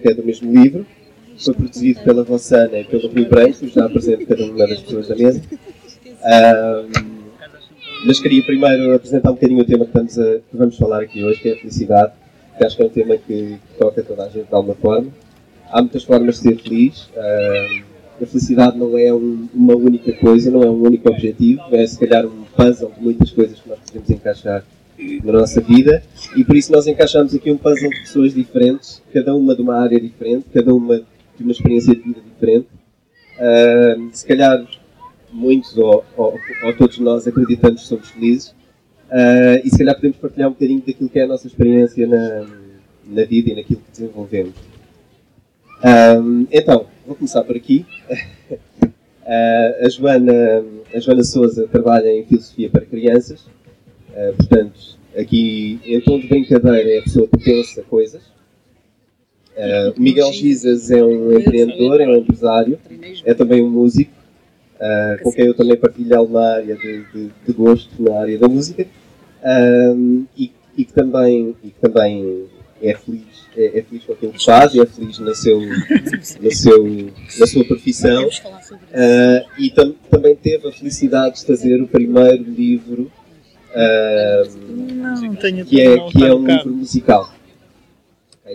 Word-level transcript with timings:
que 0.00 0.08
é 0.08 0.14
do 0.14 0.24
mesmo 0.24 0.52
livro. 0.52 0.86
Foi 1.38 1.54
produzido 1.54 2.00
pela 2.00 2.22
Rossana 2.22 2.78
e 2.78 2.84
pelo 2.84 3.08
Rui 3.08 3.24
Branco, 3.24 3.66
já 3.68 3.86
apresento 3.86 4.26
cada 4.26 4.44
uma 4.44 4.66
das 4.66 4.80
pessoas 4.80 5.08
da 5.08 5.16
mesa. 5.16 5.40
Um, 6.22 7.10
mas 8.06 8.20
queria 8.20 8.42
primeiro 8.44 8.94
apresentar 8.94 9.30
um 9.30 9.34
bocadinho 9.34 9.62
o 9.62 9.64
tema 9.64 9.84
que, 9.84 9.90
estamos 9.90 10.18
a, 10.18 10.38
que 10.38 10.56
vamos 10.56 10.76
falar 10.76 11.02
aqui 11.02 11.24
hoje, 11.24 11.40
que 11.40 11.48
é 11.48 11.52
a 11.52 11.56
felicidade, 11.56 12.12
que 12.56 12.64
acho 12.64 12.76
que 12.76 12.82
é 12.82 12.86
um 12.86 12.90
tema 12.90 13.16
que, 13.16 13.58
que 13.58 13.78
toca 13.78 14.02
toda 14.02 14.24
a 14.24 14.28
gente 14.28 14.48
de 14.48 14.54
alguma 14.54 14.74
forma. 14.74 15.08
Há 15.70 15.80
muitas 15.80 16.04
formas 16.04 16.36
de 16.36 16.42
ser 16.42 16.58
feliz. 16.58 17.04
Uh, 17.16 17.84
a 18.22 18.26
felicidade 18.26 18.76
não 18.76 18.98
é 18.98 19.12
um, 19.12 19.48
uma 19.54 19.74
única 19.74 20.12
coisa, 20.14 20.50
não 20.50 20.62
é 20.62 20.70
um 20.70 20.82
único 20.82 21.08
objetivo, 21.08 21.62
é 21.72 21.86
se 21.86 21.98
calhar 21.98 22.26
um 22.26 22.44
puzzle 22.54 22.92
de 22.96 23.02
muitas 23.02 23.30
coisas 23.30 23.58
que 23.58 23.68
nós 23.68 23.78
podemos 23.78 24.10
encaixar 24.10 24.64
na 25.24 25.32
nossa 25.32 25.60
vida 25.60 26.02
e 26.36 26.44
por 26.44 26.56
isso 26.56 26.72
nós 26.72 26.86
encaixamos 26.86 27.34
aqui 27.34 27.50
um 27.50 27.56
puzzle 27.56 27.90
de 27.90 28.00
pessoas 28.00 28.34
diferentes, 28.34 29.02
cada 29.12 29.34
uma 29.34 29.54
de 29.54 29.62
uma 29.62 29.76
área 29.76 30.00
diferente, 30.00 30.46
cada 30.52 30.74
uma 30.74 30.98
de 30.98 31.42
uma 31.42 31.52
experiência 31.52 31.94
de 31.94 32.02
vida 32.02 32.20
diferente. 32.20 32.68
Uh, 33.36 34.10
se 34.12 34.26
calhar 34.26 34.64
muitos 35.32 35.76
ou, 35.78 36.04
ou, 36.16 36.34
ou, 36.64 36.76
todos 36.76 36.98
nós 36.98 37.26
acreditamos 37.26 37.82
que 37.82 37.88
somos 37.88 38.10
felizes 38.10 38.48
uh, 38.48 39.60
e 39.64 39.70
se 39.70 39.78
calhar 39.78 39.94
podemos 39.94 40.18
partilhar 40.18 40.48
um 40.48 40.52
bocadinho 40.52 40.82
daquilo 40.86 41.08
que 41.08 41.18
é 41.18 41.22
a 41.22 41.28
nossa 41.28 41.46
experiência 41.46 42.06
na, 42.06 42.46
na 43.06 43.24
vida 43.24 43.50
e 43.50 43.54
naquilo 43.54 43.80
que 43.80 43.90
desenvolvemos. 43.92 44.54
Então, 46.52 46.86
vou 47.06 47.16
começar 47.16 47.42
por 47.42 47.56
aqui. 47.56 47.86
uh, 48.12 48.56
a, 49.86 49.88
Joana, 49.88 50.62
a 50.94 51.00
Joana 51.00 51.24
Souza 51.24 51.66
trabalha 51.66 52.08
em 52.08 52.24
Filosofia 52.26 52.68
para 52.68 52.84
Crianças, 52.84 53.40
uh, 54.10 54.36
portanto, 54.36 54.99
aqui 55.16 55.80
em 55.84 56.00
tom 56.00 56.18
de 56.18 56.28
brincadeira 56.28 56.90
é 56.90 56.98
a 56.98 57.02
pessoa 57.02 57.28
que 57.28 57.44
pensa 57.44 57.82
coisas. 57.82 58.22
Uh, 59.56 59.92
o 59.96 60.00
Miguel 60.00 60.32
Gisas 60.32 60.90
é 60.90 61.02
um 61.02 61.38
empreendedor, 61.38 62.00
é 62.00 62.08
um 62.08 62.16
empresário, 62.16 62.78
é 63.24 63.34
também 63.34 63.62
um 63.62 63.70
músico, 63.70 64.12
com 65.22 65.32
quem 65.32 65.46
eu 65.46 65.54
também 65.54 65.76
partilho 65.76 66.22
uma 66.22 66.40
área 66.40 66.74
de, 66.74 67.04
de, 67.12 67.30
de, 67.46 67.52
gosto 67.52 67.90
na 68.02 68.18
área 68.20 68.38
da 68.38 68.48
música, 68.48 68.86
e, 70.36 70.52
e, 70.76 70.84
que 70.84 70.92
também, 70.92 71.54
e 71.62 71.68
que 71.68 71.80
também 71.80 72.46
é 72.80 72.94
feliz 72.94 73.40
é, 73.56 73.78
é 73.78 73.82
feliz 73.82 74.04
com 74.04 74.12
aquilo 74.12 74.32
que 74.32 74.44
faz 74.44 74.74
e 74.74 74.80
é 74.80 74.86
feliz 74.86 75.18
no 75.18 75.34
seu, 75.34 75.60
no 76.40 76.52
seu, 76.52 76.84
na 77.38 77.46
sua 77.46 77.64
profissão. 77.64 78.26
Uh, 78.26 79.48
e 79.58 79.70
tam, 79.70 79.94
também 80.10 80.36
teve 80.36 80.68
a 80.68 80.72
felicidade 80.72 81.40
de 81.40 81.46
fazer 81.46 81.80
o 81.82 81.88
primeiro 81.88 82.42
livro 82.44 83.10
uh, 83.70 84.99
Que, 85.68 85.80
é, 85.80 85.98
que 86.10 86.24
é 86.24 86.34
um 86.34 86.46
livro 86.46 86.70
musical. 86.74 87.30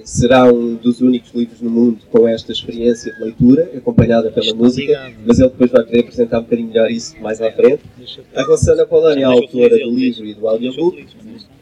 Será 0.04 0.44
um 0.52 0.76
dos 0.76 1.00
únicos 1.00 1.32
livros 1.34 1.62
no 1.62 1.70
mundo 1.70 2.00
com 2.12 2.28
esta 2.28 2.52
experiência 2.52 3.14
de 3.14 3.24
leitura, 3.24 3.72
acompanhada 3.78 4.30
pela 4.30 4.54
música, 4.54 5.14
mas 5.26 5.40
ele 5.40 5.50
depois 5.50 5.72
vai 5.72 5.86
querer 5.86 6.02
apresentar 6.02 6.40
um 6.40 6.44
bocadinho 6.44 6.68
melhor 6.68 6.92
isso 6.92 7.16
mais 7.22 7.42
à 7.42 7.50
frente. 7.52 7.84
A 8.36 8.44
Rossana 8.44 8.86
Polani 8.86 9.22
é 9.22 9.26
a 9.26 9.30
autora 9.30 9.78
do 9.78 9.90
livro 9.90 10.26
e 10.26 10.34
do 10.34 10.48
audiobook 10.48 11.06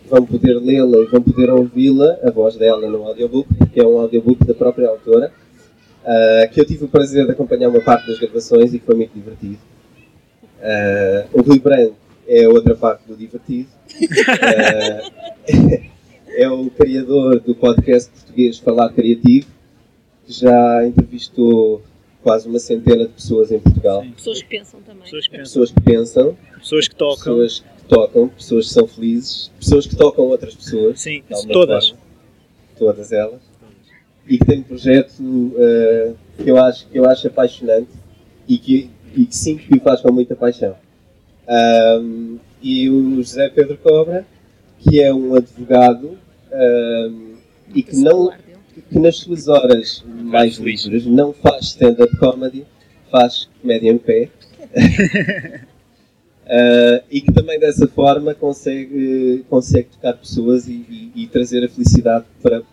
vão 0.09 0.25
poder 0.25 0.59
lê-la 0.59 0.97
e 0.99 1.05
vão 1.05 1.21
poder 1.21 1.49
ouvi-la, 1.49 2.17
a 2.23 2.29
voz 2.29 2.55
dela 2.55 2.87
no 2.87 3.03
audiobook, 3.03 3.47
que 3.73 3.79
é 3.79 3.85
um 3.85 3.99
audiobook 3.99 4.45
da 4.45 4.53
própria 4.53 4.89
autora, 4.89 5.31
uh, 6.03 6.51
que 6.51 6.59
eu 6.61 6.65
tive 6.65 6.85
o 6.85 6.87
prazer 6.87 7.25
de 7.25 7.31
acompanhar 7.31 7.69
uma 7.69 7.81
parte 7.81 8.07
das 8.07 8.19
gravações 8.19 8.73
e 8.73 8.79
que 8.79 8.85
foi 8.85 8.95
muito 8.95 9.11
divertido. 9.13 9.57
Uh, 10.59 11.39
o 11.39 11.41
Rui 11.41 11.59
Branco 11.59 11.95
é 12.27 12.47
outra 12.47 12.75
parte 12.75 13.07
do 13.07 13.15
divertido. 13.15 13.69
Uh, 13.95 15.13
é 16.35 16.49
o 16.49 16.69
criador 16.69 17.39
do 17.39 17.53
podcast 17.55 18.09
português 18.09 18.57
Falar 18.57 18.89
Criativo, 18.89 19.47
que 20.25 20.33
já 20.33 20.85
entrevistou 20.85 21.81
quase 22.21 22.47
uma 22.47 22.59
centena 22.59 23.05
de 23.05 23.13
pessoas 23.13 23.51
em 23.51 23.59
Portugal. 23.59 24.01
Sim. 24.01 24.11
Pessoas 24.11 24.41
que 24.41 24.49
pensam 24.49 24.81
também. 24.81 25.03
Pessoas 25.03 25.27
que 25.27 25.31
pensam. 25.31 25.43
Pessoas 25.43 25.71
que, 25.71 25.81
pensam, 25.81 26.37
pessoas 26.59 26.87
que 26.87 26.95
tocam. 26.95 27.17
Pessoas 27.17 27.63
tocam, 27.87 28.29
pessoas 28.29 28.67
que 28.67 28.73
são 28.73 28.87
felizes, 28.87 29.51
pessoas 29.59 29.85
que 29.85 29.95
tocam 29.95 30.25
outras 30.25 30.55
pessoas. 30.55 30.99
Sim, 30.99 31.23
todas. 31.51 31.89
Forma, 31.89 32.03
todas 32.77 33.11
elas. 33.11 33.41
E 34.25 34.37
que 34.37 34.45
tem 34.45 34.59
um 34.59 34.63
projeto 34.63 35.19
uh, 35.19 36.15
que, 36.41 36.49
eu 36.49 36.57
acho, 36.57 36.87
que 36.87 36.97
eu 36.97 37.05
acho 37.05 37.27
apaixonante 37.27 37.91
e 38.47 38.57
que, 38.57 38.89
e 39.13 39.25
que 39.25 39.35
sinto 39.35 39.63
que 39.67 39.77
o 39.77 39.81
faz 39.81 39.99
com 39.99 40.13
muita 40.13 40.33
paixão. 40.33 40.77
Um, 41.47 42.39
e 42.61 42.89
o 42.89 43.17
José 43.17 43.49
Pedro 43.49 43.77
Cobra, 43.77 44.25
que 44.79 45.01
é 45.01 45.13
um 45.13 45.35
advogado 45.35 46.17
um, 46.51 47.33
e 47.73 47.83
que 47.83 47.95
não 47.97 48.31
que 48.89 48.97
nas 48.99 49.17
suas 49.17 49.47
horas 49.47 50.03
mais 50.07 50.57
livres 50.57 51.05
não 51.05 51.31
faz 51.33 51.65
stand-up 51.65 52.15
comedy, 52.17 52.65
faz 53.11 53.47
comédia 53.61 53.91
em 53.91 53.97
pé. 53.97 54.29
Uh, 56.43 57.03
e 57.11 57.21
que 57.21 57.31
também 57.31 57.59
dessa 57.59 57.87
forma 57.87 58.33
consegue, 58.33 59.45
consegue 59.49 59.89
tocar 59.89 60.13
pessoas 60.13 60.67
e, 60.67 60.73
e, 60.89 61.11
e, 61.15 61.27
trazer 61.27 61.63
a 61.63 61.69
felicidade 61.69 62.25
para, 62.41 62.63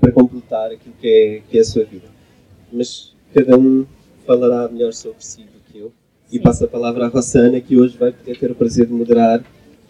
para 0.00 0.10
completar 0.12 0.72
aquilo 0.72 0.94
que 1.00 1.08
é, 1.08 1.42
que 1.48 1.58
é 1.58 1.60
a 1.60 1.64
sua 1.64 1.84
vida. 1.84 2.08
Mas 2.72 3.14
cada 3.32 3.56
um 3.56 3.86
falará 4.26 4.68
melhor 4.68 4.92
sobre 4.92 5.24
si 5.24 5.42
do 5.42 5.60
que 5.72 5.78
eu. 5.78 5.88
Sim. 5.88 6.13
E 6.30 6.38
passo 6.38 6.64
a 6.64 6.68
palavra 6.68 7.06
à 7.06 7.08
Rossana, 7.08 7.60
que 7.60 7.76
hoje 7.76 7.96
vai 7.96 8.12
poder 8.12 8.38
ter 8.38 8.50
o 8.50 8.54
prazer 8.54 8.86
de 8.86 8.92
moderar 8.92 9.44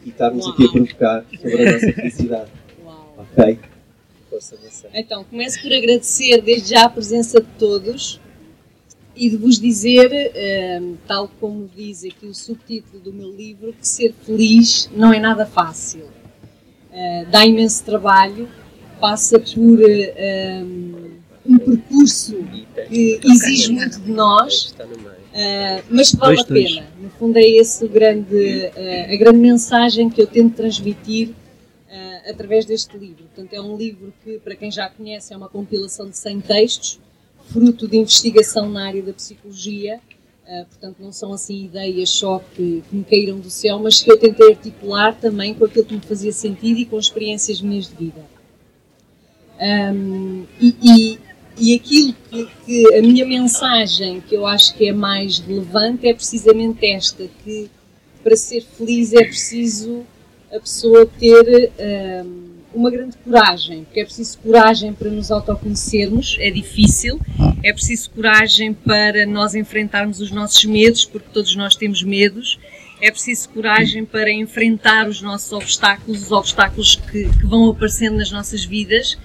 e 0.04 0.10
estarmos 0.10 0.44
Uau. 0.44 0.54
aqui 0.54 0.64
a 0.64 0.68
provocar 0.68 1.24
sobre 1.40 1.68
a 1.68 1.72
nossa 1.72 1.92
felicidade. 1.92 2.50
Uau. 2.84 3.14
Ok? 3.18 3.58
Força, 4.28 4.56
Então, 4.92 5.24
começo 5.24 5.62
por 5.62 5.72
agradecer 5.72 6.42
desde 6.42 6.70
já 6.70 6.84
a 6.84 6.88
presença 6.88 7.40
de 7.40 7.46
todos 7.58 8.20
e 9.16 9.30
de 9.30 9.36
vos 9.36 9.60
dizer, 9.60 10.10
uh, 10.10 10.96
tal 11.06 11.30
como 11.40 11.70
diz 11.74 12.04
aqui 12.04 12.26
o 12.26 12.34
subtítulo 12.34 13.00
do 13.00 13.12
meu 13.12 13.30
livro, 13.30 13.72
que 13.72 13.86
ser 13.86 14.12
feliz 14.24 14.90
não 14.94 15.12
é 15.12 15.20
nada 15.20 15.46
fácil. 15.46 16.04
Uh, 16.90 17.30
dá 17.30 17.46
imenso 17.46 17.84
trabalho, 17.84 18.48
passa 19.00 19.38
por 19.38 19.78
uh, 19.78 21.14
um 21.46 21.58
percurso 21.58 22.36
que 22.88 23.20
exige 23.24 23.72
muito 23.72 24.00
de 24.00 24.10
nós, 24.10 24.74
mas 25.90 26.10
que 26.10 26.16
vale 26.16 26.40
a 26.40 26.44
pena. 26.44 26.86
No 27.00 27.10
fundo, 27.10 27.36
é 27.36 27.42
esse 27.42 27.84
o 27.84 27.88
grande, 27.88 28.70
a 29.12 29.16
grande 29.16 29.38
mensagem 29.38 30.08
que 30.08 30.20
eu 30.20 30.26
tento 30.26 30.54
transmitir 30.54 31.30
através 32.26 32.64
deste 32.64 32.96
livro. 32.96 33.24
Portanto, 33.24 33.52
é 33.52 33.60
um 33.60 33.76
livro 33.76 34.12
que, 34.24 34.38
para 34.38 34.56
quem 34.56 34.70
já 34.70 34.88
conhece, 34.88 35.34
é 35.34 35.36
uma 35.36 35.48
compilação 35.48 36.08
de 36.08 36.16
100 36.16 36.40
textos 36.40 37.00
fruto 37.46 37.86
de 37.86 37.96
investigação 37.96 38.68
na 38.68 38.86
área 38.86 39.02
da 39.02 39.12
psicologia, 39.12 40.00
uh, 40.46 40.64
portanto 40.66 40.96
não 41.00 41.12
são 41.12 41.32
assim 41.32 41.64
ideias 41.64 42.10
só 42.10 42.38
que, 42.38 42.82
que, 42.88 42.96
me 42.96 43.04
caíram 43.04 43.38
do 43.38 43.50
céu, 43.50 43.78
mas 43.78 44.02
que 44.02 44.10
eu 44.10 44.18
tentei 44.18 44.50
articular 44.50 45.14
também 45.14 45.54
com 45.54 45.64
aquilo 45.64 45.84
que 45.84 45.94
me 45.94 46.00
fazia 46.00 46.32
sentido 46.32 46.78
e 46.78 46.86
com 46.86 46.98
experiências 46.98 47.60
minhas 47.60 47.88
de 47.88 47.94
vida. 47.96 48.34
Um, 49.60 50.44
e, 50.60 50.74
e, 50.82 51.18
e, 51.58 51.74
aquilo 51.74 52.14
que, 52.30 52.48
que, 52.64 52.94
a 52.94 53.02
minha 53.02 53.24
mensagem 53.24 54.20
que 54.20 54.34
eu 54.34 54.46
acho 54.46 54.74
que 54.74 54.88
é 54.88 54.92
mais 54.92 55.38
relevante 55.38 56.08
é 56.08 56.14
precisamente 56.14 56.86
esta, 56.86 57.28
que 57.44 57.70
para 58.22 58.36
ser 58.36 58.62
feliz 58.62 59.12
é 59.12 59.24
preciso 59.24 60.04
a 60.52 60.58
pessoa 60.58 61.06
ter 61.06 61.72
um, 62.24 62.54
uma 62.74 62.90
grande 62.90 63.16
coragem, 63.18 63.84
porque 63.84 64.00
é 64.00 64.04
preciso 64.04 64.38
coragem 64.38 64.92
para 64.92 65.10
nos 65.10 65.30
autoconhecermos, 65.30 66.36
é 66.40 66.50
difícil, 66.50 67.20
é 67.62 67.72
preciso 67.72 68.10
coragem 68.10 68.74
para 68.74 69.24
nós 69.26 69.54
enfrentarmos 69.54 70.20
os 70.20 70.30
nossos 70.30 70.64
medos, 70.64 71.04
porque 71.04 71.28
todos 71.32 71.54
nós 71.54 71.76
temos 71.76 72.02
medos, 72.02 72.58
é 73.00 73.10
preciso 73.10 73.48
coragem 73.50 74.04
para 74.04 74.32
enfrentar 74.32 75.08
os 75.08 75.20
nossos 75.20 75.52
obstáculos, 75.52 76.22
os 76.22 76.32
obstáculos 76.32 76.96
que, 76.96 77.28
que 77.28 77.46
vão 77.46 77.68
aparecendo 77.70 78.16
nas 78.16 78.30
nossas 78.30 78.64
vidas. 78.64 79.18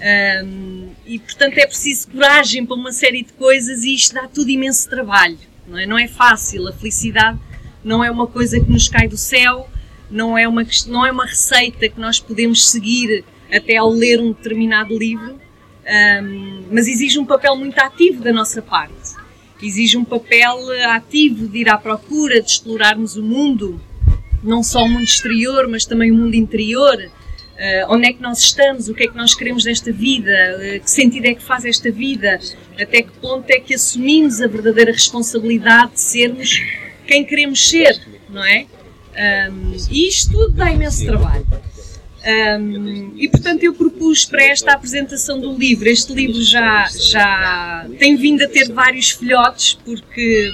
Um, 0.00 0.90
e 1.04 1.18
portanto 1.18 1.58
é 1.58 1.66
preciso 1.66 2.08
coragem 2.08 2.64
para 2.64 2.76
uma 2.76 2.92
série 2.92 3.24
de 3.24 3.32
coisas 3.32 3.82
e 3.82 3.94
isto 3.94 4.14
dá 4.14 4.28
tudo 4.28 4.48
imenso 4.48 4.88
trabalho, 4.88 5.38
não 5.66 5.76
é? 5.76 5.86
Não 5.86 5.98
é 5.98 6.06
fácil, 6.06 6.68
a 6.68 6.72
felicidade 6.72 7.38
não 7.82 8.04
é 8.04 8.10
uma 8.10 8.26
coisa 8.26 8.60
que 8.60 8.70
nos 8.70 8.88
cai 8.88 9.08
do 9.08 9.16
céu, 9.16 9.68
não 10.10 10.36
é 10.38 10.46
uma, 10.46 10.64
não 10.86 11.04
é 11.04 11.10
uma 11.10 11.26
receita 11.26 11.88
que 11.88 12.00
nós 12.00 12.20
podemos 12.20 12.70
seguir 12.70 13.24
até 13.52 13.76
ao 13.76 13.90
ler 13.90 14.20
um 14.20 14.32
determinado 14.32 14.96
livro, 14.96 15.40
um, 16.22 16.64
mas 16.70 16.86
exige 16.86 17.18
um 17.18 17.24
papel 17.24 17.56
muito 17.56 17.78
ativo 17.78 18.22
da 18.22 18.32
nossa 18.32 18.60
parte. 18.62 19.16
Exige 19.60 19.96
um 19.96 20.04
papel 20.04 20.56
ativo 20.90 21.48
de 21.48 21.58
ir 21.58 21.68
à 21.68 21.76
procura, 21.76 22.40
de 22.40 22.50
explorarmos 22.50 23.16
o 23.16 23.22
mundo, 23.22 23.80
não 24.42 24.62
só 24.62 24.84
o 24.84 24.88
mundo 24.88 25.02
exterior, 25.04 25.66
mas 25.66 25.84
também 25.84 26.12
o 26.12 26.14
mundo 26.14 26.34
interior. 26.34 27.10
Uh, 27.58 27.92
onde 27.92 28.06
é 28.06 28.12
que 28.12 28.22
nós 28.22 28.38
estamos? 28.38 28.88
O 28.88 28.94
que 28.94 29.02
é 29.02 29.08
que 29.08 29.16
nós 29.16 29.34
queremos 29.34 29.64
desta 29.64 29.92
vida? 29.92 30.30
Uh, 30.30 30.80
que 30.80 30.88
sentido 30.88 31.26
é 31.26 31.34
que 31.34 31.42
faz 31.42 31.64
esta 31.64 31.90
vida? 31.90 32.38
Até 32.80 33.02
que 33.02 33.10
ponto 33.20 33.50
é 33.50 33.58
que 33.58 33.74
assumimos 33.74 34.40
a 34.40 34.46
verdadeira 34.46 34.92
responsabilidade 34.92 35.94
de 35.94 36.00
sermos 36.00 36.62
quem 37.04 37.24
queremos 37.24 37.68
ser, 37.68 38.00
não 38.28 38.44
é? 38.44 38.66
Um, 39.50 39.72
e 39.90 40.06
isto 40.06 40.30
tudo 40.30 40.52
dá 40.52 40.70
imenso 40.70 41.04
trabalho. 41.04 41.46
Um, 42.60 43.14
e 43.16 43.28
portanto 43.28 43.64
eu 43.64 43.74
propus 43.74 44.24
para 44.24 44.44
esta 44.44 44.72
apresentação 44.72 45.40
do 45.40 45.52
livro. 45.56 45.88
Este 45.88 46.12
livro 46.12 46.40
já, 46.42 46.86
já 46.88 47.88
tem 47.98 48.14
vindo 48.16 48.44
a 48.44 48.48
ter 48.48 48.70
vários 48.70 49.10
filhotes, 49.10 49.74
porque, 49.84 50.52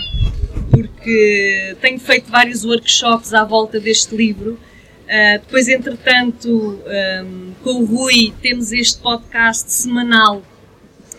porque 0.70 1.76
tenho 1.82 1.98
feito 1.98 2.30
vários 2.30 2.64
workshops 2.64 3.34
à 3.34 3.44
volta 3.44 3.78
deste 3.78 4.16
livro. 4.16 4.58
Uh, 5.14 5.38
depois, 5.38 5.68
entretanto, 5.68 6.48
um, 6.50 7.52
com 7.62 7.82
o 7.82 7.84
Rui, 7.84 8.34
temos 8.42 8.72
este 8.72 9.00
podcast 9.00 9.72
semanal 9.72 10.42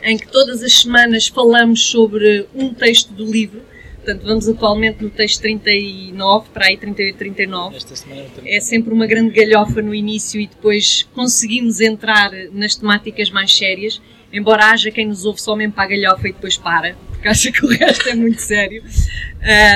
em 0.03 0.17
que 0.17 0.27
todas 0.27 0.61
as 0.61 0.73
semanas 0.73 1.29
falamos 1.29 1.81
sobre 1.81 2.45
um 2.53 2.73
texto 2.73 3.13
do 3.13 3.23
livro. 3.23 3.61
Portanto, 3.95 4.23
vamos 4.25 4.49
atualmente 4.49 5.01
no 5.01 5.09
texto 5.09 5.39
39, 5.43 6.49
para 6.53 6.65
aí 6.65 6.75
38, 6.75 7.17
39. 7.17 7.77
Esta 7.77 7.95
semana 7.95 8.25
é 8.45 8.59
sempre 8.59 8.93
uma 8.93 9.07
grande 9.07 9.33
galhofa 9.33 9.81
no 9.81 9.95
início 9.95 10.41
e 10.41 10.47
depois 10.47 11.07
conseguimos 11.15 11.79
entrar 11.79 12.31
nas 12.51 12.75
temáticas 12.75 13.29
mais 13.29 13.55
sérias, 13.55 14.01
embora 14.31 14.71
haja 14.71 14.91
quem 14.91 15.07
nos 15.07 15.23
ouve 15.23 15.41
só 15.41 15.55
mesmo 15.55 15.71
para 15.71 15.85
a 15.85 15.87
galhofa 15.87 16.27
e 16.27 16.33
depois 16.33 16.57
para, 16.57 16.97
porque 17.07 17.29
acha 17.29 17.49
que 17.49 17.65
o 17.65 17.69
resto 17.69 18.09
é 18.09 18.13
muito 18.13 18.41
sério. 18.41 18.83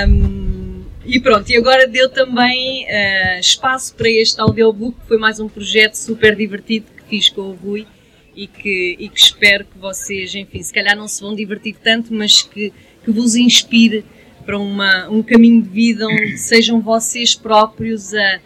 Um, 0.08 0.69
e 1.10 1.20
pronto, 1.20 1.50
e 1.50 1.58
agora 1.58 1.88
deu 1.88 2.08
também 2.08 2.86
uh, 2.86 3.40
espaço 3.40 3.96
para 3.96 4.08
este 4.10 4.40
audiobook, 4.40 5.00
que 5.00 5.08
foi 5.08 5.18
mais 5.18 5.40
um 5.40 5.50
projeto 5.50 5.96
super 5.96 6.36
divertido 6.36 6.86
que 6.96 7.04
fiz 7.10 7.30
com 7.30 7.42
o 7.42 7.54
Rui 7.54 7.88
e 8.36 8.46
que, 8.46 8.96
e 9.00 9.10
que 9.10 9.20
espero 9.20 9.66
que 9.66 9.78
vocês, 9.80 10.36
enfim, 10.36 10.62
se 10.62 10.72
calhar 10.72 10.96
não 10.96 11.08
se 11.08 11.22
vão 11.22 11.36
divertir 11.36 11.76
tanto, 11.84 12.14
mas 12.14 12.44
que, 12.44 12.72
que 13.04 13.12
vos 13.12 13.36
inspire 13.36 14.06
para 14.46 14.60
uma, 14.60 15.10
um 15.10 15.24
caminho 15.24 15.64
de 15.64 15.70
vida 15.70 16.06
onde 16.08 16.38
sejam 16.38 16.80
vocês 16.80 17.34
próprios 17.34 18.14
a, 18.14 18.40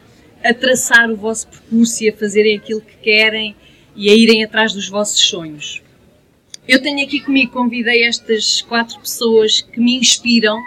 a 0.44 0.54
traçar 0.54 1.12
o 1.12 1.18
vosso 1.18 1.48
percurso 1.48 2.04
e 2.04 2.10
a 2.10 2.14
fazerem 2.14 2.56
aquilo 2.56 2.80
que 2.80 2.96
querem 2.96 3.56
e 3.94 4.10
a 4.10 4.16
irem 4.16 4.42
atrás 4.42 4.72
dos 4.72 4.88
vossos 4.88 5.20
sonhos. 5.20 5.82
Eu 6.66 6.82
tenho 6.82 7.06
aqui 7.06 7.20
comigo, 7.20 7.52
convidei 7.52 8.06
estas 8.06 8.62
quatro 8.62 8.98
pessoas 9.02 9.60
que 9.60 9.82
me 9.82 9.98
inspiram, 9.98 10.58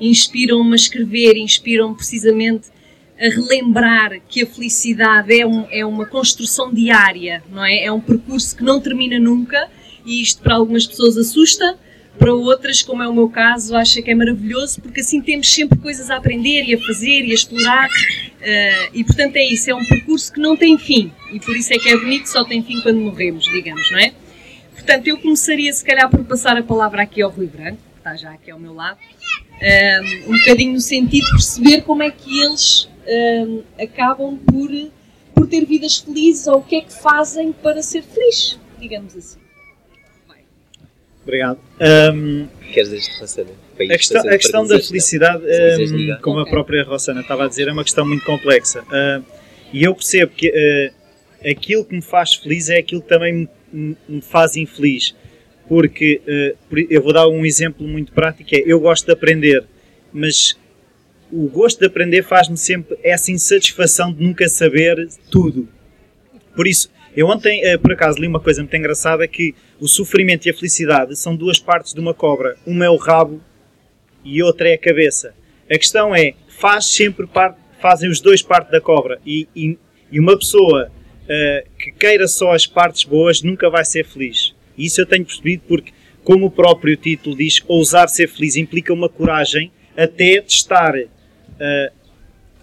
inspiram-me 0.00 0.72
a 0.72 0.76
escrever, 0.76 1.36
inspiram-me 1.36 1.94
precisamente 1.94 2.68
a 3.20 3.24
relembrar 3.24 4.18
que 4.28 4.42
a 4.42 4.46
felicidade 4.46 5.38
é, 5.38 5.46
um, 5.46 5.66
é 5.70 5.84
uma 5.84 6.06
construção 6.06 6.72
diária, 6.72 7.42
não 7.50 7.64
é? 7.64 7.84
É 7.84 7.92
um 7.92 8.00
percurso 8.00 8.56
que 8.56 8.64
não 8.64 8.80
termina 8.80 9.18
nunca 9.18 9.68
e 10.06 10.22
isto 10.22 10.42
para 10.42 10.54
algumas 10.54 10.86
pessoas 10.86 11.18
assusta, 11.18 11.78
para 12.18 12.34
outras, 12.34 12.82
como 12.82 13.02
é 13.02 13.08
o 13.08 13.14
meu 13.14 13.28
caso, 13.28 13.76
acho 13.76 14.02
que 14.02 14.10
é 14.10 14.14
maravilhoso 14.14 14.80
porque 14.80 15.00
assim 15.00 15.20
temos 15.20 15.52
sempre 15.52 15.78
coisas 15.78 16.10
a 16.10 16.16
aprender 16.16 16.64
e 16.64 16.74
a 16.74 16.78
fazer 16.78 17.24
e 17.24 17.30
a 17.30 17.34
explorar. 17.34 17.88
Uh, 17.88 18.90
e 18.94 19.04
portanto 19.04 19.36
é 19.36 19.44
isso, 19.44 19.70
é 19.70 19.74
um 19.74 19.84
percurso 19.84 20.32
que 20.32 20.40
não 20.40 20.56
tem 20.56 20.78
fim 20.78 21.12
e 21.30 21.38
por 21.38 21.54
isso 21.54 21.74
é 21.74 21.78
que 21.78 21.90
é 21.90 21.96
bonito, 21.96 22.26
só 22.26 22.42
tem 22.42 22.62
fim 22.62 22.80
quando 22.80 22.98
morremos, 22.98 23.44
digamos, 23.44 23.90
não 23.90 23.98
é? 23.98 24.14
Portanto, 24.80 25.06
eu 25.08 25.18
começaria 25.18 25.70
se 25.72 25.84
calhar 25.84 26.08
por 26.08 26.24
passar 26.24 26.56
a 26.56 26.62
palavra 26.62 27.02
aqui 27.02 27.20
ao 27.20 27.30
Rui 27.30 27.46
Branco, 27.46 27.78
está 28.00 28.16
já 28.16 28.32
aqui 28.32 28.50
ao 28.50 28.58
meu 28.58 28.74
lado, 28.74 28.98
um, 28.98 29.64
eh, 29.64 30.00
um 30.26 30.38
bocadinho 30.38 30.72
no 30.72 30.80
sentido 30.80 31.24
de 31.26 31.30
perceber 31.32 31.82
como 31.82 32.02
é 32.02 32.10
que 32.10 32.40
eles 32.40 32.88
um, 33.06 33.62
eh, 33.78 33.84
acabam 33.84 34.38
por, 34.38 34.70
por 35.34 35.46
ter 35.46 35.64
vidas 35.66 35.98
felizes 35.98 36.46
ou 36.46 36.58
o 36.58 36.62
que 36.62 36.76
é 36.76 36.80
que 36.80 36.92
fazem 36.92 37.52
para 37.52 37.82
ser 37.82 38.02
feliz, 38.02 38.58
digamos 38.78 39.16
assim. 39.16 39.38
Obrigado. 41.22 41.60
Um, 42.14 42.48
Queres 42.72 42.92
este 42.92 43.20
Rossana? 43.20 43.50
A 43.78 43.96
questão, 43.96 44.20
a 44.20 44.38
questão 44.38 44.66
da 44.66 44.80
felicidade, 44.80 45.44
um, 45.44 46.20
como 46.22 46.40
a 46.40 46.46
própria 46.46 46.82
Rossana 46.82 47.20
estava 47.20 47.44
a 47.44 47.48
dizer, 47.48 47.68
é 47.68 47.72
uma 47.72 47.84
questão 47.84 48.06
muito 48.06 48.24
complexa. 48.24 48.82
Uh, 48.82 49.24
e 49.72 49.84
eu 49.84 49.94
percebo 49.94 50.32
que 50.32 50.48
uh, 50.48 51.48
aquilo 51.48 51.84
que 51.84 51.94
me 51.94 52.02
faz 52.02 52.34
feliz 52.34 52.68
é 52.68 52.78
aquilo 52.78 53.02
que 53.02 53.08
também 53.08 53.48
me, 53.72 53.96
me 54.08 54.20
faz 54.22 54.56
infeliz. 54.56 55.14
Porque 55.70 56.20
uh, 56.26 56.76
eu 56.90 57.00
vou 57.00 57.12
dar 57.12 57.28
um 57.28 57.46
exemplo 57.46 57.86
muito 57.86 58.10
prático: 58.10 58.52
é 58.52 58.60
eu 58.66 58.80
gosto 58.80 59.06
de 59.06 59.12
aprender, 59.12 59.62
mas 60.12 60.58
o 61.30 61.46
gosto 61.46 61.78
de 61.78 61.86
aprender 61.86 62.24
faz-me 62.24 62.56
sempre 62.56 62.98
essa 63.04 63.30
insatisfação 63.30 64.12
de 64.12 64.20
nunca 64.20 64.48
saber 64.48 65.08
tudo. 65.30 65.68
Por 66.56 66.66
isso, 66.66 66.90
eu 67.16 67.28
ontem, 67.28 67.62
uh, 67.72 67.78
por 67.78 67.92
acaso, 67.92 68.18
li 68.18 68.26
uma 68.26 68.40
coisa 68.40 68.62
muito 68.62 68.76
engraçada 68.76 69.28
que 69.28 69.54
o 69.78 69.86
sofrimento 69.86 70.44
e 70.46 70.50
a 70.50 70.54
felicidade 70.54 71.16
são 71.16 71.36
duas 71.36 71.60
partes 71.60 71.94
de 71.94 72.00
uma 72.00 72.12
cobra. 72.12 72.56
Uma 72.66 72.86
é 72.86 72.90
o 72.90 72.96
rabo 72.96 73.40
e 74.24 74.42
outra 74.42 74.70
é 74.70 74.74
a 74.74 74.78
cabeça. 74.78 75.32
A 75.70 75.78
questão 75.78 76.12
é, 76.12 76.34
faz 76.48 76.86
sempre 76.86 77.28
parte, 77.28 77.60
fazem 77.80 78.10
os 78.10 78.20
dois 78.20 78.42
parte 78.42 78.72
da 78.72 78.80
cobra. 78.80 79.20
E, 79.24 79.46
e, 79.54 79.78
e 80.10 80.18
uma 80.18 80.36
pessoa 80.36 80.90
uh, 80.90 81.68
que 81.78 81.92
queira 81.92 82.26
só 82.26 82.50
as 82.50 82.66
partes 82.66 83.04
boas 83.04 83.40
nunca 83.40 83.70
vai 83.70 83.84
ser 83.84 84.04
feliz. 84.04 84.52
Isso 84.76 85.00
eu 85.00 85.06
tenho 85.06 85.24
percebido 85.24 85.62
porque, 85.66 85.92
como 86.24 86.46
o 86.46 86.50
próprio 86.50 86.96
título 86.96 87.36
diz, 87.36 87.62
ousar 87.66 88.08
ser 88.08 88.28
feliz 88.28 88.56
implica 88.56 88.92
uma 88.92 89.08
coragem 89.08 89.70
até 89.96 90.40
de 90.40 90.52
estar 90.52 90.94
uh, 90.96 92.00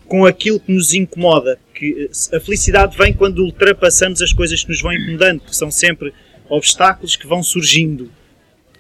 com 0.08 0.26
aquilo 0.26 0.60
que 0.60 0.72
nos 0.72 0.94
incomoda. 0.94 1.60
Que 1.74 2.10
a 2.34 2.40
felicidade 2.40 2.98
vem 2.98 3.14
quando 3.14 3.40
ultrapassamos 3.40 4.22
as 4.22 4.34
coisas 4.34 4.64
que 4.64 4.70
nos 4.70 4.82
vão 4.82 4.94
incomodando, 4.94 5.42
que 5.42 5.56
são 5.56 5.70
sempre 5.70 6.14
obstáculos 6.50 7.16
que 7.16 7.28
vão 7.28 7.44
surgindo. 7.44 8.12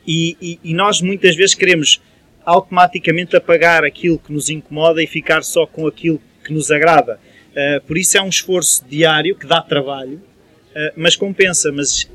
E, 0.05 0.37
e, 0.41 0.59
e, 0.63 0.73
nós 0.73 1.01
muitas 1.01 1.35
vezes 1.35 1.53
queremos 1.53 2.01
automaticamente 2.45 3.35
apagar 3.35 3.83
aquilo 3.83 4.17
que 4.17 4.31
nos 4.31 4.49
incomoda 4.49 5.03
e 5.03 5.07
ficar 5.07 5.43
só 5.43 5.67
com 5.67 5.85
aquilo 5.85 6.21
que 6.43 6.53
nos 6.53 6.71
agrada. 6.71 7.19
Uh, 7.51 7.81
por 7.85 7.97
isso 7.97 8.17
é 8.17 8.21
um 8.21 8.29
esforço 8.29 8.85
diário 8.87 9.35
que 9.35 9.45
dá 9.45 9.61
trabalho, 9.61 10.15
uh, 10.15 10.93
mas 10.95 11.15
compensa. 11.15 11.71
Mas 11.73 12.09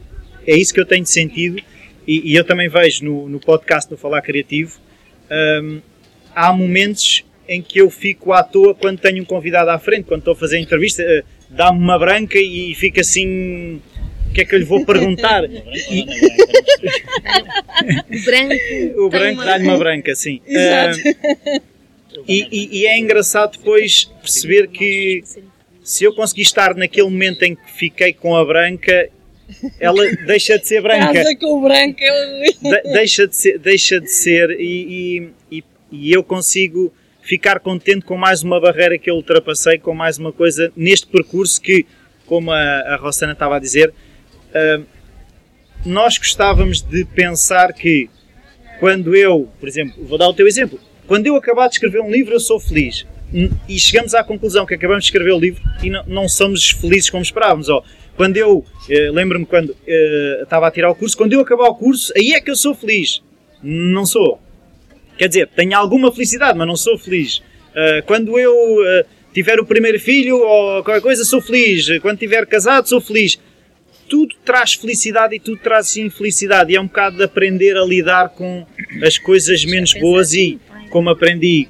é 0.47 0.57
isso 0.57 0.73
que 0.73 0.81
eu 0.81 0.87
tenho 0.87 1.07
sentido 1.07 1.63
e, 2.07 2.33
e 2.33 2.35
eu 2.35 2.45
também 2.45 2.69
vejo 2.69 3.05
no, 3.05 3.29
no 3.29 3.41
podcast 3.41 3.91
no 3.91 3.97
Falar 3.97 4.23
Criativo. 4.23 4.79
Um, 5.31 5.81
há 6.35 6.53
momentos 6.53 7.25
em 7.49 7.63
que 7.63 7.81
eu 7.81 7.91
fico 7.91 8.33
à 8.33 8.43
toa 8.43 8.75
quando 8.75 8.99
tenho 8.99 9.23
um 9.23 9.25
convidado 9.25 9.71
à 9.71 9.79
frente, 9.79 10.05
quando 10.05 10.21
estou 10.21 10.33
a 10.33 10.37
fazer 10.37 10.57
a 10.57 10.61
entrevista, 10.61 11.03
uh, 11.03 11.25
dá-me 11.51 11.79
uma 11.79 11.99
branca 11.99 12.39
e 12.39 12.75
fica 12.75 13.01
assim. 13.01 13.81
O 14.29 14.35
que 14.35 14.41
é 14.41 14.45
que 14.47 14.55
eu 14.55 14.59
lhe 14.59 14.65
vou 14.65 14.85
perguntar? 14.87 15.45
e... 15.51 16.07
o 18.11 18.25
branco. 18.25 19.01
O 19.03 19.09
branco 19.11 19.45
dá-lhe 19.45 19.69
uma 19.69 19.77
branca, 19.77 20.15
sim. 20.15 20.41
Exato. 20.47 20.99
Uh, 20.99 21.73
e, 22.27 22.49
e, 22.51 22.81
e, 22.81 22.87
é 22.87 22.99
engraçado 22.99 23.59
depois 23.59 24.05
perceber 24.05 24.69
que 24.69 25.23
se 25.83 26.05
eu 26.05 26.15
conseguir 26.15 26.43
estar 26.43 26.75
naquele 26.75 27.09
momento 27.09 27.43
em 27.43 27.55
que 27.55 27.73
fiquei 27.73 28.13
com 28.13 28.37
a 28.37 28.45
branca, 28.45 29.09
ela 29.79 30.05
deixa 30.27 30.59
de 30.59 30.67
ser 30.67 30.83
branca. 30.83 31.13
Casa 31.13 31.37
com 31.37 31.63
branca. 31.63 32.05
De, 32.63 32.83
deixa 32.93 33.27
de 33.27 33.37
ser, 33.37 33.59
deixa 33.59 34.01
de 34.01 34.11
ser 34.11 34.51
e, 34.59 35.33
e, 35.51 35.65
e 35.91 36.13
eu 36.13 36.23
consigo 36.23 36.93
ficar 37.23 37.61
contente 37.61 38.05
com 38.05 38.17
mais 38.17 38.43
uma 38.43 38.61
barreira 38.61 38.99
que 38.99 39.09
eu 39.09 39.15
ultrapassei, 39.15 39.79
com 39.79 39.95
mais 39.95 40.19
uma 40.19 40.33
coisa 40.33 40.73
neste 40.77 41.07
percurso 41.07 41.61
que, 41.61 41.87
como 42.27 42.51
a, 42.51 42.57
a 42.59 42.97
Rossana 42.97 43.33
estava 43.33 43.57
a 43.57 43.59
dizer, 43.59 43.91
uh, 43.91 44.85
nós 45.85 46.19
gostávamos 46.19 46.81
de 46.81 47.05
pensar 47.05 47.73
que 47.73 48.09
quando 48.81 49.15
eu, 49.15 49.49
por 49.61 49.69
exemplo, 49.69 50.05
vou 50.05 50.19
dar 50.19 50.29
o 50.29 50.35
teu 50.35 50.47
exemplo, 50.47 50.79
quando 51.07 51.27
eu 51.27 51.37
acabar 51.37 51.69
de 51.69 51.75
escrever 51.75 52.01
um 52.01 52.11
livro 52.11 52.35
eu 52.35 52.41
sou 52.41 52.59
feliz 52.59 53.07
e 53.69 53.79
chegamos 53.79 54.15
à 54.15 54.23
conclusão 54.23 54.67
que 54.67 54.75
acabamos 54.75 55.05
de 55.05 55.09
escrever 55.09 55.33
o 55.33 55.39
livro 55.39 55.63
e 55.83 55.89
não, 55.89 56.05
não 56.07 56.29
somos 56.29 56.71
felizes 56.71 57.09
como 57.09 57.23
esperávamos. 57.23 57.69
Ó, 57.69 57.83
quando 58.23 58.37
eu, 58.37 58.65
eh, 58.89 59.11
lembro-me 59.11 59.45
quando 59.45 59.75
eh, 59.85 60.41
estava 60.45 60.69
a 60.69 60.71
tirar 60.71 60.89
o 60.89 60.95
curso, 60.95 61.17
quando 61.17 61.33
eu 61.33 61.41
acabar 61.41 61.65
o 61.65 61.75
curso, 61.75 62.13
aí 62.17 62.35
é 62.35 62.41
que 62.41 62.53
eu 62.53 62.55
sou 62.55 62.73
feliz. 62.73 63.21
Não 63.61 64.07
sou. 64.07 64.41
Quer 65.19 65.27
dizer, 65.27 65.49
tenho 65.49 65.77
alguma 65.77 66.13
felicidade, 66.13 66.57
mas 66.57 66.69
não 66.69 66.77
sou 66.77 66.97
feliz. 66.97 67.39
Uh, 67.39 68.01
quando 68.07 68.39
eu 68.39 68.53
uh, 68.53 69.05
tiver 69.35 69.59
o 69.59 69.67
primeiro 69.67 69.99
filho 69.99 70.37
ou 70.37 70.85
qualquer 70.85 71.01
coisa, 71.01 71.25
sou 71.25 71.43
feliz. 71.43 71.99
Quando 72.01 72.19
tiver 72.19 72.47
casado, 72.47 72.89
sou 72.89 73.01
feliz. 73.01 73.41
Tudo 74.09 74.37
traz 74.45 74.75
felicidade 74.75 75.35
e 75.35 75.41
tudo 75.41 75.57
traz 75.61 75.97
infelicidade. 75.97 76.73
E 76.73 76.77
é 76.77 76.81
um 76.81 76.87
bocado 76.87 77.17
de 77.17 77.25
aprender 77.25 77.77
a 77.77 77.85
lidar 77.85 78.29
com 78.29 78.65
as 79.05 79.19
coisas 79.19 79.65
menos 79.65 79.95
boas 79.95 80.33
e, 80.33 80.61
como 80.91 81.11
aprendi 81.11 81.69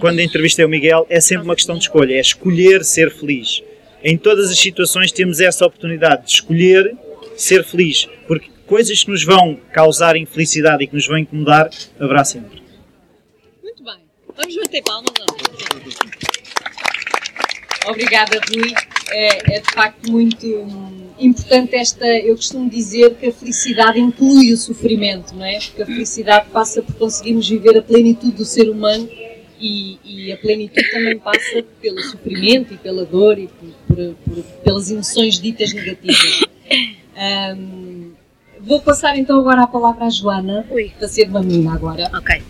quando 0.00 0.20
entrevistei 0.20 0.64
o 0.64 0.68
Miguel, 0.68 1.06
é 1.10 1.20
sempre 1.20 1.44
uma 1.44 1.54
questão 1.54 1.76
de 1.76 1.82
escolha. 1.82 2.14
É 2.14 2.20
escolher 2.20 2.82
ser 2.84 3.10
feliz. 3.10 3.62
Em 4.04 4.18
todas 4.18 4.50
as 4.50 4.58
situações 4.58 5.10
temos 5.10 5.40
essa 5.40 5.64
oportunidade 5.64 6.26
de 6.26 6.32
escolher 6.32 6.94
ser 7.36 7.64
feliz. 7.64 8.06
Porque 8.26 8.50
coisas 8.66 9.02
que 9.02 9.10
nos 9.10 9.24
vão 9.24 9.58
causar 9.72 10.16
infelicidade 10.16 10.84
e 10.84 10.86
que 10.86 10.94
nos 10.94 11.06
vão 11.06 11.18
incomodar, 11.18 11.70
haverá 11.98 12.24
sempre. 12.24 12.62
Vamos 14.36 14.56
bater 14.56 14.82
palmas, 14.82 15.12
Obrigada, 17.86 18.40
Rui. 18.48 18.72
É, 19.10 19.56
é, 19.56 19.60
de 19.60 19.70
facto 19.72 20.10
muito 20.10 20.46
importante 21.18 21.76
esta. 21.76 22.06
Eu 22.06 22.34
costumo 22.34 22.68
dizer 22.68 23.14
que 23.14 23.26
a 23.26 23.32
felicidade 23.32 24.00
inclui 24.00 24.52
o 24.52 24.56
sofrimento, 24.56 25.34
não 25.34 25.44
é? 25.44 25.58
Porque 25.60 25.82
a 25.82 25.86
felicidade 25.86 26.50
passa 26.50 26.82
por 26.82 26.94
conseguirmos 26.96 27.48
viver 27.48 27.78
a 27.78 27.82
plenitude 27.82 28.32
do 28.32 28.44
ser 28.44 28.68
humano 28.68 29.08
E, 29.60 29.98
e, 30.04 30.32
a 30.32 30.36
plenitude 30.36 30.90
também 30.90 31.18
passa 31.18 31.62
pelo 31.80 32.00
sofrimento 32.00 32.74
e 32.74 32.76
pela 32.76 33.04
dor 33.04 33.38
e 33.38 33.46
por, 33.46 33.63
por, 33.94 34.14
por, 34.14 34.42
pelas 34.64 34.90
emoções 34.90 35.40
ditas 35.40 35.72
negativas. 35.72 36.44
Um, 37.56 38.12
vou 38.60 38.80
passar 38.80 39.16
então 39.16 39.38
agora 39.38 39.62
a 39.62 39.66
palavra 39.66 40.06
à 40.06 40.10
Joana, 40.10 40.66
Ui. 40.70 40.90
para 40.98 41.06
ser 41.06 41.28
uma 41.28 41.40
menina 41.40 41.74
agora. 41.74 42.10
Ok. 42.14 42.42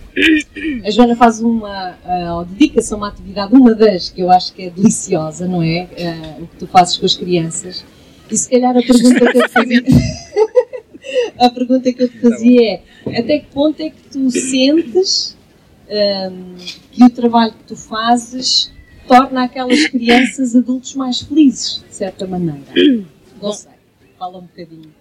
A 0.85 0.91
Joana 0.91 1.17
faz 1.17 1.41
uma, 1.41 1.91
uh, 2.05 2.45
dedica-se 2.47 2.95
a 2.95 2.97
uma 2.97 3.09
atividade, 3.09 3.55
uma 3.55 3.75
das 3.75 4.09
que 4.09 4.21
eu 4.21 4.31
acho 4.31 4.55
que 4.55 4.65
é 4.65 4.71
deliciosa, 4.71 5.47
não 5.47 5.63
é? 5.63 5.89
Uh, 6.39 6.45
o 6.45 6.47
que 6.47 6.57
tu 6.57 6.67
fazes 6.67 6.97
com 6.97 7.07
as 7.07 7.15
crianças. 7.15 7.85
E 8.31 8.37
se 8.37 8.49
calhar 8.49 8.77
a 8.77 8.81
pergunta 8.81 9.21
que 9.21 9.39
eu 9.39 9.43
te 9.43 9.49
fazia, 9.49 9.85
a 11.39 11.51
pergunta 11.51 11.93
que 11.93 12.03
eu 12.03 12.09
te 12.09 12.19
fazia 12.19 12.81
é 13.07 13.21
até 13.21 13.39
que 13.41 13.47
ponto 13.53 13.81
é 13.81 13.91
que 13.91 14.03
tu 14.11 14.31
sentes 14.31 15.37
um, 15.89 16.55
que 16.91 17.05
o 17.05 17.11
trabalho 17.11 17.53
que 17.53 17.65
tu 17.65 17.77
fazes 17.77 18.73
torna 19.07 19.45
aquelas 19.45 19.87
crianças 19.87 20.55
adultos 20.55 20.95
mais 20.95 21.21
felizes, 21.21 21.85
de 21.89 21.95
certa 21.95 22.27
maneira? 22.27 22.65
Não 23.41 23.53
sei, 23.53 23.73
fala 24.19 24.39
um 24.39 24.43
bocadinho. 24.43 24.93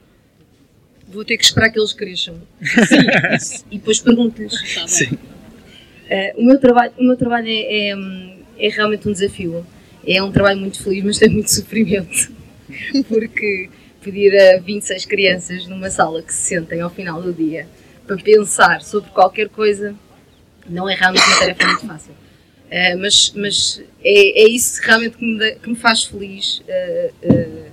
Vou 1.08 1.24
ter 1.24 1.38
que 1.38 1.44
esperar 1.44 1.70
que 1.70 1.80
eles 1.80 1.94
cresçam. 1.94 2.36
Sim, 2.62 3.64
e 3.72 3.78
depois 3.78 4.00
pergunto-lhes. 4.00 4.54
Tá 4.74 4.88
Sim. 4.88 5.14
Uh, 5.14 6.42
o 6.42 6.46
meu 6.46 6.60
trabalho, 6.60 6.94
o 6.98 7.04
meu 7.04 7.18
trabalho 7.18 7.48
é, 7.48 7.90
é, 7.90 7.96
é 8.58 8.70
realmente 8.70 9.08
um 9.08 9.12
desafio. 9.12 9.66
É 10.06 10.22
um 10.22 10.32
trabalho 10.32 10.60
muito 10.60 10.82
feliz, 10.82 11.04
mas 11.04 11.18
tem 11.18 11.30
muito 11.30 11.52
sofrimento. 11.52 12.32
Porque 13.08 13.70
pedir 14.02 14.36
a 14.36 14.60
26 14.60 15.06
crianças 15.06 15.68
numa 15.68 15.90
sala 15.90 16.22
que 16.22 16.34
se 16.34 16.50
sentem 16.50 16.82
ao 16.82 16.90
final 16.90 17.22
do 17.22 17.32
dia 17.32 17.68
para 18.06 18.18
pensar 18.18 18.82
sobre 18.82 19.10
qualquer 19.12 19.48
coisa 19.50 19.96
não 20.68 20.90
é 20.90 20.96
realmente 20.96 21.26
uma 21.26 21.40
tarefa 21.40 21.68
muito 21.68 21.88
fácil. 21.88 22.23
Uh, 22.74 22.98
mas 22.98 23.32
mas 23.36 23.84
é, 24.04 24.46
é 24.46 24.50
isso 24.50 24.82
realmente 24.82 25.16
que 25.16 25.24
me, 25.24 25.56
que 25.58 25.70
me 25.70 25.76
faz 25.76 26.06
feliz 26.06 26.58
uh, 26.62 27.72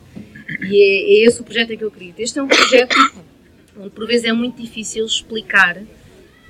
e 0.62 0.82
é, 0.82 1.22
é, 1.22 1.26
esse 1.26 1.40
o 1.40 1.44
projeto 1.44 1.74
que 1.74 1.82
eu 1.82 1.88
acredito. 1.88 2.20
Este 2.20 2.38
é 2.38 2.42
um 2.42 2.48
projeto 2.48 2.94
onde 3.78 3.90
por 3.90 4.06
vezes 4.06 4.26
é 4.26 4.32
muito 4.32 4.60
difícil 4.60 5.06
explicar 5.06 5.78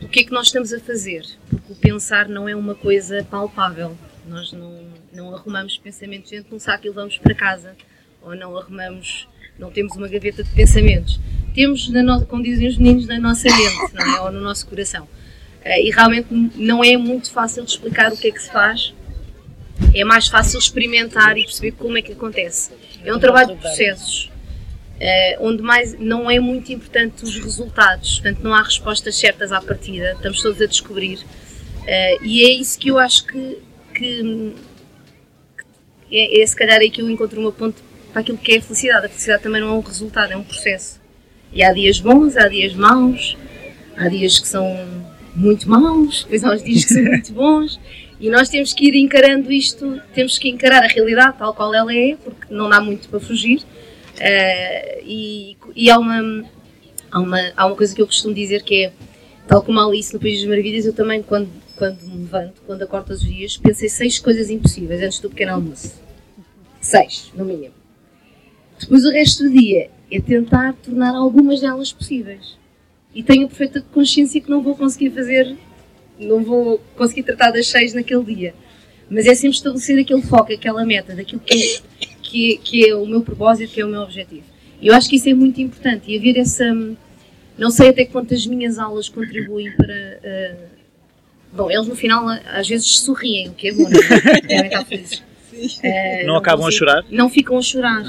o 0.02 0.08
que 0.08 0.20
é 0.20 0.24
que 0.24 0.32
nós 0.32 0.48
estamos 0.48 0.72
a 0.72 0.80
fazer, 0.80 1.24
porque 1.48 1.72
o 1.72 1.76
pensar 1.76 2.28
não 2.28 2.48
é 2.48 2.56
uma 2.56 2.74
coisa 2.74 3.24
palpável. 3.30 3.96
Nós 4.26 4.52
não, 4.52 4.84
não 5.12 5.32
arrumamos 5.32 5.78
pensamentos 5.78 6.30
dentro 6.30 6.48
de 6.48 6.54
um 6.56 6.58
saco 6.58 6.86
e 6.86 6.88
levamos 6.88 7.18
para 7.18 7.34
casa, 7.34 7.76
ou 8.20 8.34
não 8.34 8.58
arrumamos 8.58 9.28
não 9.60 9.70
temos 9.70 9.94
uma 9.94 10.08
gaveta 10.08 10.42
de 10.42 10.50
pensamentos. 10.50 11.20
Temos, 11.54 11.88
no, 11.88 12.24
como 12.26 12.42
dizem 12.42 12.66
os 12.66 12.78
meninos, 12.78 13.06
na 13.06 13.18
nossa 13.18 13.44
mente, 13.44 13.94
não 13.94 14.16
é? 14.16 14.20
ou 14.22 14.32
no 14.32 14.40
nosso 14.40 14.66
coração. 14.66 15.06
Uh, 15.64 15.80
e 15.82 15.90
realmente 15.90 16.28
não 16.56 16.82
é 16.82 16.96
muito 16.96 17.30
fácil 17.30 17.64
de 17.64 17.72
explicar 17.72 18.12
o 18.12 18.16
que 18.16 18.28
é 18.28 18.30
que 18.30 18.42
se 18.42 18.50
faz. 18.50 18.94
É 19.94 20.04
mais 20.04 20.28
fácil 20.28 20.58
experimentar 20.58 21.36
e 21.36 21.44
perceber 21.44 21.72
como 21.72 21.98
é 21.98 22.02
que 22.02 22.12
acontece. 22.12 22.70
É 23.04 23.14
um 23.14 23.18
trabalho 23.18 23.54
de 23.54 23.60
processos, 23.60 24.30
uh, 24.96 25.46
onde 25.46 25.62
mais 25.62 25.98
não 25.98 26.30
é 26.30 26.38
muito 26.40 26.72
importante 26.72 27.24
os 27.24 27.38
resultados. 27.38 28.20
Portanto, 28.20 28.42
não 28.42 28.54
há 28.54 28.62
respostas 28.62 29.18
certas 29.18 29.52
à 29.52 29.60
partida. 29.60 30.12
Estamos 30.12 30.40
todos 30.42 30.60
a 30.62 30.66
descobrir. 30.66 31.18
Uh, 31.18 32.24
e 32.24 32.44
é 32.44 32.52
isso 32.52 32.78
que 32.78 32.88
eu 32.88 32.98
acho 32.98 33.26
que, 33.26 33.58
que 33.94 34.54
é, 36.10 36.42
é 36.42 36.46
se 36.46 36.56
calhar 36.56 36.80
aí 36.80 36.90
que 36.90 37.02
eu 37.02 37.10
encontro 37.10 37.40
uma 37.40 37.52
ponte 37.52 37.82
para 38.12 38.22
aquilo 38.22 38.38
que 38.38 38.52
é 38.52 38.58
a 38.58 38.62
felicidade. 38.62 39.06
A 39.06 39.08
felicidade 39.08 39.42
também 39.42 39.60
não 39.60 39.68
é 39.68 39.72
um 39.72 39.80
resultado, 39.80 40.32
é 40.32 40.36
um 40.36 40.44
processo. 40.44 41.00
E 41.52 41.62
há 41.62 41.72
dias 41.72 42.00
bons, 42.00 42.36
há 42.36 42.48
dias 42.48 42.74
maus, 42.74 43.36
há 43.96 44.08
dias 44.08 44.38
que 44.38 44.46
são 44.46 44.64
muito 45.34 45.68
maus, 45.68 46.24
depois 46.24 46.44
há 46.44 46.52
uns 46.52 46.62
dias 46.62 46.84
que 46.84 46.94
são 46.94 47.02
muito 47.04 47.32
bons. 47.32 47.80
E 48.20 48.28
nós 48.28 48.48
temos 48.48 48.74
que 48.74 48.86
ir 48.88 48.94
encarando 48.96 49.50
isto, 49.50 50.00
temos 50.12 50.38
que 50.38 50.48
encarar 50.48 50.84
a 50.84 50.88
realidade 50.88 51.38
tal 51.38 51.54
qual 51.54 51.74
ela 51.74 51.94
é, 51.94 52.16
porque 52.22 52.52
não 52.52 52.68
dá 52.68 52.80
muito 52.80 53.08
para 53.08 53.18
fugir. 53.18 53.60
Uh, 53.60 55.00
e, 55.02 55.56
e 55.74 55.90
há, 55.90 55.98
uma, 55.98 56.44
há, 57.10 57.18
uma, 57.18 57.52
há 57.56 57.66
uma 57.66 57.76
coisa 57.76 57.94
que 57.94 58.02
eu 58.02 58.06
costumo 58.06 58.34
dizer 58.34 58.62
que 58.62 58.84
é, 58.84 58.92
tal 59.48 59.62
como 59.62 59.80
a 59.80 59.86
Alice 59.86 60.12
no 60.12 60.20
País 60.20 60.40
das 60.40 60.48
Maravilhas, 60.48 60.84
eu 60.84 60.92
também, 60.92 61.22
quando, 61.22 61.48
quando 61.76 61.98
me 62.02 62.18
levanto, 62.18 62.60
quando 62.66 62.82
acordo 62.82 63.06
todos 63.06 63.22
os 63.22 63.28
dias, 63.28 63.56
pensei 63.56 63.88
seis 63.88 64.18
coisas 64.18 64.50
impossíveis 64.50 65.00
antes 65.02 65.18
do 65.18 65.30
pequeno 65.30 65.54
almoço. 65.54 65.98
Seis, 66.78 67.32
no 67.34 67.44
mínimo. 67.46 67.74
Depois 68.78 69.04
o 69.06 69.10
resto 69.10 69.44
do 69.44 69.50
dia 69.50 69.90
é 70.10 70.20
tentar 70.20 70.74
tornar 70.74 71.14
algumas 71.14 71.60
delas 71.60 71.90
possíveis. 71.90 72.59
E 73.14 73.22
tenho 73.22 73.48
perfeita 73.48 73.84
consciência 73.92 74.40
que 74.40 74.48
não 74.48 74.62
vou 74.62 74.76
conseguir 74.76 75.10
fazer, 75.10 75.56
não 76.18 76.44
vou 76.44 76.80
conseguir 76.96 77.24
tratar 77.24 77.50
das 77.50 77.66
seis 77.66 77.92
naquele 77.92 78.24
dia. 78.24 78.54
Mas 79.10 79.26
é 79.26 79.34
sempre 79.34 79.56
estabelecer 79.56 79.98
aquele 79.98 80.22
foco, 80.22 80.52
aquela 80.52 80.84
meta, 80.84 81.14
daquilo 81.14 81.40
que 81.40 81.52
é, 81.52 82.06
que 82.22 82.54
é, 82.54 82.56
que 82.58 82.88
é 82.88 82.94
o 82.94 83.04
meu 83.04 83.22
propósito, 83.22 83.72
que 83.72 83.80
é 83.80 83.84
o 83.84 83.88
meu 83.88 84.02
objetivo. 84.02 84.44
E 84.80 84.86
eu 84.86 84.94
acho 84.94 85.08
que 85.08 85.16
isso 85.16 85.28
é 85.28 85.34
muito 85.34 85.60
importante. 85.60 86.10
E 86.10 86.16
haver 86.16 86.38
essa. 86.38 86.64
Não 87.58 87.70
sei 87.70 87.90
até 87.90 88.04
quantas 88.04 88.46
minhas 88.46 88.78
aulas 88.78 89.08
contribuem 89.08 89.72
para. 89.72 90.20
Uh, 90.22 90.56
bom, 91.52 91.70
eles 91.70 91.88
no 91.88 91.96
final 91.96 92.26
às 92.28 92.68
vezes 92.68 93.00
sorriem, 93.00 93.48
o 93.48 93.52
que 93.52 93.68
é 93.68 93.72
bom, 93.72 93.88
não 93.88 94.00
é? 94.00 94.40
Devem 94.46 94.66
estar 94.66 94.84
felizes. 94.84 95.18
Uh, 95.18 96.20
não, 96.20 96.26
não 96.28 96.36
acabam 96.36 96.66
a 96.66 96.70
chorar? 96.70 97.04
Não 97.10 97.28
ficam 97.28 97.58
a 97.58 97.62
chorar. 97.62 98.04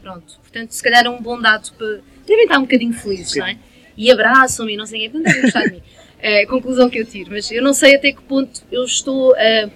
Pronto, 0.00 0.38
portanto, 0.40 0.70
se 0.70 0.82
calhar 0.82 1.04
é 1.04 1.10
um 1.10 1.20
bom 1.20 1.38
dado 1.40 1.72
para. 1.76 2.00
Devem 2.26 2.44
estar 2.44 2.58
um 2.58 2.62
bocadinho 2.62 2.92
felizes, 2.94 3.32
Sim. 3.32 3.40
não 3.40 3.46
é? 3.48 3.58
E 3.96 4.10
abraçam-me 4.10 4.74
e 4.74 4.76
não 4.76 4.86
sei 4.86 5.00
quem, 5.00 5.10
portanto, 5.10 5.26
devem 5.26 5.42
gostar 5.42 5.64
de 5.64 5.72
mim. 5.72 5.82
É 6.20 6.42
a 6.42 6.46
conclusão 6.46 6.88
que 6.88 6.98
eu 6.98 7.04
tiro, 7.04 7.30
mas 7.30 7.50
eu 7.50 7.62
não 7.62 7.74
sei 7.74 7.96
até 7.96 8.10
que 8.10 8.22
ponto 8.22 8.62
eu 8.72 8.84
estou 8.84 9.34
a, 9.34 9.68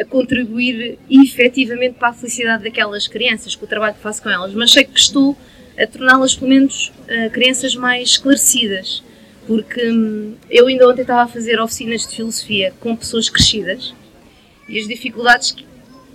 a 0.00 0.04
contribuir 0.06 0.98
efetivamente 1.10 1.96
para 1.98 2.08
a 2.08 2.12
felicidade 2.14 2.64
daquelas 2.64 3.06
crianças, 3.06 3.54
com 3.54 3.66
o 3.66 3.68
trabalho 3.68 3.94
que 3.94 4.00
faço 4.00 4.22
com 4.22 4.30
elas, 4.30 4.54
mas 4.54 4.72
sei 4.72 4.84
que 4.84 4.98
estou 4.98 5.36
a 5.78 5.86
torná-las, 5.86 6.34
pelo 6.34 6.48
menos, 6.48 6.92
uh, 7.02 7.30
crianças 7.30 7.74
mais 7.74 8.10
esclarecidas. 8.10 9.02
Porque 9.46 9.90
hum, 9.90 10.34
eu 10.50 10.66
ainda 10.66 10.88
ontem 10.88 11.02
estava 11.02 11.22
a 11.22 11.28
fazer 11.28 11.60
oficinas 11.60 12.06
de 12.06 12.16
filosofia 12.16 12.72
com 12.80 12.96
pessoas 12.96 13.28
crescidas 13.28 13.94
e 14.68 14.78
as 14.78 14.88
dificuldades 14.88 15.52
que, 15.52 15.64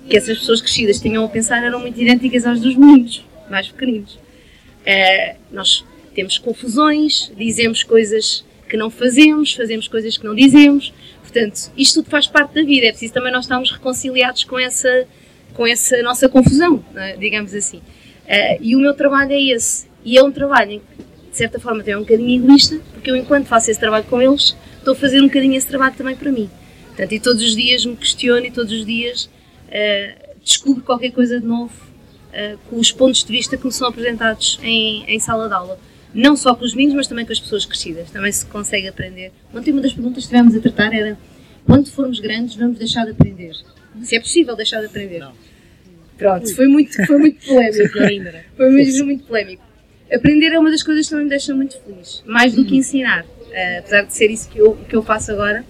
que 0.09 0.17
essas 0.17 0.39
pessoas 0.39 0.59
crescidas 0.59 0.99
tinham 0.99 1.23
a 1.23 1.29
pensar 1.29 1.63
eram 1.63 1.79
muito 1.79 2.01
idênticas 2.01 2.45
às 2.45 2.59
dos 2.59 2.75
meninos 2.75 3.23
mais 3.49 3.67
pequeninos. 3.67 4.15
Uh, 4.15 5.35
nós 5.51 5.85
temos 6.13 6.37
confusões, 6.37 7.31
dizemos 7.37 7.83
coisas 7.83 8.43
que 8.69 8.77
não 8.77 8.89
fazemos, 8.89 9.53
fazemos 9.53 9.87
coisas 9.87 10.17
que 10.17 10.25
não 10.25 10.33
dizemos. 10.33 10.93
Portanto, 11.21 11.71
isto 11.77 12.01
tudo 12.01 12.09
faz 12.09 12.27
parte 12.27 12.53
da 12.55 12.63
vida. 12.63 12.87
É 12.87 12.89
preciso 12.89 13.13
também 13.13 13.31
nós 13.31 13.45
estarmos 13.45 13.71
reconciliados 13.71 14.43
com 14.45 14.57
essa, 14.57 15.07
com 15.53 15.67
essa 15.67 16.01
nossa 16.01 16.29
confusão, 16.29 16.83
é? 16.95 17.17
digamos 17.17 17.53
assim. 17.53 17.77
Uh, 17.77 18.57
e 18.61 18.75
o 18.75 18.79
meu 18.79 18.93
trabalho 18.93 19.33
é 19.33 19.41
esse. 19.41 19.87
E 20.05 20.17
é 20.17 20.23
um 20.23 20.31
trabalho, 20.31 20.71
em, 20.71 20.81
de 21.29 21.37
certa 21.37 21.59
forma, 21.59 21.79
também 21.79 21.93
é 21.93 21.97
um 21.97 22.01
bocadinho 22.01 22.43
egoísta, 22.43 22.79
porque 22.93 23.11
eu, 23.11 23.15
enquanto 23.15 23.45
faço 23.45 23.69
esse 23.69 23.79
trabalho 23.79 24.05
com 24.05 24.21
eles, 24.21 24.55
estou 24.77 24.93
a 24.93 24.95
fazer 24.95 25.21
um 25.21 25.27
bocadinho 25.27 25.55
esse 25.55 25.67
trabalho 25.67 25.95
também 25.95 26.15
para 26.15 26.31
mim. 26.31 26.49
Portanto, 26.87 27.11
e 27.11 27.19
todos 27.19 27.41
os 27.41 27.55
dias 27.55 27.85
me 27.85 27.95
questiono 27.95 28.45
e 28.45 28.51
todos 28.51 28.71
os 28.71 28.85
dias 28.85 29.25
uh, 29.25 30.37
descubro 30.43 30.83
qualquer 30.83 31.11
coisa 31.11 31.39
de 31.39 31.45
novo 31.45 31.73
uh, 31.73 32.57
com 32.69 32.77
os 32.77 32.91
pontos 32.91 33.23
de 33.23 33.31
vista 33.31 33.57
que 33.57 33.65
me 33.65 33.71
são 33.71 33.87
apresentados 33.87 34.59
em, 34.63 35.03
em 35.07 35.19
sala 35.19 35.47
de 35.47 35.53
aula. 35.53 35.79
Não 36.13 36.35
só 36.35 36.53
com 36.55 36.65
os 36.65 36.73
meninos, 36.73 36.95
mas 36.95 37.07
também 37.07 37.25
com 37.25 37.31
as 37.31 37.39
pessoas 37.39 37.65
crescidas. 37.65 38.11
Também 38.11 38.31
se 38.31 38.45
consegue 38.45 38.87
aprender. 38.87 39.31
Ontem 39.53 39.71
uma 39.71 39.81
das 39.81 39.93
perguntas 39.93 40.25
que 40.25 40.33
estivemos 40.35 40.55
a 40.55 40.59
tratar 40.59 40.93
era 40.93 41.17
quando 41.65 41.89
formos 41.89 42.19
grandes 42.19 42.55
vamos 42.55 42.77
deixar 42.77 43.05
de 43.05 43.11
aprender. 43.11 43.53
Se 44.03 44.15
é 44.15 44.19
possível 44.19 44.55
deixar 44.55 44.79
de 44.79 44.87
aprender. 44.87 45.19
Não. 45.19 45.33
Pronto, 46.17 46.55
foi 46.55 46.67
muito, 46.67 46.93
foi 47.05 47.17
muito 47.17 47.43
polémico 47.47 47.99
ainda. 47.99 48.45
Foi 48.55 48.69
mesmo 48.69 49.05
muito 49.05 49.23
polémico. 49.23 49.63
Aprender 50.13 50.51
é 50.51 50.59
uma 50.59 50.69
das 50.69 50.83
coisas 50.83 51.05
que 51.05 51.09
também 51.09 51.25
me 51.25 51.29
deixa 51.29 51.55
muito 51.55 51.79
feliz. 51.81 52.21
Mais 52.25 52.53
do 52.53 52.65
que 52.65 52.75
ensinar. 52.75 53.23
Uh, 53.23 53.79
apesar 53.79 54.03
de 54.03 54.13
ser 54.13 54.29
isso 54.29 54.49
que 54.49 54.59
eu, 54.59 54.75
que 54.87 54.95
eu 54.95 55.01
faço 55.01 55.31
agora. 55.31 55.65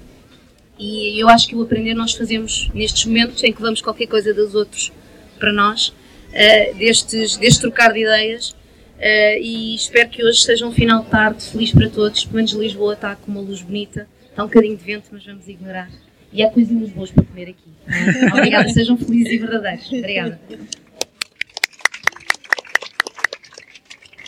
E 0.78 1.22
eu 1.22 1.30
acho 1.30 1.48
que 1.48 1.56
o 1.56 1.62
aprender 1.62 1.94
nós 1.94 2.14
fazemos 2.14 2.70
nestes 2.74 3.06
momentos 3.06 3.44
em 3.44 3.54
que 3.54 3.62
vamos 3.62 3.82
qualquer 3.82 4.08
coisa 4.08 4.34
dos 4.34 4.56
outros 4.56 4.92
para 5.40 5.54
nós 5.54 5.90
uh, 5.90 6.76
destes, 6.78 7.38
deste 7.38 7.62
trocar 7.62 7.94
de 7.94 8.02
ideias. 8.02 8.56
Uh, 9.02 9.42
e 9.42 9.74
espero 9.74 10.10
que 10.10 10.24
hoje 10.24 10.42
seja 10.42 10.64
um 10.64 10.72
final 10.72 11.04
de 11.04 11.10
tarde 11.10 11.44
feliz 11.44 11.72
para 11.72 11.90
todos. 11.90 12.24
Pelo 12.24 12.36
menos 12.36 12.52
Lisboa 12.52 12.94
está 12.94 13.16
com 13.16 13.32
uma 13.32 13.42
luz 13.42 13.64
bonita, 13.64 14.08
está 14.30 14.44
um 14.44 14.48
bocadinho 14.48 14.78
de 14.78 14.84
vento, 14.84 15.06
mas 15.12 15.26
vamos 15.26 15.48
ignorar. 15.48 15.90
E 16.32 16.44
há 16.44 16.52
coisinhas 16.52 16.92
boas 16.92 17.10
para 17.10 17.26
comer 17.26 17.50
aqui. 17.50 17.72
Obrigada, 18.32 18.70
sejam 18.70 18.96
felizes 18.96 19.34
e 19.34 19.38
verdadeiros. 19.40 19.88
Obrigada. 19.92 20.40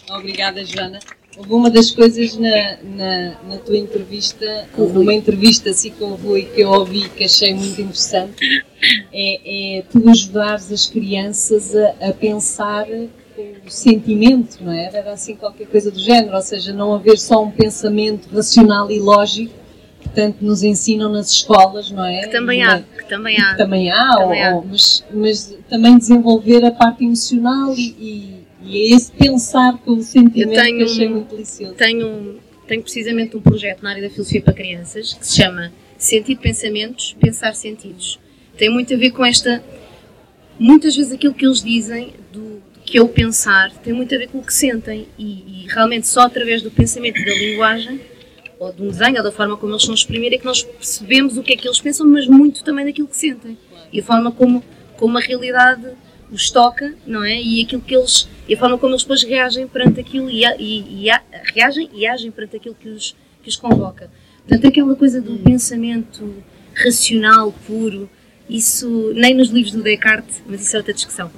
Obrigada, 0.10 0.66
Joana. 0.66 1.00
Houve 1.38 1.54
uma 1.54 1.70
das 1.70 1.92
coisas 1.92 2.36
na, 2.36 2.78
na, 2.84 3.42
na 3.44 3.58
tua 3.58 3.78
entrevista, 3.78 4.68
numa 4.76 5.14
entrevista 5.14 5.70
assim 5.70 5.92
com 5.92 6.06
o 6.06 6.16
Rui 6.16 6.46
que 6.46 6.62
eu 6.62 6.70
ouvi 6.70 7.10
que 7.10 7.24
achei 7.24 7.54
muito 7.54 7.80
interessante, 7.80 8.64
é, 9.12 9.78
é 9.78 9.82
tu 9.84 10.08
ajudares 10.10 10.72
as 10.72 10.88
crianças 10.88 11.76
a, 11.76 12.10
a 12.10 12.14
pensar 12.14 12.88
o 13.66 13.70
sentimento, 13.70 14.64
não 14.64 14.72
é? 14.72 14.90
Era 14.94 15.14
assim 15.14 15.36
qualquer 15.36 15.68
coisa 15.68 15.90
do 15.90 16.00
género, 16.00 16.36
ou 16.36 16.42
seja, 16.42 16.74
não 16.74 16.94
haver 16.94 17.18
só 17.18 17.44
um 17.44 17.52
pensamento 17.52 18.28
racional 18.34 18.92
e 18.92 19.00
lógico, 19.00 19.54
portanto, 20.02 20.38
nos 20.42 20.64
ensinam 20.64 21.12
nas 21.12 21.32
escolas, 21.32 21.90
não 21.92 22.06
é? 22.06 22.22
Que 22.22 22.30
também 22.30 22.64
há, 22.64 22.82
que 22.82 23.06
também 23.08 23.40
há. 23.40 23.52
Que 23.52 23.58
também 23.58 23.92
há, 23.92 24.16
também 24.18 24.52
ou, 24.52 24.60
há. 24.60 24.66
Mas, 24.66 25.06
mas 25.12 25.58
também 25.70 25.98
desenvolver 25.98 26.64
a 26.66 26.72
parte 26.72 27.04
emocional 27.04 27.74
e, 27.76 27.96
e, 28.00 28.44
e 28.64 28.78
é 28.78 28.96
esse 28.96 29.12
pensar 29.12 29.78
com 29.80 29.92
o 29.92 30.02
sentimento 30.02 30.62
tenho, 30.62 30.78
que 30.78 30.84
achei 30.84 31.10
muito 31.10 31.30
delicioso. 31.30 31.74
Tenho, 31.76 32.40
tenho 32.68 32.82
precisamente 32.82 33.36
um 33.36 33.42
projeto 33.42 33.82
na 33.82 33.92
área 33.92 34.02
da 34.02 34.10
filosofia 34.10 34.42
para 34.42 34.54
crianças 34.54 35.14
que 35.14 35.26
se 35.26 35.36
chama 35.38 35.72
Sentir 35.98 36.36
Pensamentos, 36.36 37.16
Pensar 37.20 37.56
Sentidos. 37.56 38.20
Tem 38.58 38.70
muito 38.70 38.94
a 38.94 38.98
ver 38.98 39.12
com 39.12 39.26
esta. 39.26 39.64
Muitas 40.60 40.96
vezes 40.96 41.12
aquilo 41.12 41.34
que 41.34 41.46
eles 41.46 41.64
dizem 41.64 42.14
do 42.32 42.62
que 42.86 42.98
é 42.98 43.02
o 43.02 43.08
pensar 43.08 43.72
tem 43.78 43.94
muito 43.94 44.14
a 44.14 44.18
ver 44.18 44.28
com 44.28 44.40
o 44.40 44.44
que 44.44 44.54
sentem 44.54 45.08
e, 45.18 45.64
e 45.64 45.68
realmente 45.68 46.08
só 46.08 46.22
através 46.22 46.62
do 46.62 46.70
pensamento 46.70 47.20
e 47.20 47.26
da 47.26 47.34
linguagem 47.34 48.02
ou 48.64 48.72
de 48.72 48.82
um 48.82 48.88
desenho, 48.88 49.18
ou 49.18 49.24
da 49.24 49.32
forma 49.32 49.58
como 49.58 49.74
eles 49.74 49.82
estão 49.82 49.94
a 49.94 49.98
exprimir, 49.98 50.34
é 50.34 50.38
que 50.38 50.46
nós 50.46 50.64
percebemos 50.64 51.38
o 51.38 51.44
que 51.44 51.54
é 51.54 51.58
que 51.58 51.68
eles 51.68 51.82
pensam, 51.82 52.08
mas 52.08 52.28
muito 52.28 52.64
também 52.64 52.86
daquilo 52.86 53.08
que 53.08 53.18
sentem. 53.18 53.58
E 53.92 54.00
a 54.00 54.04
forma 54.04 54.32
como, 54.32 54.64
como 54.96 55.18
a 55.18 55.22
realidade 55.22 55.86
os 56.32 56.50
toca, 56.50 56.96
não 57.06 57.24
é? 57.24 57.42
E 57.42 57.62
aquilo 57.62 57.82
que 57.82 57.94
eles, 57.94 58.28
e 58.48 58.56
a 58.56 58.58
forma 58.58 58.78
como 58.78 58.94
eles 58.94 59.04
depois 59.04 59.22
reagem 59.24 59.68
perante 59.68 60.00
aquilo 60.00 60.30
e, 60.30 60.46
e, 60.60 61.08
e 61.08 61.12
reagem 61.54 61.90
e 61.94 62.08
agem 62.08 62.32
perante 62.32 62.56
aquilo 62.56 62.76
que 62.76 62.88
os, 62.88 63.16
que 63.42 63.50
os 63.50 63.58
convoca. 63.58 64.10
Portanto, 64.48 64.68
aquela 64.68 64.96
coisa 64.96 65.22
do 65.22 65.38
pensamento 65.40 66.34
racional, 66.74 67.54
puro, 67.68 68.10
isso 68.50 69.12
nem 69.14 69.34
nos 69.34 69.50
livros 69.50 69.74
do 69.74 69.84
Descartes, 69.84 70.42
mas 70.46 70.62
isso 70.62 70.76
é 70.76 70.80
outra 70.80 70.94
discussão. 70.94 71.30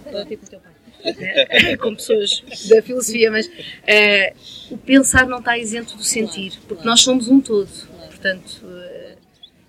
com 1.80 1.96
pessoas 1.96 2.44
da 2.70 2.82
filosofia, 2.82 3.32
mas 3.32 3.48
uh, 3.48 4.74
o 4.74 4.78
pensar 4.78 5.28
não 5.28 5.40
está 5.40 5.58
isento 5.58 5.96
do 5.96 6.04
sentir, 6.04 6.54
porque 6.68 6.86
nós 6.86 7.02
somos 7.02 7.28
um 7.28 7.40
todo, 7.40 7.70
portanto, 8.08 8.62
uh, 8.64 9.18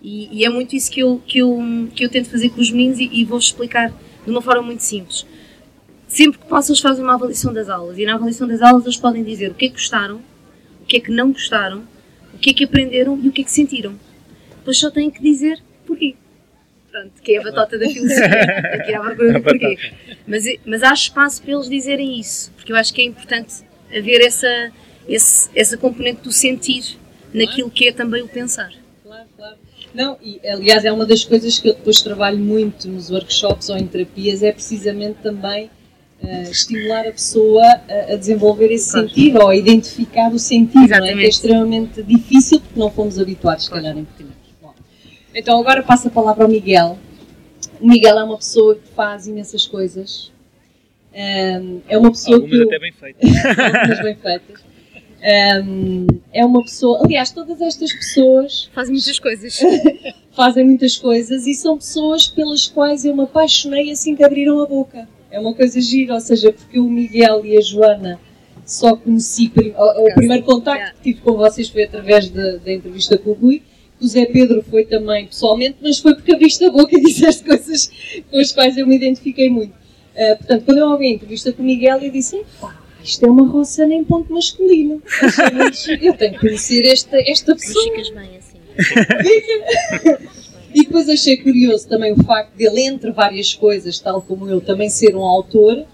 e, 0.02 0.40
e, 0.40 0.44
é 0.44 0.48
muito 0.48 0.76
isso 0.76 0.90
que 0.90 1.00
eu, 1.00 1.20
que 1.26 1.38
eu, 1.38 1.58
que 1.94 2.04
eu 2.04 2.08
tento 2.08 2.30
fazer 2.30 2.50
com 2.50 2.60
os 2.60 2.70
meninos 2.70 2.98
e, 2.98 3.08
e 3.12 3.24
vou 3.24 3.38
explicar 3.38 3.90
de 4.24 4.30
uma 4.30 4.40
forma 4.40 4.62
muito 4.62 4.82
simples. 4.82 5.26
Sempre 6.06 6.38
que 6.38 6.46
posso, 6.46 6.70
eles 6.70 6.80
fazem 6.80 7.02
uma 7.02 7.14
avaliação 7.14 7.52
das 7.52 7.68
aulas, 7.68 7.98
e 7.98 8.04
na 8.04 8.14
avaliação 8.14 8.46
das 8.46 8.62
aulas 8.62 8.84
eles 8.84 8.96
podem 8.96 9.24
dizer 9.24 9.50
o 9.50 9.54
que 9.54 9.66
é 9.66 9.68
que 9.68 9.74
gostaram, 9.74 10.20
o 10.82 10.86
que 10.86 10.98
é 10.98 11.00
que 11.00 11.10
não 11.10 11.32
gostaram, 11.32 11.82
o 12.32 12.38
que 12.38 12.50
é 12.50 12.54
que 12.54 12.64
aprenderam 12.64 13.18
e 13.22 13.28
o 13.28 13.32
que 13.32 13.40
é 13.40 13.44
que 13.44 13.50
sentiram. 13.50 13.94
Depois 14.58 14.78
só 14.78 14.90
têm 14.90 15.10
que 15.10 15.20
dizer 15.20 15.60
porquê. 15.86 16.14
Pronto, 16.96 17.12
que 17.22 17.32
é 17.32 17.38
a 17.38 17.42
batota 17.42 17.78
da 17.78 17.86
filosofia, 17.86 18.24
aqui 18.72 18.94
à 18.94 19.00
procura 19.00 19.32
do 19.34 19.42
porquê. 19.42 19.78
Mas, 20.26 20.44
mas 20.64 20.82
há 20.82 20.94
espaço 20.94 21.42
para 21.42 21.52
eles 21.52 21.68
dizerem 21.68 22.18
isso, 22.18 22.50
porque 22.52 22.72
eu 22.72 22.76
acho 22.76 22.94
que 22.94 23.02
é 23.02 23.04
importante 23.04 23.56
haver 23.94 24.22
essa, 24.22 24.72
esse, 25.06 25.50
essa 25.54 25.76
componente 25.76 26.22
do 26.22 26.32
sentir 26.32 26.96
naquilo 27.34 27.70
que 27.70 27.88
é 27.88 27.92
também 27.92 28.22
o 28.22 28.28
pensar. 28.28 28.72
Claro, 29.04 29.26
claro. 29.36 29.56
Não, 29.92 30.16
e 30.22 30.40
aliás 30.48 30.86
é 30.86 30.92
uma 30.92 31.04
das 31.04 31.22
coisas 31.22 31.58
que 31.58 31.68
eu 31.68 31.74
depois 31.74 32.00
trabalho 32.00 32.38
muito 32.38 32.88
nos 32.88 33.10
workshops 33.10 33.68
ou 33.68 33.76
em 33.76 33.86
terapias, 33.86 34.42
é 34.42 34.50
precisamente 34.50 35.18
também 35.22 35.70
uh, 36.22 36.50
estimular 36.50 37.06
a 37.06 37.12
pessoa 37.12 37.62
a, 37.62 38.14
a 38.14 38.16
desenvolver 38.16 38.72
esse 38.72 38.92
claro. 38.92 39.08
sentido 39.10 39.42
ou 39.42 39.48
a 39.50 39.56
identificar 39.56 40.32
o 40.32 40.38
sentido, 40.38 40.94
é? 40.94 41.12
que 41.12 41.24
é 41.24 41.28
extremamente 41.28 42.02
difícil 42.02 42.58
porque 42.58 42.80
não 42.80 42.90
fomos 42.90 43.18
habituados, 43.18 43.64
se 43.64 43.70
calhar, 43.70 43.94
em 43.98 44.06
pequenos. 44.06 44.45
Então 45.36 45.60
agora 45.60 45.82
passo 45.82 46.08
a 46.08 46.10
palavra 46.10 46.44
ao 46.44 46.50
Miguel, 46.50 46.96
o 47.78 47.86
Miguel 47.86 48.18
é 48.18 48.24
uma 48.24 48.38
pessoa 48.38 48.74
que 48.74 48.88
faz 48.94 49.26
imensas 49.26 49.66
coisas. 49.66 50.32
Um, 51.12 51.82
é 51.86 51.98
uma 51.98 52.10
pessoa 52.10 52.36
Algumas 52.36 52.58
que. 52.58 52.64
até 52.64 52.78
bem 52.78 52.92
feitas. 52.92 53.30
Algumas 53.74 54.00
bem 54.02 54.16
feitas. 54.16 54.64
Um, 55.62 56.06
é 56.32 56.44
uma 56.44 56.62
pessoa. 56.62 57.02
Aliás, 57.04 57.30
todas 57.32 57.60
estas 57.60 57.92
pessoas. 57.92 58.70
Fazem 58.74 58.94
muitas 58.94 59.18
coisas. 59.18 59.60
fazem 60.32 60.64
muitas 60.64 60.96
coisas 60.96 61.46
e 61.46 61.54
são 61.54 61.76
pessoas 61.76 62.26
pelas 62.28 62.66
quais 62.66 63.04
eu 63.04 63.14
me 63.14 63.24
apaixonei 63.24 63.90
assim 63.90 64.16
que 64.16 64.24
abriram 64.24 64.62
a 64.62 64.66
boca. 64.66 65.06
É 65.30 65.38
uma 65.38 65.54
coisa 65.54 65.78
gira, 65.82 66.14
ou 66.14 66.20
seja, 66.20 66.50
porque 66.50 66.78
o 66.78 66.88
Miguel 66.88 67.44
e 67.44 67.58
a 67.58 67.60
Joana 67.60 68.18
só 68.64 68.96
conheci. 68.96 69.52
O, 69.76 70.06
o 70.06 70.14
primeiro 70.14 70.44
contacto 70.44 70.94
que 70.96 71.12
tive 71.12 71.20
com 71.20 71.32
vocês 71.36 71.68
foi 71.68 71.84
através 71.84 72.30
da, 72.30 72.56
da 72.56 72.72
entrevista 72.72 73.18
com 73.18 73.30
o 73.30 73.34
Rui 73.34 73.62
o 74.00 74.06
Zé 74.06 74.26
Pedro 74.26 74.62
foi 74.68 74.84
também 74.84 75.26
pessoalmente, 75.26 75.76
mas 75.82 75.98
foi 75.98 76.14
porque 76.14 76.34
abriste 76.34 76.64
a 76.64 76.70
boca 76.70 76.96
e 76.96 77.00
disseste 77.04 77.44
coisas 77.44 77.90
com 78.30 78.38
as 78.38 78.52
quais 78.52 78.76
eu 78.76 78.86
me 78.86 78.96
identifiquei 78.96 79.48
muito. 79.48 79.72
Uh, 79.72 80.36
portanto, 80.38 80.64
quando 80.64 80.78
eu 80.78 80.88
ouvi 80.88 81.06
a 81.06 81.10
entrevista 81.10 81.52
com 81.52 81.62
o 81.62 81.66
Miguel, 81.66 81.98
eu 82.00 82.10
disse: 82.10 82.42
pá, 82.60 82.74
isto 83.02 83.24
é 83.24 83.30
uma 83.30 83.46
roça 83.46 83.86
nem 83.86 84.02
ponto 84.02 84.32
masculino. 84.32 85.02
Eu 86.02 86.14
tenho 86.14 86.32
que 86.32 86.40
conhecer 86.40 86.84
esta, 86.86 87.16
esta 87.20 87.54
pessoa. 87.54 87.84
ficas 87.84 88.10
bem 88.10 88.30
assim. 88.36 88.56
e 90.74 90.82
depois 90.82 91.08
achei 91.08 91.36
curioso 91.36 91.88
também 91.88 92.12
o 92.12 92.24
facto 92.24 92.52
dele, 92.56 92.80
entre 92.82 93.12
várias 93.12 93.54
coisas, 93.54 93.98
tal 94.00 94.20
como 94.20 94.48
eu, 94.48 94.60
também 94.60 94.90
ser 94.90 95.14
um 95.14 95.22
autor 95.22 95.86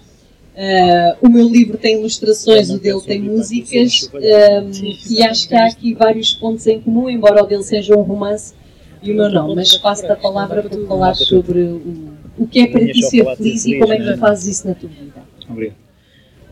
Uh, 0.55 1.17
o 1.19 1.29
meu 1.29 1.49
livro 1.49 1.77
tem 1.79 1.97
ilustrações, 1.97 2.69
o 2.69 2.77
dele 2.77 3.01
tem 3.01 3.19
músicas, 3.19 4.09
um, 4.13 4.69
e 5.09 5.23
acho 5.23 5.47
que 5.47 5.55
há 5.55 5.65
aqui 5.65 5.95
vários 5.95 6.33
pontos 6.33 6.67
em 6.67 6.79
comum, 6.79 7.09
embora 7.09 7.43
o 7.43 7.47
dele 7.47 7.63
seja 7.63 7.97
um 7.97 8.03
romance 8.03 8.53
e 9.01 9.11
o 9.11 9.15
meu 9.15 9.29
não. 9.29 9.55
Mas 9.55 9.75
passo-te 9.77 10.11
a 10.11 10.15
palavra 10.15 10.61
para 10.61 10.79
falar 10.85 11.15
sobre 11.15 11.59
o, 11.59 12.13
o 12.37 12.47
que 12.47 12.59
é 12.59 12.67
para 12.67 12.85
ti 12.85 13.01
ser 13.01 13.35
feliz 13.35 13.65
e 13.65 13.79
como 13.79 13.93
é 13.93 13.97
que 13.97 14.13
tu 14.13 14.17
fazes 14.19 14.57
isso 14.57 14.67
na 14.67 14.75
tua 14.75 14.89
vida. 14.89 15.23
Obrigado. 15.49 15.77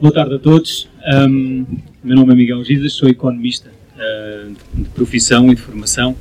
Boa 0.02 0.14
tarde 0.14 0.34
a 0.34 0.40
todos. 0.40 0.90
Um, 1.14 1.64
meu 2.04 2.16
nome 2.16 2.34
é 2.34 2.36
Miguel 2.36 2.64
Gisas, 2.64 2.94
sou 2.94 3.08
economista 3.08 3.70
uh, 3.96 4.52
de 4.74 4.90
profissão 4.90 5.52
e 5.52 5.56
de 5.56 5.62
formação 5.62 6.16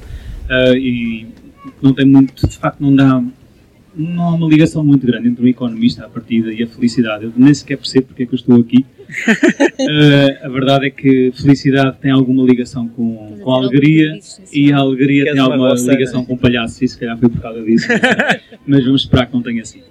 uh, 0.51 0.77
e 0.77 1.27
não 1.81 1.95
tem 1.95 2.05
muito, 2.05 2.47
de 2.47 2.59
facto, 2.59 2.79
não 2.79 2.95
dá 2.95 3.23
não 3.95 4.25
há 4.25 4.35
uma 4.35 4.49
ligação 4.49 4.85
muito 4.85 5.07
grande 5.07 5.29
entre 5.29 5.45
um 5.45 5.49
economista, 5.49 6.05
a 6.05 6.09
partida, 6.09 6.53
e 6.53 6.63
a 6.63 6.67
felicidade. 6.67 7.25
Eu 7.25 7.33
nem 7.37 7.53
sequer 7.53 7.77
percebo 7.77 8.07
porque 8.09 8.23
é 8.23 8.27
que 8.27 8.35
eu 8.35 8.37
estou 8.37 8.57
aqui. 8.57 8.85
uh, 9.09 10.47
a 10.47 10.49
verdade 10.49 10.87
é 10.87 10.91
que 10.91 11.33
felicidade 11.35 11.99
tem 12.01 12.11
alguma 12.11 12.45
ligação 12.45 12.89
com, 12.89 13.39
com 13.43 13.53
a 13.53 13.57
alegria 13.57 14.19
e 14.53 14.73
a 14.73 14.79
alegria 14.79 15.25
tem 15.33 15.39
alguma 15.39 15.75
ligação 15.75 16.25
com 16.25 16.35
o 16.35 16.39
palhaço, 16.39 16.85
e 16.85 16.89
se 16.89 16.99
calhar 16.99 17.19
foi 17.19 17.29
por 17.29 17.41
causa 17.41 17.63
disso. 17.63 17.89
mas 18.67 18.85
vamos 18.85 19.03
esperar 19.03 19.27
que 19.27 19.35
não 19.35 19.43
tenha 19.43 19.65
sido. 19.65 19.85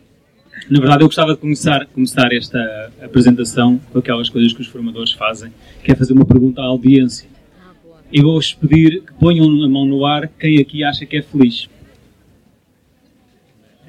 Na 0.69 0.79
verdade, 0.79 1.03
eu 1.03 1.07
gostava 1.07 1.33
de 1.33 1.39
começar, 1.39 1.85
começar 1.87 2.31
esta 2.31 2.91
apresentação 3.01 3.79
com 3.91 3.99
aquelas 3.99 4.29
coisas 4.29 4.53
que 4.53 4.61
os 4.61 4.67
formadores 4.67 5.11
fazem, 5.13 5.51
que 5.83 5.91
é 5.91 5.95
fazer 5.95 6.13
uma 6.13 6.25
pergunta 6.25 6.61
à 6.61 6.65
audiência. 6.65 7.27
Ah, 7.59 7.73
e 8.11 8.21
vou-vos 8.21 8.53
pedir 8.53 9.01
que 9.01 9.13
ponham 9.13 9.45
a 9.63 9.69
mão 9.69 9.85
no 9.85 10.05
ar 10.05 10.29
quem 10.39 10.59
aqui 10.59 10.83
acha 10.83 11.05
que 11.05 11.17
é 11.17 11.21
feliz. 11.21 11.67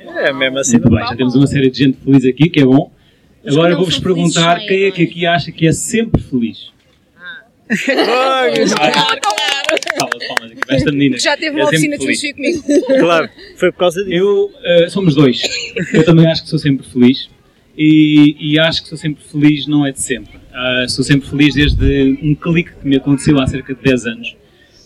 É, 0.00 0.32
mesmo 0.32 0.58
assim. 0.58 0.78
Muito 0.78 0.90
bem, 0.90 1.06
já 1.06 1.16
temos 1.16 1.34
uma 1.34 1.46
série 1.46 1.70
de 1.70 1.78
gente 1.78 1.98
feliz 2.04 2.24
aqui, 2.24 2.48
que 2.48 2.60
é 2.60 2.64
bom. 2.64 2.90
Agora 3.46 3.74
vou-vos 3.74 3.98
perguntar 3.98 4.60
quem 4.60 4.84
é 4.84 4.90
que 4.90 5.02
aqui 5.02 5.26
acha 5.26 5.50
que 5.50 5.66
é 5.66 5.72
sempre 5.72 6.20
feliz. 6.20 6.70
Ah. 7.16 7.44
claro, 8.52 9.20
Palmas, 9.96 10.26
palmas 10.26 10.52
aqui 10.52 10.60
esta 10.68 10.90
menina. 10.90 11.18
Já 11.18 11.36
teve 11.36 11.50
uma 11.50 11.60
é 11.60 11.64
oficina 11.64 11.96
de 11.96 12.04
filosofia 12.04 12.34
comigo. 12.34 12.62
Claro, 12.98 13.28
foi 13.56 13.72
por 13.72 13.78
causa 13.78 14.04
disso. 14.04 14.14
Eu, 14.14 14.46
uh, 14.46 14.90
somos 14.90 15.14
dois. 15.14 15.42
Eu 15.92 16.04
também 16.04 16.26
acho 16.26 16.42
que 16.42 16.48
sou 16.48 16.58
sempre 16.58 16.86
feliz. 16.86 17.28
E, 17.76 18.36
e, 18.38 18.58
acho 18.58 18.82
que 18.82 18.88
sou 18.88 18.98
sempre 18.98 19.22
feliz 19.24 19.66
não 19.66 19.86
é 19.86 19.92
de 19.92 20.00
sempre. 20.00 20.36
Uh, 20.36 20.88
sou 20.88 21.04
sempre 21.04 21.28
feliz 21.30 21.54
desde 21.54 22.18
um 22.22 22.34
clique 22.34 22.72
que 22.72 22.86
me 22.86 22.96
aconteceu 22.96 23.40
há 23.40 23.46
cerca 23.46 23.74
de 23.74 23.80
10 23.80 24.06
anos, 24.06 24.36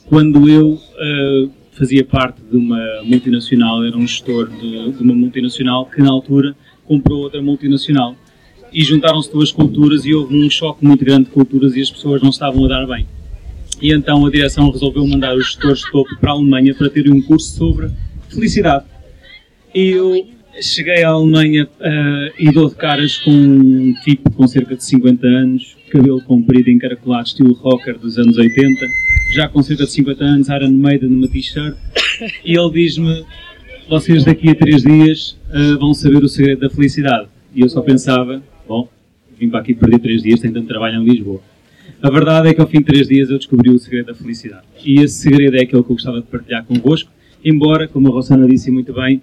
quando 0.07 0.48
eu 0.48 0.74
uh, 0.74 1.50
fazia 1.75 2.05
parte 2.05 2.41
de 2.41 2.57
uma 2.57 3.03
multinacional, 3.03 3.85
era 3.85 3.97
um 3.97 4.07
gestor 4.07 4.49
de, 4.49 4.93
de 4.93 5.03
uma 5.03 5.15
multinacional 5.15 5.87
que 5.87 6.01
na 6.01 6.11
altura 6.11 6.57
comprou 6.85 7.23
outra 7.23 7.43
multinacional 7.43 8.17
e 8.73 8.83
juntaram-se 8.83 9.31
duas 9.31 9.53
culturas 9.53 10.05
e 10.05 10.15
houve 10.15 10.37
um 10.37 10.49
choque 10.51 10.85
muito 10.85 11.05
grande 11.05 11.25
de 11.25 11.31
culturas 11.31 11.77
e 11.77 11.81
as 11.81 11.91
pessoas 11.91 12.23
não 12.23 12.31
estavam 12.31 12.65
a 12.65 12.69
dar 12.69 12.87
bem. 12.87 13.07
E 13.81 13.93
então 13.93 14.25
a 14.25 14.31
direção 14.31 14.71
resolveu 14.71 15.07
mandar 15.07 15.35
os 15.37 15.47
gestores 15.47 15.81
de 15.81 15.91
topo 15.91 16.17
para 16.21 16.31
a 16.31 16.35
Alemanha 16.35 16.75
para 16.75 16.89
terem 16.89 17.13
um 17.13 17.23
curso 17.23 17.57
sobre 17.57 17.91
felicidade. 18.29 18.85
E 19.75 19.91
eu 19.91 20.34
cheguei 20.61 21.03
à 21.03 21.11
Alemanha 21.11 21.69
uh, 21.81 22.35
e 22.38 22.51
dou 22.53 22.69
de 22.69 22.77
caras 22.77 23.19
com 23.19 23.31
um 23.31 23.95
tipo 24.05 24.31
com 24.31 24.47
cerca 24.47 24.77
de 24.77 24.85
50 24.85 25.27
anos, 25.27 25.77
cabelo 25.90 26.21
comprido 26.23 26.71
encaracolado, 26.71 27.27
estilo 27.27 27.53
rocker 27.55 27.99
dos 27.99 28.19
anos 28.19 28.37
80, 28.37 28.87
já 29.35 29.49
com 29.49 29.62
cerca 29.62 29.85
de 29.85 29.90
50 29.90 30.25
anos, 30.25 30.49
Iron 30.49 30.73
Maiden 30.73 31.11
numa 31.11 31.29
t-shirt, 31.29 31.77
e 32.45 32.57
ele 32.59 32.71
diz-me: 32.71 33.25
Vocês 33.88 34.25
daqui 34.25 34.51
a 34.51 34.55
3 34.55 34.83
dias 34.83 35.38
uh, 35.51 35.79
vão 35.79 35.95
saber 35.95 36.23
o 36.23 36.29
segredo 36.29 36.61
da 36.61 36.71
felicidade. 36.71 37.29
E 37.55 37.61
eu 37.61 37.69
só 37.69 37.81
pensava: 37.81 38.43
Bom, 38.67 38.88
vim 39.38 39.49
para 39.49 39.61
aqui 39.61 39.75
perder 39.75 39.99
3 39.99 40.23
dias, 40.23 40.40
tenho 40.40 40.55
tanto 40.55 40.69
trabalho 40.69 41.01
em 41.01 41.05
Lisboa. 41.05 41.40
A 42.03 42.11
verdade 42.11 42.49
é 42.49 42.55
que 42.55 42.61
ao 42.61 42.67
fim 42.67 42.79
de 42.79 42.85
3 42.85 43.09
dias 43.09 43.31
eu 43.31 43.38
descobri 43.38 43.71
o 43.71 43.79
segredo 43.79 44.07
da 44.07 44.14
felicidade. 44.14 44.64
E 44.85 45.01
esse 45.01 45.14
segredo 45.14 45.57
é 45.57 45.62
aquele 45.62 45.83
que 45.83 45.90
eu 45.90 45.95
gostava 45.95 46.21
de 46.21 46.27
partilhar 46.27 46.64
convosco, 46.64 47.11
embora, 47.45 47.88
como 47.88 48.09
a 48.09 48.11
Rossana 48.11 48.47
disse 48.47 48.71
muito 48.71 48.93
bem, 48.93 49.23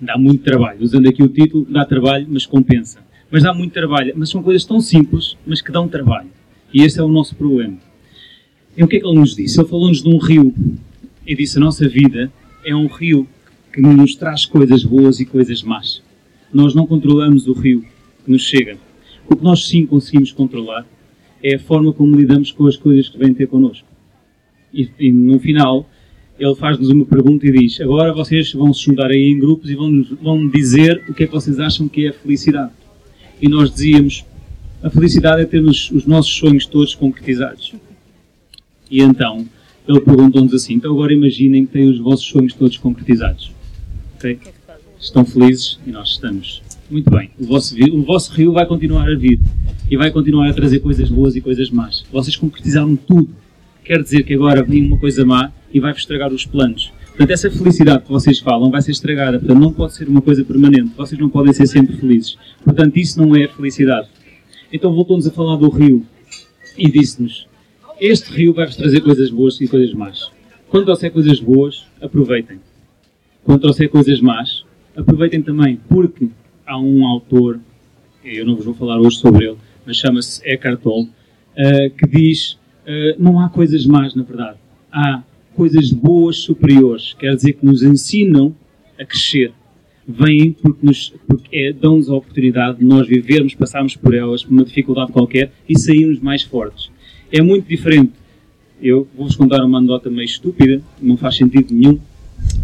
dá 0.00 0.16
muito 0.16 0.42
trabalho. 0.42 0.82
Usando 0.82 1.08
aqui 1.08 1.22
o 1.22 1.28
título, 1.28 1.66
dá 1.68 1.84
trabalho, 1.84 2.26
mas 2.28 2.46
compensa. 2.46 3.00
Mas 3.30 3.42
dá 3.42 3.52
muito 3.52 3.72
trabalho, 3.72 4.14
mas 4.16 4.30
são 4.30 4.42
coisas 4.42 4.64
tão 4.64 4.80
simples, 4.80 5.36
mas 5.46 5.60
que 5.60 5.70
dão 5.70 5.88
trabalho. 5.88 6.28
E 6.72 6.82
esse 6.82 6.98
é 6.98 7.02
o 7.02 7.08
nosso 7.08 7.34
problema. 7.34 7.76
E 8.76 8.82
o 8.82 8.88
que 8.88 8.96
é 8.96 9.00
que 9.00 9.06
ele 9.06 9.18
nos 9.18 9.34
disse? 9.34 9.60
Ele 9.60 9.68
falou-nos 9.68 10.02
de 10.02 10.08
um 10.08 10.18
rio. 10.18 10.54
e 11.26 11.34
disse: 11.34 11.58
a 11.58 11.60
nossa 11.60 11.88
vida 11.88 12.32
é 12.64 12.74
um 12.74 12.86
rio 12.86 13.26
que 13.72 13.80
nos 13.80 14.14
traz 14.14 14.46
coisas 14.46 14.84
boas 14.84 15.20
e 15.20 15.26
coisas 15.26 15.62
más. 15.62 16.02
Nós 16.52 16.74
não 16.74 16.86
controlamos 16.86 17.46
o 17.46 17.52
rio 17.52 17.84
que 18.24 18.30
nos 18.30 18.42
chega. 18.42 18.78
O 19.28 19.36
que 19.36 19.44
nós 19.44 19.66
sim 19.66 19.84
conseguimos 19.84 20.32
controlar 20.32 20.86
é 21.42 21.56
a 21.56 21.58
forma 21.58 21.92
como 21.92 22.16
lidamos 22.16 22.50
com 22.50 22.66
as 22.66 22.76
coisas 22.76 23.08
que 23.08 23.18
vêm 23.18 23.34
ter 23.34 23.46
connosco. 23.46 23.86
E, 24.72 24.88
e 24.98 25.12
no 25.12 25.38
final, 25.38 25.88
ele 26.38 26.54
faz-nos 26.54 26.88
uma 26.88 27.04
pergunta 27.04 27.46
e 27.46 27.52
diz: 27.52 27.80
Agora 27.80 28.12
vocês 28.12 28.52
vão 28.52 28.72
se 28.72 28.84
juntar 28.84 29.10
aí 29.10 29.30
em 29.30 29.38
grupos 29.38 29.68
e 29.70 29.74
vão, 29.74 30.04
vão 30.22 30.48
dizer 30.48 31.02
o 31.08 31.14
que 31.14 31.24
é 31.24 31.26
que 31.26 31.32
vocês 31.32 31.58
acham 31.58 31.88
que 31.88 32.06
é 32.06 32.10
a 32.10 32.12
felicidade. 32.12 32.70
E 33.42 33.48
nós 33.48 33.70
dizíamos: 33.70 34.24
A 34.82 34.88
felicidade 34.88 35.42
é 35.42 35.44
termos 35.44 35.90
os 35.90 36.06
nossos 36.06 36.32
sonhos 36.32 36.64
todos 36.66 36.94
concretizados. 36.94 37.74
E 38.90 39.02
então, 39.02 39.46
ele 39.86 40.00
perguntou-nos 40.00 40.54
assim: 40.54 40.74
Então 40.74 40.92
agora 40.92 41.12
imaginem 41.12 41.66
que 41.66 41.72
têm 41.72 41.88
os 41.88 41.98
vossos 41.98 42.26
sonhos 42.26 42.54
todos 42.54 42.76
concretizados. 42.76 43.50
Okay? 44.16 44.38
Estão 45.00 45.24
felizes 45.24 45.78
e 45.86 45.90
nós 45.90 46.10
estamos. 46.10 46.62
Muito 46.90 47.10
bem. 47.10 47.30
O 47.38 47.44
vosso, 47.46 47.74
o 47.92 48.02
vosso 48.02 48.32
rio 48.32 48.52
vai 48.52 48.64
continuar 48.64 49.08
a 49.08 49.14
vir 49.14 49.40
e 49.90 49.96
vai 49.96 50.10
continuar 50.10 50.48
a 50.48 50.54
trazer 50.54 50.78
coisas 50.80 51.10
boas 51.10 51.36
e 51.36 51.40
coisas 51.40 51.70
más. 51.70 52.04
Vocês 52.10 52.36
concretizaram 52.36 52.96
tudo. 52.96 53.28
Quer 53.84 54.02
dizer 54.02 54.22
que 54.22 54.34
agora 54.34 54.62
vem 54.62 54.86
uma 54.86 54.98
coisa 54.98 55.24
má 55.24 55.52
e 55.72 55.80
vai-vos 55.80 56.00
estragar 56.00 56.32
os 56.32 56.44
planos. 56.44 56.92
Portanto, 57.08 57.30
essa 57.30 57.50
felicidade 57.50 58.04
que 58.04 58.10
vocês 58.10 58.38
falam 58.38 58.70
vai 58.70 58.80
ser 58.80 58.92
estragada. 58.92 59.38
Portanto, 59.38 59.58
não 59.58 59.72
pode 59.72 59.94
ser 59.94 60.08
uma 60.08 60.22
coisa 60.22 60.44
permanente. 60.44 60.92
Vocês 60.96 61.20
não 61.20 61.28
podem 61.28 61.52
ser 61.52 61.66
sempre 61.66 61.96
felizes. 61.96 62.38
Portanto, 62.64 62.96
isso 62.96 63.20
não 63.20 63.34
é 63.34 63.48
felicidade. 63.48 64.08
Então 64.72 64.94
voltou-nos 64.94 65.26
a 65.26 65.30
falar 65.30 65.56
do 65.56 65.68
rio 65.68 66.06
e 66.76 66.88
disse-nos: 66.90 67.48
Este 68.00 68.32
rio 68.32 68.54
vai-vos 68.54 68.76
trazer 68.76 69.00
coisas 69.00 69.30
boas 69.30 69.60
e 69.60 69.66
coisas 69.66 69.92
más. 69.94 70.30
Quando 70.68 70.84
trouxer 70.84 71.10
coisas 71.10 71.40
boas, 71.40 71.86
aproveitem. 72.00 72.60
Quando 73.42 73.62
trouxer 73.62 73.88
coisas 73.88 74.20
más, 74.20 74.64
aproveitem 74.94 75.42
também, 75.42 75.80
porque 75.88 76.28
há 76.66 76.78
um 76.78 77.06
autor, 77.06 77.58
eu 78.22 78.44
não 78.44 78.54
vos 78.54 78.64
vou 78.64 78.74
falar 78.74 79.00
hoje 79.00 79.16
sobre 79.16 79.46
ele, 79.46 79.56
mas 79.86 79.96
chama-se 79.96 80.46
Eckhart 80.46 80.80
Tolle, 80.80 81.06
uh, 81.06 81.90
que 81.96 82.06
diz: 82.06 82.52
uh, 82.86 83.16
Não 83.18 83.40
há 83.40 83.48
coisas 83.48 83.86
más, 83.86 84.14
na 84.14 84.22
verdade. 84.22 84.58
Há 84.92 85.22
coisas 85.58 85.90
boas 85.90 86.36
superiores, 86.36 87.14
quer 87.18 87.34
dizer 87.34 87.54
que 87.54 87.66
nos 87.66 87.82
ensinam 87.82 88.54
a 88.96 89.04
crescer. 89.04 89.50
Vêm 90.06 90.52
porque, 90.52 90.86
nos, 90.86 91.12
porque 91.26 91.48
é, 91.52 91.72
dão-nos 91.72 92.08
a 92.08 92.14
oportunidade 92.14 92.78
de 92.78 92.84
nós 92.84 93.08
vivermos, 93.08 93.56
passarmos 93.56 93.96
por 93.96 94.14
elas, 94.14 94.44
por 94.44 94.52
uma 94.52 94.64
dificuldade 94.64 95.10
qualquer 95.10 95.50
e 95.68 95.76
sairmos 95.76 96.20
mais 96.20 96.44
fortes. 96.44 96.90
É 97.32 97.42
muito 97.42 97.68
diferente. 97.68 98.12
Eu 98.80 99.08
vou-vos 99.16 99.34
contar 99.34 99.64
uma 99.64 99.78
anedota 99.78 100.08
meio 100.08 100.26
estúpida, 100.26 100.80
não 101.02 101.16
faz 101.16 101.34
sentido 101.34 101.74
nenhum, 101.74 101.98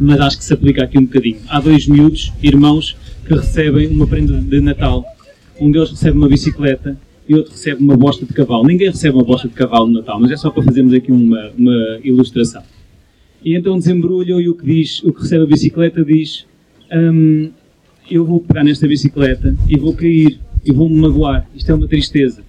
mas 0.00 0.20
acho 0.20 0.38
que 0.38 0.44
se 0.44 0.54
aplica 0.54 0.84
aqui 0.84 0.96
um 0.96 1.04
bocadinho. 1.04 1.38
Há 1.48 1.60
dois 1.60 1.88
miúdos, 1.88 2.32
irmãos, 2.40 2.96
que 3.26 3.34
recebem 3.34 3.88
uma 3.88 4.06
prenda 4.06 4.40
de 4.40 4.60
Natal. 4.60 5.04
Um 5.60 5.68
deles 5.68 5.90
recebe 5.90 6.16
uma 6.16 6.28
bicicleta 6.28 6.96
e 7.28 7.34
outro 7.34 7.50
recebe 7.50 7.82
uma 7.82 7.96
bosta 7.96 8.24
de 8.24 8.32
cavalo. 8.32 8.64
Ninguém 8.64 8.88
recebe 8.88 9.16
uma 9.16 9.24
bosta 9.24 9.48
de 9.48 9.54
cavalo 9.54 9.88
no 9.88 9.94
Natal, 9.94 10.20
mas 10.20 10.30
é 10.30 10.36
só 10.36 10.48
para 10.48 10.62
fazermos 10.62 10.94
aqui 10.94 11.10
uma, 11.10 11.50
uma 11.58 11.98
ilustração. 12.04 12.62
E 13.44 13.54
então 13.54 13.78
desembrulham 13.78 14.40
e 14.40 14.48
o 14.48 14.54
que 14.54 14.64
diz, 14.64 15.02
o 15.02 15.12
que 15.12 15.20
recebe 15.20 15.44
a 15.44 15.46
bicicleta 15.46 16.02
diz: 16.02 16.46
hum, 16.90 17.50
Eu 18.10 18.24
vou 18.24 18.40
pegar 18.40 18.64
nesta 18.64 18.88
bicicleta 18.88 19.54
e 19.68 19.78
vou 19.78 19.94
cair 19.94 20.40
e 20.64 20.72
vou-me 20.72 20.96
magoar. 20.96 21.46
Isto 21.54 21.72
é 21.72 21.74
uma 21.74 21.86
tristeza. 21.86 22.42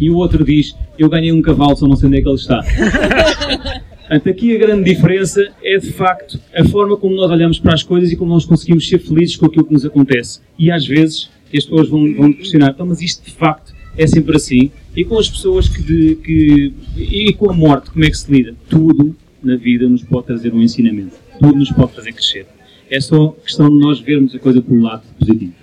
E 0.00 0.10
o 0.10 0.16
outro 0.16 0.44
diz: 0.44 0.74
Eu 0.98 1.08
ganhei 1.08 1.30
um 1.30 1.40
cavalo, 1.40 1.76
só 1.76 1.86
não 1.86 1.94
sei 1.94 2.08
onde 2.08 2.18
é 2.18 2.22
que 2.22 2.28
ele 2.28 2.34
está. 2.34 2.60
Portanto, 4.10 4.28
aqui 4.28 4.56
a 4.56 4.58
grande 4.58 4.92
diferença 4.92 5.52
é 5.62 5.78
de 5.78 5.92
facto 5.92 6.40
a 6.52 6.64
forma 6.64 6.96
como 6.96 7.14
nós 7.14 7.30
olhamos 7.30 7.60
para 7.60 7.74
as 7.74 7.84
coisas 7.84 8.10
e 8.10 8.16
como 8.16 8.32
nós 8.32 8.44
conseguimos 8.44 8.88
ser 8.88 8.98
felizes 8.98 9.36
com 9.36 9.46
aquilo 9.46 9.64
que 9.64 9.72
nos 9.72 9.84
acontece. 9.84 10.40
E 10.58 10.68
às 10.72 10.84
vezes 10.84 11.30
as 11.54 11.64
pessoas 11.64 11.88
vão, 11.88 12.12
vão 12.14 12.32
questionar: 12.32 12.70
então, 12.70 12.86
mas 12.86 13.00
isto 13.00 13.24
de 13.24 13.30
facto 13.30 13.72
é 13.96 14.08
sempre 14.08 14.34
assim? 14.34 14.72
E 14.96 15.04
com 15.04 15.16
as 15.16 15.28
pessoas 15.28 15.68
que, 15.68 15.80
de, 15.80 16.16
que. 16.16 16.72
E 16.96 17.32
com 17.34 17.48
a 17.48 17.54
morte, 17.54 17.92
como 17.92 18.04
é 18.04 18.10
que 18.10 18.18
se 18.18 18.32
lida? 18.32 18.56
Tudo 18.68 19.14
na 19.42 19.56
vida 19.56 19.88
nos 19.88 20.02
pode 20.02 20.26
trazer 20.26 20.52
um 20.52 20.62
ensinamento. 20.62 21.16
Tudo 21.38 21.58
nos 21.58 21.70
pode 21.70 21.92
fazer 21.92 22.12
crescer. 22.12 22.46
É 22.90 23.00
só 23.00 23.28
questão 23.28 23.68
de 23.70 23.78
nós 23.78 24.00
vermos 24.00 24.34
a 24.34 24.38
coisa 24.38 24.60
pelo 24.60 24.82
lado 24.82 25.02
positivo. 25.18 25.54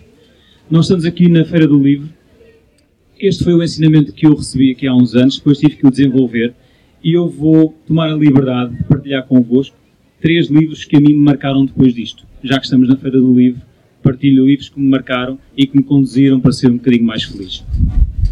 Nós 0.70 0.86
estamos 0.86 1.06
aqui 1.06 1.28
na 1.30 1.46
Feira 1.46 1.68
do 1.68 1.82
Livro. 1.82 2.10
Este 3.20 3.44
foi 3.44 3.54
o 3.54 3.64
ensinamento 3.64 4.14
que 4.14 4.26
eu 4.26 4.36
recebi 4.36 4.72
aqui 4.72 4.88
há 4.88 4.96
uns 4.96 5.16
anos, 5.16 5.38
depois 5.38 5.58
tive 5.58 5.76
que 5.76 5.88
o 5.88 5.92
desenvolver 5.92 6.54
e 7.04 7.14
eu 7.14 7.28
vou 7.28 7.76
tomar 7.86 8.12
a 8.12 8.16
liberdade 8.16 8.76
de 8.76 8.84
partilhar 8.84 9.26
convosco 9.26 9.76
três 10.20 10.48
livros 10.48 10.86
que 10.86 10.98
a 10.98 11.00
mim 11.00 11.14
me 11.14 11.24
marcaram 11.24 11.66
depois 11.66 11.94
disto. 11.94 12.26
Já 12.44 12.60
que 12.60 12.66
estamos 12.66 12.88
na 12.88 12.96
Feira 12.96 13.20
do 13.20 13.34
Livro, 13.34 13.62
partilho 14.04 14.46
livros 14.46 14.70
que 14.70 14.80
me 14.80 14.90
marcaram 14.90 15.40
e 15.56 15.66
que 15.66 15.76
me 15.78 15.84
conduziram 15.84 16.40
para 16.40 16.52
ser 16.52 16.70
um 16.70 16.78
bocadinho 16.78 17.04
mais 17.04 17.24
feliz. 17.24 17.64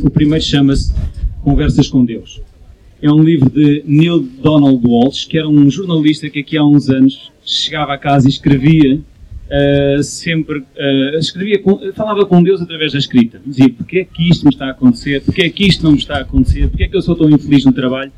O 0.01 0.09
primeiro 0.09 0.43
chama-se 0.43 0.93
Conversas 1.41 1.89
com 1.89 2.03
Deus 2.03 2.41
é 3.01 3.11
um 3.11 3.21
livro 3.23 3.49
de 3.49 3.83
Neil 3.85 4.19
Donald 4.19 4.85
Walsh, 4.85 5.25
que 5.25 5.37
era 5.37 5.47
um 5.47 5.69
jornalista 5.69 6.29
que 6.29 6.39
aqui 6.39 6.57
há 6.57 6.65
uns 6.65 6.89
anos 6.89 7.31
chegava 7.43 7.93
a 7.93 7.97
casa 7.97 8.27
e 8.27 8.31
escrevia 8.31 8.99
uh, 8.99 10.03
sempre, 10.03 10.59
uh, 10.59 11.17
escrevia 11.19 11.59
com, 11.59 11.79
falava 11.93 12.25
com 12.25 12.41
Deus 12.41 12.61
através 12.61 12.93
da 12.93 12.99
escrita. 12.99 13.41
Dizia, 13.45 13.69
porque 13.69 13.99
é 13.99 14.05
que 14.05 14.29
isto 14.29 14.45
me 14.45 14.51
está 14.51 14.67
a 14.67 14.71
acontecer? 14.71 15.21
Porque 15.21 15.43
é 15.43 15.49
que 15.49 15.67
isto 15.67 15.83
não 15.83 15.91
me 15.91 15.97
está 15.97 16.17
a 16.17 16.21
acontecer? 16.21 16.69
Porque 16.69 16.83
é 16.83 16.87
que 16.87 16.95
eu 16.95 17.01
sou 17.01 17.15
tão 17.15 17.29
infeliz 17.29 17.65
no 17.65 17.73
trabalho? 17.73 18.11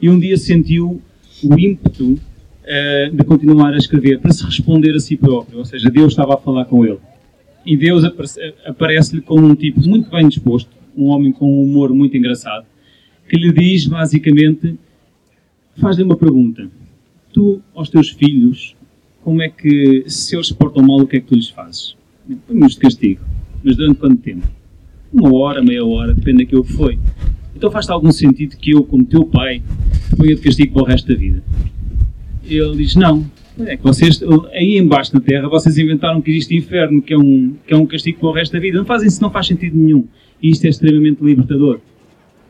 E 0.00 0.08
um 0.08 0.18
dia 0.18 0.36
sentiu 0.36 1.00
o 1.42 1.58
ímpeto 1.58 2.12
uh, 2.12 3.16
de 3.16 3.24
continuar 3.24 3.74
a 3.74 3.76
escrever, 3.76 4.18
para 4.20 4.32
se 4.32 4.44
responder 4.44 4.94
a 4.94 5.00
si 5.00 5.16
próprio, 5.16 5.58
ou 5.58 5.64
seja, 5.64 5.90
Deus 5.90 6.12
estava 6.12 6.34
a 6.34 6.38
falar 6.38 6.64
com 6.64 6.84
ele. 6.84 6.98
E 7.64 7.76
Deus 7.76 8.04
aparece-lhe 8.66 9.22
como 9.22 9.46
um 9.46 9.54
tipo 9.54 9.80
muito 9.88 10.10
bem 10.10 10.28
disposto, 10.28 10.68
um 10.96 11.06
homem 11.06 11.32
com 11.32 11.46
um 11.46 11.62
humor 11.62 11.94
muito 11.94 12.16
engraçado, 12.16 12.66
que 13.28 13.36
lhe 13.36 13.52
diz 13.52 13.86
basicamente: 13.86 14.76
faz-lhe 15.80 16.02
uma 16.02 16.16
pergunta. 16.16 16.68
Tu, 17.32 17.60
aos 17.74 17.88
teus 17.88 18.10
filhos, 18.10 18.76
como 19.22 19.42
é 19.42 19.48
que, 19.48 20.04
se 20.06 20.36
eles 20.36 20.48
se 20.48 20.54
portam 20.54 20.84
mal, 20.84 21.00
o 21.00 21.06
que 21.06 21.16
é 21.16 21.20
que 21.20 21.26
tu 21.26 21.34
lhes 21.34 21.48
fazes? 21.48 21.96
Põe-os 22.46 22.74
de 22.74 22.80
castigo. 22.80 23.22
Mas 23.62 23.76
durante 23.76 23.98
quanto 23.98 24.16
tempo? 24.16 24.46
Uma 25.12 25.34
hora, 25.34 25.62
meia 25.62 25.84
hora, 25.84 26.14
depende 26.14 26.44
daquilo 26.44 26.64
que 26.64 26.72
foi. 26.72 26.98
Então 27.56 27.70
faz-te 27.70 27.90
algum 27.90 28.12
sentido 28.12 28.56
que 28.56 28.72
eu, 28.72 28.84
como 28.84 29.04
teu 29.04 29.24
pai, 29.24 29.62
ponha 30.16 30.34
de 30.34 30.42
castigo 30.42 30.74
para 30.74 30.82
o 30.82 30.86
resto 30.86 31.08
da 31.08 31.14
vida? 31.14 31.42
Ele 32.44 32.76
diz: 32.76 32.94
Não. 32.94 33.24
É 33.56 33.76
que 33.76 33.84
vocês, 33.84 34.20
aí 34.52 34.76
embaixo 34.78 35.14
na 35.14 35.20
Terra, 35.20 35.48
vocês 35.48 35.78
inventaram 35.78 36.20
que 36.20 36.28
existe 36.32 36.56
inferno, 36.56 37.00
que 37.00 37.14
é 37.14 37.18
um, 37.18 37.54
que 37.64 37.72
é 37.72 37.76
um 37.76 37.86
castigo 37.86 38.18
para 38.18 38.28
o 38.28 38.32
resto 38.32 38.52
da 38.52 38.58
vida. 38.58 38.78
Não 38.78 38.84
fazem 38.84 39.06
isso, 39.06 39.22
não 39.22 39.30
faz 39.30 39.46
sentido 39.46 39.76
nenhum. 39.76 40.04
E 40.42 40.50
isto 40.50 40.64
é 40.64 40.68
extremamente 40.68 41.22
libertador 41.22 41.80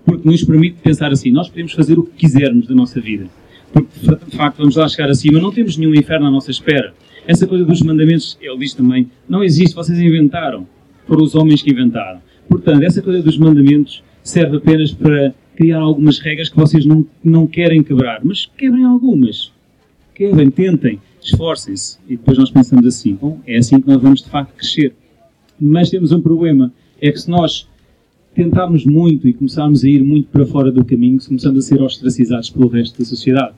porque 0.05 0.29
nos 0.29 0.45
permite 0.45 0.77
pensar 0.83 1.11
assim: 1.13 1.31
nós 1.31 1.49
podemos 1.49 1.73
fazer 1.73 1.99
o 1.99 2.05
que 2.05 2.13
quisermos 2.13 2.67
da 2.67 2.75
nossa 2.75 3.01
vida. 3.01 3.27
Porque, 3.73 3.89
de 4.31 4.37
facto, 4.37 4.59
vamos 4.59 4.77
lá 4.77 4.89
chegar 4.89 5.11
acima, 5.11 5.41
não 5.41 5.51
temos 5.51 5.77
nenhum 5.77 5.95
inferno 5.95 6.27
à 6.27 6.31
nossa 6.31 6.51
espera. 6.51 6.95
Essa 7.27 7.47
coisa 7.47 7.65
dos 7.65 7.83
mandamentos, 7.83 8.39
ele 8.41 8.59
diz 8.59 8.75
também, 8.75 9.11
não 9.29 9.43
existe, 9.43 9.75
vocês 9.75 9.99
inventaram. 9.99 10.67
Foram 11.07 11.25
os 11.25 11.35
homens 11.35 11.63
que 11.63 11.71
inventaram. 11.71 12.21
Portanto, 12.49 12.83
essa 12.83 13.03
coisa 13.03 13.23
dos 13.23 13.37
mandamentos 13.37 14.03
serve 14.23 14.59
apenas 14.59 14.93
para 14.93 15.35
criar 15.57 15.81
algumas 15.81 16.19
regras 16.19 16.49
que 16.49 16.57
vocês 16.57 16.85
não, 16.85 17.07
não 17.23 17.47
querem 17.47 17.83
quebrar. 17.83 18.21
Mas 18.23 18.47
quebrem 18.57 18.85
algumas. 18.85 19.53
Quebrem, 20.15 20.51
tentem, 20.51 21.01
esforcem-se. 21.21 21.99
E 22.09 22.17
depois 22.17 22.39
nós 22.39 22.51
pensamos 22.51 22.87
assim: 22.87 23.15
bom, 23.15 23.41
é 23.47 23.57
assim 23.57 23.81
que 23.81 23.89
nós 23.89 24.01
vamos 24.01 24.23
de 24.23 24.29
facto 24.29 24.55
crescer. 24.55 24.95
Mas 25.59 25.91
temos 25.91 26.13
um 26.13 26.21
problema: 26.21 26.73
é 27.01 27.11
que 27.11 27.19
se 27.19 27.31
nós 27.31 27.67
tentarmos 28.35 28.85
muito 28.85 29.29
e 29.29 29.33
começarmos 29.33 29.85
a 29.85 29.89
ir 29.89 30.03
muito 30.03 30.29
para 30.29 30.45
fora 30.45 30.73
do 30.73 30.85
caminho, 30.85 31.19
começamos 31.25 31.65
a 31.65 31.69
ser 31.69 31.81
ostracizados 31.81 32.51
pelo 32.51 32.69
resto 32.69 32.99
da 32.99 33.05
sociedade. 33.05 33.55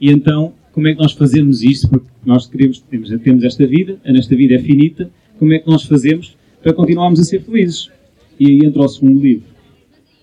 E 0.00 0.10
então, 0.10 0.52
como 0.72 0.86
é 0.86 0.94
que 0.94 1.00
nós 1.00 1.12
fazemos 1.12 1.62
isso? 1.62 1.88
Porque 1.88 2.06
nós 2.24 2.46
queremos, 2.46 2.80
temos, 2.80 3.10
temos 3.20 3.44
esta 3.44 3.66
vida, 3.66 3.98
nesta 4.06 4.36
vida 4.36 4.54
é 4.54 4.58
finita, 4.60 5.10
como 5.38 5.52
é 5.52 5.58
que 5.58 5.68
nós 5.68 5.82
fazemos 5.82 6.36
para 6.62 6.72
continuarmos 6.72 7.18
a 7.18 7.24
ser 7.24 7.42
felizes? 7.42 7.90
E 8.38 8.46
aí 8.46 8.60
entra 8.64 8.82
o 8.82 8.88
segundo 8.88 9.20
livro. 9.20 9.46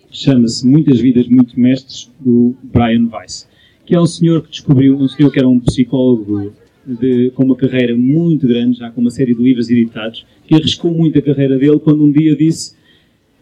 Chama-se 0.09 0.65
Muitas 0.65 1.01
Vidas, 1.01 1.27
Muito 1.27 1.59
Mestres, 1.59 2.09
do 2.19 2.55
Brian 2.63 3.09
Weiss, 3.11 3.49
que 3.85 3.93
é 3.93 3.99
um 3.99 4.05
senhor 4.05 4.41
que 4.43 4.51
descobriu, 4.51 4.97
um 4.97 5.09
senhor 5.09 5.29
que 5.29 5.39
era 5.39 5.47
um 5.47 5.59
psicólogo 5.59 6.53
de, 6.85 7.31
com 7.31 7.43
uma 7.43 7.55
carreira 7.55 7.97
muito 7.97 8.47
grande, 8.47 8.77
já 8.77 8.89
com 8.89 9.01
uma 9.01 9.09
série 9.09 9.35
de 9.35 9.43
livros 9.43 9.69
editados, 9.69 10.25
que 10.47 10.55
arriscou 10.55 10.93
muito 10.93 11.19
a 11.19 11.21
carreira 11.21 11.57
dele 11.57 11.79
quando 11.79 12.05
um 12.05 12.11
dia 12.11 12.33
disse 12.35 12.75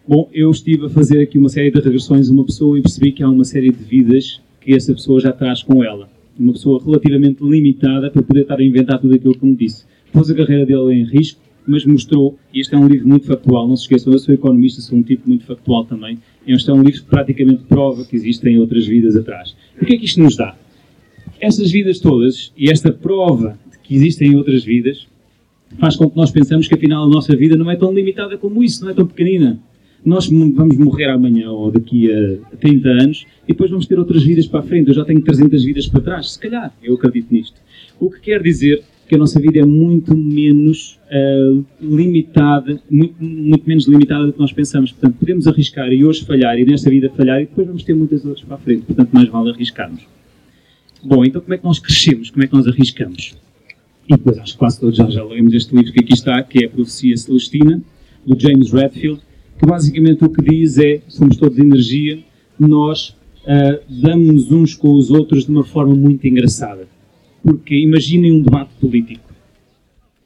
Bom, 0.06 0.28
eu 0.32 0.50
estive 0.50 0.86
a 0.86 0.88
fazer 0.88 1.22
aqui 1.22 1.38
uma 1.38 1.48
série 1.48 1.70
de 1.70 1.80
regressões 1.80 2.28
a 2.28 2.32
uma 2.32 2.44
pessoa 2.44 2.78
e 2.78 2.82
percebi 2.82 3.12
que 3.12 3.22
há 3.22 3.28
uma 3.28 3.44
série 3.44 3.70
de 3.70 3.82
vidas 3.82 4.40
que 4.60 4.74
essa 4.74 4.92
pessoa 4.92 5.20
já 5.20 5.32
traz 5.32 5.62
com 5.62 5.82
ela. 5.82 6.08
Uma 6.38 6.52
pessoa 6.52 6.82
relativamente 6.84 7.42
limitada 7.42 8.10
para 8.10 8.22
poder 8.22 8.42
estar 8.42 8.58
a 8.58 8.62
inventar 8.62 9.00
tudo 9.00 9.14
aquilo 9.14 9.34
que 9.34 9.46
me 9.46 9.56
disse. 9.56 9.84
Pôs 10.12 10.30
a 10.30 10.34
carreira 10.34 10.66
dele 10.66 10.94
em 10.94 11.04
risco, 11.04 11.40
mas 11.66 11.86
mostrou, 11.86 12.38
e 12.52 12.60
este 12.60 12.74
é 12.74 12.78
um 12.78 12.86
livro 12.86 13.08
muito 13.08 13.26
factual, 13.26 13.66
não 13.66 13.76
se 13.76 13.84
esqueçam, 13.84 14.12
eu 14.12 14.18
sou 14.18 14.34
economista, 14.34 14.82
sou 14.82 14.98
um 14.98 15.02
tipo 15.02 15.26
muito 15.26 15.44
factual 15.44 15.84
também. 15.84 16.18
Este 16.46 16.68
é 16.68 16.72
um 16.74 16.82
livro 16.82 17.00
que 17.00 17.08
praticamente 17.08 17.62
prova 17.64 18.04
que 18.04 18.14
existem 18.14 18.58
outras 18.58 18.86
vidas 18.86 19.16
atrás. 19.16 19.56
O 19.80 19.86
que 19.86 19.94
é 19.94 19.98
que 19.98 20.04
isto 20.04 20.20
nos 20.22 20.36
dá? 20.36 20.54
estas 21.40 21.70
vidas 21.70 21.98
todas 21.98 22.52
e 22.56 22.70
esta 22.70 22.92
prova 22.92 23.58
de 23.70 23.78
que 23.78 23.94
existem 23.94 24.34
outras 24.36 24.64
vidas 24.64 25.06
faz 25.78 25.96
com 25.96 26.08
que 26.08 26.16
nós 26.16 26.30
pensamos 26.30 26.68
que 26.68 26.74
afinal 26.74 27.04
a 27.04 27.08
nossa 27.08 27.34
vida 27.36 27.56
não 27.56 27.70
é 27.70 27.76
tão 27.76 27.92
limitada 27.92 28.38
como 28.38 28.62
isso, 28.62 28.84
não 28.84 28.90
é 28.90 28.94
tão 28.94 29.06
pequenina. 29.06 29.58
Nós 30.04 30.28
vamos 30.28 30.76
morrer 30.76 31.06
amanhã 31.06 31.50
ou 31.50 31.70
daqui 31.70 32.12
a 32.12 32.56
30 32.58 32.88
anos 32.88 33.26
e 33.44 33.52
depois 33.52 33.70
vamos 33.70 33.86
ter 33.86 33.98
outras 33.98 34.22
vidas 34.22 34.46
para 34.46 34.60
a 34.60 34.62
frente. 34.62 34.88
Eu 34.88 34.94
já 34.94 35.04
tenho 35.04 35.20
300 35.22 35.64
vidas 35.64 35.88
para 35.88 36.00
trás, 36.00 36.32
se 36.32 36.38
calhar, 36.38 36.74
eu 36.82 36.94
acredito 36.94 37.32
nisto. 37.32 37.56
O 37.98 38.10
que 38.10 38.20
quer 38.20 38.42
dizer 38.42 38.82
que 39.08 39.14
a 39.14 39.18
nossa 39.18 39.40
vida 39.40 39.60
é 39.60 39.64
muito 39.64 40.16
menos 40.16 40.98
uh, 41.10 41.64
limitada, 41.80 42.80
muito, 42.90 43.22
muito, 43.22 43.68
menos 43.68 43.86
limitada 43.86 44.26
do 44.26 44.32
que 44.32 44.38
nós 44.38 44.52
pensamos. 44.52 44.92
Portanto, 44.92 45.16
podemos 45.18 45.46
arriscar 45.46 45.92
e 45.92 46.04
hoje 46.04 46.24
falhar 46.24 46.58
e 46.58 46.64
nesta 46.64 46.90
vida 46.90 47.10
falhar 47.10 47.40
e 47.40 47.46
depois 47.46 47.66
vamos 47.66 47.82
ter 47.82 47.94
muitas 47.94 48.24
outras 48.24 48.44
para 48.44 48.56
a 48.56 48.58
frente. 48.58 48.82
Portanto, 48.82 49.10
mais 49.12 49.28
vale 49.28 49.50
arriscarmos. 49.50 50.02
Bom, 51.02 51.24
então 51.24 51.40
como 51.40 51.54
é 51.54 51.58
que 51.58 51.64
nós 51.64 51.78
crescemos? 51.78 52.30
Como 52.30 52.44
é 52.44 52.46
que 52.46 52.54
nós 52.54 52.66
arriscamos? 52.66 53.36
E 54.08 54.16
depois 54.16 54.38
acho 54.38 54.52
que 54.52 54.58
quase 54.58 54.80
todos 54.80 54.96
já, 54.96 55.08
já 55.08 55.24
lemos 55.24 55.52
este 55.52 55.74
livro 55.74 55.92
que 55.92 56.00
aqui 56.00 56.14
está, 56.14 56.42
que 56.42 56.64
é 56.64 56.66
a 56.66 56.70
Profecia 56.70 57.16
Celestina, 57.16 57.82
do 58.26 58.38
James 58.38 58.72
Redfield, 58.72 59.20
que 59.58 59.66
basicamente 59.66 60.24
o 60.24 60.28
que 60.28 60.42
diz 60.42 60.78
é, 60.78 61.00
somos 61.08 61.36
todos 61.36 61.58
energia, 61.58 62.18
nós 62.58 63.16
uh, 63.44 63.80
damos 63.88 64.50
uns 64.50 64.74
com 64.74 64.92
os 64.92 65.10
outros 65.10 65.44
de 65.46 65.50
uma 65.50 65.64
forma 65.64 65.94
muito 65.94 66.26
engraçada. 66.26 66.86
Porque 67.42 67.74
imaginem 67.74 68.32
um 68.32 68.42
debate 68.42 68.70
político. 68.80 69.32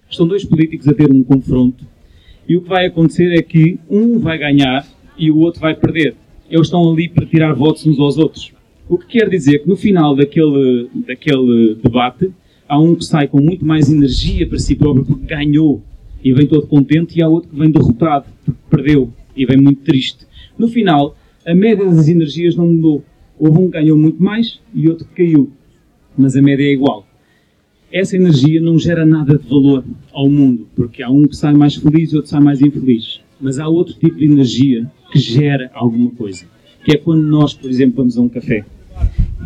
Estão 0.09 0.27
dois 0.27 0.45
políticos 0.45 0.89
a 0.89 0.95
ter 0.95 1.11
um 1.11 1.23
confronto 1.23 1.85
e 2.49 2.57
o 2.57 2.63
que 2.63 2.69
vai 2.69 2.87
acontecer 2.87 3.37
é 3.37 3.43
que 3.43 3.79
um 3.91 4.19
vai 4.19 4.39
ganhar 4.39 4.87
e 5.19 5.31
o 5.31 5.39
outro 5.39 5.61
vai 5.61 5.75
perder. 5.75 6.15
Eles 6.51 6.69
estão 6.69 6.91
ali 6.91 7.09
para 7.09 7.27
tirar 7.27 7.53
votos 7.53 7.87
uns 7.87 7.99
aos 7.99 8.17
outros. 8.17 8.53
O 8.89 8.97
que 8.97 9.19
quer 9.19 9.29
dizer 9.29 9.59
que 9.59 9.69
no 9.69 9.77
final 9.77 10.17
daquele, 10.17 10.89
daquele 11.07 11.75
debate 11.75 12.31
há 12.67 12.81
um 12.81 12.95
que 12.95 13.05
sai 13.05 13.29
com 13.29 13.39
muito 13.39 13.67
mais 13.67 13.91
energia 13.91 14.47
para 14.47 14.59
si 14.59 14.75
próprio 14.75 15.05
porque 15.05 15.27
ganhou 15.27 15.83
e 16.25 16.33
vem 16.33 16.47
todo 16.47 16.67
contente 16.67 17.19
e 17.19 17.23
há 17.23 17.29
outro 17.29 17.51
que 17.51 17.59
vem 17.59 17.71
derrotado 17.71 18.27
porque 18.45 18.61
perdeu 18.71 19.13
e 19.39 19.47
vem 19.47 19.57
muito 19.57 19.83
triste. 19.83 20.27
No 20.59 20.69
final, 20.69 21.17
a 21.47 21.55
média 21.55 21.85
das 21.85 22.09
energias 22.09 22.57
não 22.57 22.67
mudou. 22.67 23.05
Houve 23.39 23.59
um 23.59 23.67
que 23.67 23.79
ganhou 23.79 23.97
muito 23.97 24.23
mais 24.23 24.61
e 24.75 24.89
outro 24.89 25.07
que 25.07 25.25
caiu. 25.25 25.51
Mas 26.17 26.37
a 26.37 26.43
média 26.43 26.65
é 26.65 26.73
igual. 26.73 27.07
Essa 27.91 28.17
energia 28.17 28.61
não 28.61 28.79
gera 28.79 29.07
nada 29.07 29.39
de 29.39 29.49
valor 29.49 29.85
ao 30.13 30.29
mundo, 30.29 30.67
porque 30.75 31.03
há 31.03 31.09
um 31.09 31.23
que 31.23 31.37
sai 31.37 31.55
mais 31.55 31.77
feliz 31.77 32.13
e 32.13 32.17
outro 32.17 32.31
sai 32.31 32.41
mais 32.41 32.61
infeliz. 32.61 33.21
Mas 33.41 33.59
há 33.59 33.69
outro 33.69 33.95
tipo 33.95 34.17
de 34.17 34.27
energia 34.27 34.91
que 35.13 35.19
gera 35.19 35.71
alguma 35.73 36.11
coisa. 36.11 36.45
Que 36.85 36.97
é 36.97 36.99
quando 36.99 37.23
nós, 37.23 37.55
por 37.55 37.71
exemplo, 37.71 37.99
vamos 37.99 38.19
a 38.19 38.21
um 38.21 38.29
café 38.29 38.65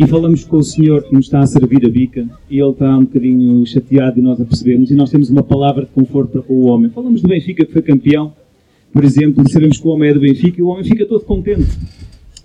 e 0.01 0.07
falamos 0.07 0.45
com 0.45 0.57
o 0.57 0.63
senhor 0.63 1.03
que 1.03 1.15
nos 1.15 1.27
está 1.27 1.41
a 1.41 1.47
servir 1.47 1.85
a 1.85 1.89
bica 1.89 2.27
e 2.51 2.59
ele 2.59 2.71
está 2.71 2.97
um 2.97 3.05
bocadinho 3.05 3.65
chateado 3.67 4.19
e 4.19 4.23
nós 4.23 4.41
a 4.41 4.45
percebemos 4.45 4.91
e 4.91 4.95
nós 4.95 5.11
temos 5.11 5.29
uma 5.29 5.43
palavra 5.43 5.85
de 5.85 5.91
conforto 5.91 6.43
para 6.43 6.53
o 6.53 6.65
homem. 6.65 6.91
Falamos 6.91 7.21
do 7.21 7.29
Benfica 7.29 7.65
que 7.65 7.73
foi 7.73 7.83
campeão 7.83 8.33
por 8.93 9.05
exemplo, 9.05 9.49
sabemos 9.49 9.79
que 9.79 9.87
o 9.87 9.91
homem 9.91 10.11
é 10.11 10.15
do 10.15 10.21
Benfica 10.21 10.61
e 10.61 10.63
o 10.63 10.69
homem 10.69 10.85
fica 10.85 11.07
todo 11.07 11.25
contente. 11.25 11.67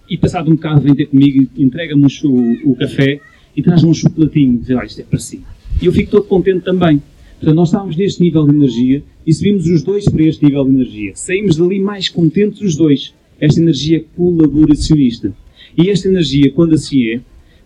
E 0.10 0.17
passado 0.17 0.49
um 0.49 0.55
bocado 0.55 0.81
vem 0.81 0.95
ter 0.95 1.07
comigo 1.07 1.47
entrega-me 1.57 2.05
o, 2.23 2.71
o, 2.71 2.75
café 2.75 3.19
e 3.55 3.62
traz-me 3.62 3.89
um 3.89 3.93
chocolatinho 3.93 4.60
diz, 4.60 4.71
ah, 4.71 4.86
isto 4.86 5.01
é 5.01 5.03
para 5.03 5.19
si. 5.19 5.41
E 5.81 5.86
eu 5.86 5.91
fico 5.91 6.12
todo 6.12 6.23
contente 6.23 6.63
também. 6.63 7.01
Portanto, 7.39 7.55
nós 7.55 7.67
estávamos 7.67 7.97
neste 7.97 8.21
nível 8.21 8.47
de 8.47 8.55
energia 8.55 9.03
e 9.25 9.33
subimos 9.33 9.67
os 9.67 9.83
dois 9.83 10.05
para 10.05 10.23
este 10.23 10.45
nível 10.45 10.63
de 10.63 10.71
energia. 10.71 11.12
Saímos 11.15 11.57
dali 11.57 11.79
mais 11.79 12.07
contentes 12.07 12.62
os 12.62 12.75
dois. 12.75 13.13
Esta 13.39 13.60
energia 13.60 14.03
colaboracionista. 14.15 15.33
E 15.77 15.89
esta 15.89 16.07
energia, 16.07 16.51
quando 16.53 16.73
assim 16.73 17.03
é, 17.10 17.21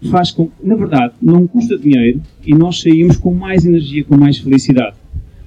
faz 0.10 0.32
com 0.32 0.50
na 0.62 0.76
verdade, 0.76 1.14
não 1.22 1.46
custa 1.46 1.78
dinheiro 1.78 2.22
e 2.46 2.54
nós 2.56 2.82
saímos 2.82 3.18
com 3.18 3.34
mais 3.34 3.66
energia, 3.66 4.04
com 4.04 4.18
mais 4.18 4.40
felicidade. 4.40 4.96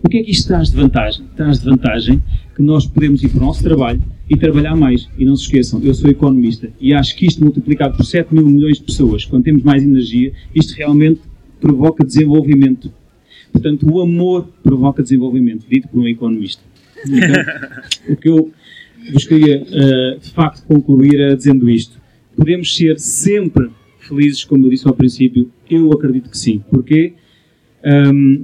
O 0.05 0.09
que 0.09 0.19
é 0.19 0.23
que 0.23 0.31
isto 0.31 0.49
traz 0.49 0.69
de 0.69 0.77
vantagem? 0.77 1.25
Traz 1.35 1.61
de 1.61 1.65
vantagem 1.65 2.23
que 2.55 2.61
nós 2.61 2.87
podemos 2.87 3.23
ir 3.23 3.31
para 3.31 3.43
o 3.43 3.47
nosso 3.47 3.63
trabalho 3.63 4.03
e 4.29 4.37
trabalhar 4.37 4.77
mais. 4.77 5.09
E 5.19 5.25
não 5.25 5.35
se 5.35 5.45
esqueçam, 5.45 5.81
eu 5.83 5.95
sou 5.95 6.11
economista 6.11 6.71
e 6.79 6.93
acho 6.93 7.17
que 7.17 7.27
isto 7.27 7.43
multiplicado 7.43 7.97
por 7.97 8.05
7 8.05 8.35
mil 8.35 8.47
milhões 8.47 8.77
de 8.77 8.85
pessoas, 8.85 9.25
quando 9.25 9.45
temos 9.45 9.63
mais 9.63 9.83
energia, 9.83 10.31
isto 10.55 10.75
realmente 10.77 11.23
provoca 11.59 12.05
desenvolvimento. 12.05 12.93
Portanto, 13.51 13.91
o 13.91 13.99
amor 14.03 14.47
provoca 14.63 15.03
desenvolvimento, 15.03 15.65
dito 15.69 15.89
por 15.89 15.99
um 15.99 16.07
economista. 16.07 16.63
Então, 17.07 18.13
o 18.13 18.17
que 18.17 18.29
eu 18.29 18.53
vos 19.11 19.25
queria, 19.25 19.63
uh, 19.63 20.21
de 20.21 20.31
facto, 20.33 20.67
concluir 20.67 21.19
é 21.19 21.35
dizendo 21.35 21.69
isto. 21.71 21.99
Podemos 22.37 22.77
ser 22.77 22.99
sempre 22.99 23.71
felizes, 24.01 24.45
como 24.45 24.67
eu 24.67 24.71
disse 24.71 24.87
ao 24.87 24.95
princípio? 24.95 25.51
Eu 25.71 25.91
acredito 25.93 26.29
que 26.29 26.37
sim. 26.37 26.63
Porquê? 26.71 27.15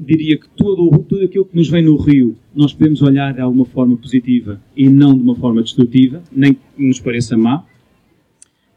Diria 0.04 0.36
que 0.36 0.46
tudo, 0.54 0.98
tudo 1.08 1.24
aquilo 1.24 1.46
que 1.46 1.56
nos 1.56 1.68
vem 1.68 1.82
no 1.82 1.96
rio 1.96 2.36
nós 2.54 2.74
podemos 2.74 3.00
olhar 3.00 3.32
de 3.32 3.40
alguma 3.40 3.64
forma 3.64 3.96
positiva 3.96 4.60
e 4.76 4.88
não 4.88 5.14
de 5.14 5.22
uma 5.22 5.34
forma 5.34 5.62
destrutiva, 5.62 6.22
nem 6.30 6.54
que 6.54 6.60
nos 6.76 7.00
pareça 7.00 7.36
má. 7.36 7.64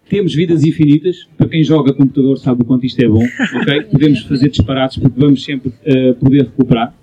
Temos 0.07 0.33
vidas 0.33 0.63
infinitas, 0.63 1.27
para 1.37 1.49
quem 1.49 1.63
joga 1.63 1.93
computador 1.93 2.37
sabe 2.37 2.61
o 2.61 2.65
quanto 2.65 2.85
isto 2.85 3.01
é 3.01 3.07
bom, 3.07 3.23
ok? 3.61 3.83
Podemos 3.91 4.21
fazer 4.21 4.49
disparates 4.49 4.97
porque 4.97 5.19
vamos 5.19 5.43
sempre 5.43 5.69
uh, 5.69 6.13
poder 6.15 6.43
recuperar. 6.43 6.95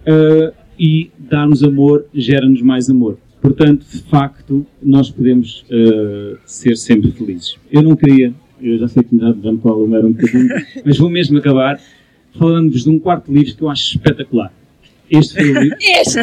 Uh, 0.00 0.52
e 0.78 1.10
dar-nos 1.18 1.62
amor 1.64 2.06
gera-nos 2.14 2.62
mais 2.62 2.88
amor. 2.88 3.18
Portanto, 3.40 3.84
de 3.90 4.02
facto, 4.02 4.66
nós 4.82 5.10
podemos 5.10 5.64
uh, 5.64 6.38
ser 6.44 6.76
sempre 6.76 7.10
felizes. 7.10 7.56
Eu 7.70 7.82
não 7.82 7.96
queria, 7.96 8.32
eu 8.60 8.78
já 8.78 8.88
sei 8.88 9.02
que 9.02 9.16
já, 9.18 9.32
me 9.32 9.56
estou 9.56 9.72
a 9.72 9.76
um 9.76 10.12
bocadinho, 10.12 10.48
mas 10.84 10.98
vou 10.98 11.10
mesmo 11.10 11.38
acabar 11.38 11.80
falando-vos 12.38 12.84
de 12.84 12.90
um 12.90 12.98
quarto 12.98 13.32
livro 13.32 13.54
que 13.54 13.62
eu 13.62 13.68
acho 13.68 13.96
espetacular. 13.96 14.52
Este 15.10 15.34
foi 15.34 15.50
o 15.50 15.60
livro. 15.60 15.76
Este! 15.80 16.18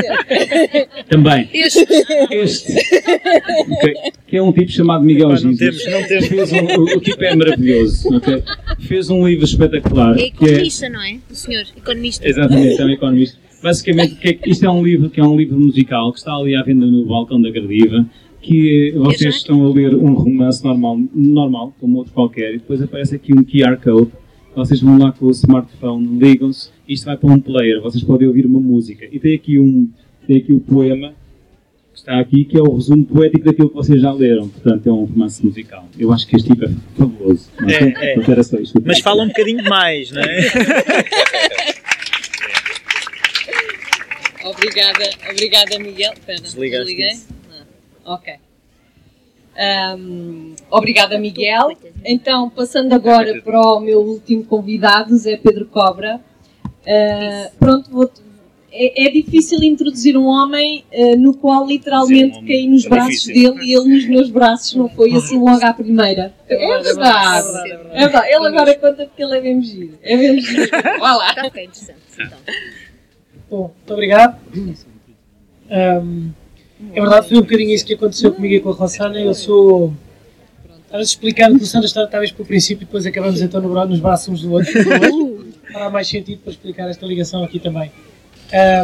Também. 1.10 1.50
Este! 1.54 1.86
Este. 2.32 2.74
Okay. 3.72 3.94
Que 4.28 4.38
é 4.38 4.44
um 4.44 4.52
tipo 4.52 4.72
chamado 4.72 5.04
Miguel 5.04 5.30
Pá, 5.30 5.40
não 5.42 5.56
temos, 5.56 5.86
não 5.88 6.08
temos. 6.08 6.28
Fez 6.28 6.54
um, 6.54 6.58
o, 6.58 6.84
o, 6.84 7.02
tipo 7.02 7.24
é 7.24 7.36
maravilhoso. 7.36 8.16
Okay? 8.16 8.44
Fez 8.82 9.10
um 9.10 9.28
livro 9.28 9.46
espetacular. 9.46 10.18
É 10.20 10.28
economista, 10.28 10.86
é... 10.86 10.90
não 10.90 11.02
é? 11.02 11.18
O 11.30 11.36
senhor, 11.36 11.66
economista. 11.76 12.28
Exatamente, 12.28 12.80
é 12.80 12.86
um 12.86 12.90
economista. 12.90 13.40
Basicamente, 13.64 14.16
que 14.16 14.28
é, 14.30 14.40
isto 14.50 14.66
é 14.66 14.70
um 14.70 14.84
livro 14.84 15.10
que 15.10 15.20
é 15.20 15.24
um 15.24 15.36
livro 15.36 15.60
musical 15.60 16.12
que 16.12 16.20
está 16.20 16.36
ali 16.36 16.56
à 16.56 16.62
venda 16.62 16.86
no 16.86 17.06
balcão 17.06 17.42
da 17.42 17.50
Gradiva 17.50 18.06
que 18.46 18.92
vocês 18.96 19.38
estão 19.38 19.66
a 19.66 19.74
ler 19.74 19.96
um 19.96 20.14
romance 20.14 20.64
normal, 20.64 21.00
normal, 21.16 21.74
como 21.80 21.98
outro 21.98 22.14
qualquer, 22.14 22.54
e 22.54 22.58
depois 22.60 22.80
aparece 22.80 23.16
aqui 23.16 23.34
um 23.34 23.44
QR 23.44 23.76
Code 23.84 24.12
vocês 24.56 24.82
vão 24.82 24.98
lá 24.98 25.12
com 25.12 25.26
o 25.26 25.32
smartphone, 25.32 26.18
ligam-se, 26.18 26.70
isto 26.88 27.06
vai 27.06 27.18
para 27.18 27.30
um 27.30 27.40
player, 27.40 27.82
vocês 27.82 28.04
podem 28.04 28.28
ouvir 28.28 28.46
uma 28.46 28.60
música. 28.60 29.06
E 29.12 29.20
tem 29.20 29.36
aqui 29.36 29.60
um, 29.60 29.90
tem 30.26 30.38
aqui 30.38 30.54
o 30.54 30.60
poema 30.60 31.14
que 31.94 32.00
está 32.00 32.20
aqui, 32.20 32.46
que 32.46 32.58
é 32.58 32.62
o 32.62 32.76
resumo 32.76 33.06
poético 33.06 33.46
daquilo 33.46 33.70
que 33.70 33.76
vocês 33.76 34.02
já 34.02 34.12
leram. 34.12 34.50
Portanto, 34.50 34.88
é 34.88 34.92
um 34.92 35.06
romance 35.06 35.46
musical. 35.46 35.88
Eu 35.98 36.12
acho 36.12 36.28
que 36.28 36.36
este 36.36 36.50
tipo 36.50 36.66
é 36.66 36.70
fabuloso. 36.98 37.50
É, 37.68 38.14
é. 38.14 38.32
Era 38.32 38.44
só 38.44 38.58
isto. 38.58 38.82
Mas 38.86 39.00
fala 39.00 39.24
um 39.24 39.28
bocadinho 39.28 39.64
mais, 39.64 40.12
não 40.12 40.22
é? 40.22 40.40
obrigada, 44.46 45.10
obrigada 45.32 45.80
Miguel. 45.80 46.14
Espera, 46.14 46.42
desliguei? 46.42 47.14
Não. 47.50 48.14
Ok. 48.14 48.34
Um, 49.58 50.54
obrigada, 50.70 51.18
Miguel. 51.18 51.72
Então, 52.04 52.50
passando 52.50 52.94
agora 52.94 53.42
para 53.42 53.60
o 53.60 53.80
meu 53.80 54.02
último 54.02 54.44
convidado, 54.44 55.16
Zé 55.18 55.38
Pedro 55.38 55.66
Cobra. 55.68 56.20
Uh, 56.86 57.56
pronto, 57.58 57.90
vou, 57.90 58.12
é, 58.72 59.08
é, 59.08 59.10
difícil 59.10 59.64
introduzir 59.64 60.18
um 60.18 60.26
homem 60.26 60.84
uh, 60.92 61.16
no 61.18 61.34
qual 61.34 61.66
literalmente 61.66 62.40
Sim, 62.40 62.46
caí 62.46 62.68
nos 62.68 62.86
é 62.86 62.90
braços 62.90 63.22
difícil. 63.22 63.54
dele 63.54 63.66
e 63.66 63.74
ele 63.74 63.96
nos 63.96 64.06
meus 64.06 64.30
braços, 64.30 64.76
não 64.76 64.90
foi 64.90 65.16
assim 65.16 65.40
logo 65.40 65.66
à 65.66 65.74
primeira. 65.74 66.34
É, 66.50 66.72
é 66.72 66.82
verdade. 66.82 67.48
É 67.92 68.00
verdade. 68.02 68.28
Ele 68.28 68.48
agora 68.48 68.76
conta 68.76 69.06
porque 69.06 69.24
ele 69.24 69.38
é 69.38 69.42
bem 69.42 69.62
giro. 69.62 69.98
É 70.04 70.16
bem 70.18 70.40
giro. 70.42 70.70
Vá 71.00 71.16
lá. 71.16 71.30
Está 71.30 71.48
interessante. 71.48 72.00
Então. 72.20 72.38
Bom, 73.50 73.74
muito 73.76 73.94
obrigado. 73.94 74.38
Um, 75.72 76.32
é 76.94 77.00
verdade, 77.00 77.30
foi 77.30 77.38
um 77.38 77.42
bocadinho 77.42 77.74
isso 77.74 77.86
que 77.86 77.94
aconteceu 77.94 78.34
comigo 78.34 78.54
e 78.54 78.60
com 78.60 78.70
a 78.70 78.74
Rossana. 78.74 79.20
Eu 79.20 79.34
sou. 79.34 79.94
Estavas 80.86 81.08
explicando 81.08 81.58
que 81.58 81.64
o 81.64 81.68
Sandra 81.68 81.88
estava 81.88 82.08
talvez 82.08 82.32
para 82.32 82.44
o 82.44 82.46
princípio 82.46 82.84
e 82.84 82.86
depois 82.86 83.06
acabamos 83.06 83.42
então 83.42 83.62
no, 83.62 83.86
nos 83.86 84.00
braços 84.00 84.28
uns 84.30 84.42
do 84.42 84.52
outro. 84.52 84.72
Fará 85.72 85.90
mais 85.90 86.08
sentido 86.08 86.40
para 86.40 86.52
explicar 86.52 86.90
esta 86.90 87.06
ligação 87.06 87.44
aqui 87.44 87.60
também. 87.60 87.92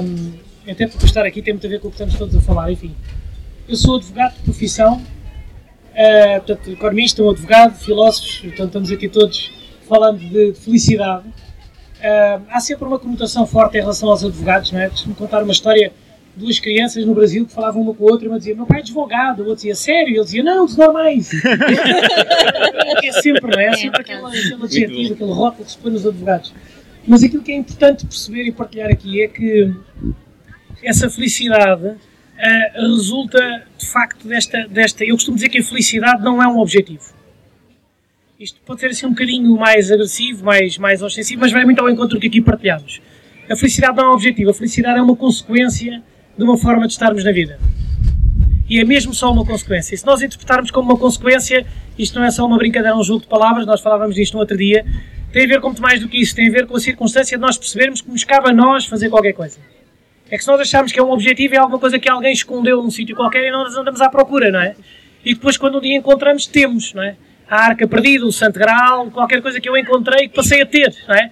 Um, 0.04 0.34
até 0.70 0.88
porque 0.88 1.06
estar 1.06 1.26
aqui 1.26 1.42
tem 1.42 1.54
muito 1.54 1.66
a 1.68 1.70
ver 1.70 1.80
com 1.80 1.88
o 1.88 1.92
que 1.92 1.96
estamos 1.96 2.16
todos 2.16 2.36
a 2.36 2.42
falar. 2.42 2.72
Enfim, 2.72 2.96
eu 3.68 3.76
sou 3.76 3.98
advogado 3.98 4.36
de 4.36 4.42
profissão, 4.42 4.96
uh, 4.96 6.42
portanto, 6.46 6.72
economista, 6.72 7.24
um 7.24 7.30
advogado, 7.30 7.78
filósofos, 7.78 8.40
portanto, 8.40 8.68
estamos 8.68 8.92
aqui 8.92 9.08
todos 9.08 9.52
falando 9.88 10.20
de, 10.20 10.52
de 10.52 10.60
felicidade. 10.60 11.28
Uh, 11.28 12.42
há 12.50 12.60
sempre 12.60 12.86
uma 12.86 12.98
conotação 12.98 13.46
forte 13.46 13.78
em 13.78 13.82
relação 13.82 14.10
aos 14.10 14.24
advogados, 14.24 14.72
não 14.72 14.80
é? 14.80 14.90
Deixa-me 14.90 15.14
contar 15.14 15.44
uma 15.44 15.52
história 15.52 15.94
duas 16.36 16.60
crianças 16.60 17.06
no 17.06 17.14
Brasil 17.14 17.46
que 17.46 17.54
falavam 17.54 17.82
uma 17.82 17.94
com 17.94 18.08
a 18.08 18.12
outra 18.12 18.26
e 18.26 18.30
uma 18.30 18.38
dizia: 18.38 18.56
Meu 18.56 18.66
pai 18.66 18.80
é 18.80 18.82
advogado, 18.82 19.40
o 19.40 19.42
outro 19.42 19.56
dizia: 19.56 19.76
Sério? 19.76 20.10
E 20.10 20.16
ele 20.16 20.24
dizia: 20.24 20.44
Não, 20.44 20.66
dos 20.66 20.78
normais. 20.78 21.32
é 23.04 23.12
sempre, 23.14 23.52
não 23.52 23.60
é? 23.60 23.68
É 23.68 23.74
sempre 23.74 24.02
aquele, 24.02 24.26
aquele 24.26 24.64
adjetivo, 24.64 25.14
aquele 25.14 25.32
rótulo 25.32 25.66
que 25.66 25.72
se 25.72 25.78
põe 25.78 25.92
nos 25.92 26.06
advogados. 26.06 26.54
Mas 27.08 27.24
aquilo 27.24 27.42
que 27.42 27.52
é 27.52 27.56
importante 27.56 28.06
perceber 28.06 28.44
e 28.44 28.52
partilhar 28.52 28.92
aqui 28.92 29.22
é 29.22 29.28
que 29.28 29.74
essa 30.84 31.10
felicidade 31.10 31.88
uh, 31.88 32.82
resulta 32.96 33.64
de 33.78 33.88
facto 33.88 34.28
desta, 34.28 34.68
desta. 34.68 35.04
Eu 35.04 35.16
costumo 35.16 35.36
dizer 35.36 35.50
que 35.50 35.60
a 35.60 35.64
felicidade 35.64 36.24
não 36.24 36.42
é 36.42 36.48
um 36.48 36.60
objetivo. 36.60 37.22
Isto 38.40 38.60
pode 38.66 38.80
ser 38.80 38.88
assim 38.88 39.06
um 39.06 39.12
bocadinho 39.12 39.56
mais 39.56 39.92
agressivo, 39.92 40.44
mais, 40.44 40.78
mais 40.78 41.02
ostensivo, 41.02 41.42
mas 41.42 41.52
vai 41.52 41.64
muito 41.64 41.80
ao 41.80 41.90
encontro 41.90 42.16
do 42.16 42.20
que 42.20 42.28
aqui 42.28 42.42
partilhamos. 42.42 43.00
A 43.50 43.56
felicidade 43.56 43.98
não 43.98 44.06
é 44.06 44.10
um 44.10 44.14
objetivo, 44.14 44.50
a 44.50 44.54
felicidade 44.54 44.98
é 44.98 45.02
uma 45.02 45.16
consequência 45.16 46.02
de 46.38 46.44
uma 46.44 46.58
forma 46.58 46.88
de 46.88 46.94
estarmos 46.94 47.24
na 47.24 47.32
vida. 47.32 47.60
E 48.70 48.80
é 48.80 48.86
mesmo 48.86 49.14
só 49.14 49.32
uma 49.32 49.46
consequência. 49.46 49.94
E 49.94 49.98
se 49.98 50.06
nós 50.06 50.22
interpretarmos 50.22 50.72
como 50.72 50.92
uma 50.92 50.98
consequência, 50.98 51.66
isto 51.98 52.18
não 52.18 52.26
é 52.26 52.32
só 52.32 52.46
uma 52.46 52.58
brincadeira, 52.58 52.96
um 52.96 53.04
jogo 53.04 53.22
de 53.22 53.28
palavras, 53.28 53.66
nós 53.66 53.82
falávamos 53.82 54.16
disto 54.16 54.34
no 54.34 54.40
outro 54.40 54.58
dia, 54.58 54.86
tem 55.32 55.44
a 55.44 55.48
ver 55.48 55.62
com 55.62 55.68
muito 55.68 55.82
mais 55.82 56.00
do 56.00 56.08
que 56.08 56.22
isso, 56.22 56.36
tem 56.36 56.48
a 56.48 56.52
ver 56.52 56.66
com 56.66 56.76
a 56.76 56.80
circunstância 56.80 57.38
de 57.38 57.42
nós 57.42 57.58
percebermos 57.58 58.02
que 58.02 58.10
nos 58.10 58.24
cabe 58.24 58.50
a 58.50 58.54
nós 58.54 58.86
fazer 58.86 59.10
qualquer 59.10 59.34
coisa. 59.34 59.60
É 60.30 60.38
que 60.38 60.44
se 60.44 60.50
nós 60.50 60.62
acharmos 60.62 60.94
que 60.94 61.00
é 61.00 61.04
um 61.04 61.12
objetivo, 61.12 61.56
é 61.56 61.58
alguma 61.58 61.80
coisa 61.80 62.00
que 62.00 62.10
alguém 62.10 62.32
escondeu 62.32 62.82
num 62.82 62.90
sítio 62.90 63.16
qualquer 63.16 63.46
e 63.48 63.52
nós 63.52 63.76
andamos 63.76 64.00
à 64.00 64.10
procura, 64.10 64.50
não 64.50 64.62
é? 64.62 64.76
E 65.26 65.34
depois, 65.34 65.58
quando 65.58 65.78
um 65.78 65.82
dia 65.82 65.98
encontramos, 65.98 66.46
temos, 66.46 66.94
não 66.94 67.04
é? 67.04 67.16
A 67.50 67.66
arca 67.66 67.86
perdida, 67.86 68.26
o 68.26 68.32
santo 68.32 68.58
grau, 68.58 69.12
qualquer 69.12 69.42
coisa 69.42 69.60
que 69.60 69.68
eu 69.68 69.76
encontrei 69.76 70.30
que 70.30 70.36
passei 70.36 70.62
a 70.62 70.66
ter, 70.66 70.96
não 71.08 71.16
é? 71.16 71.30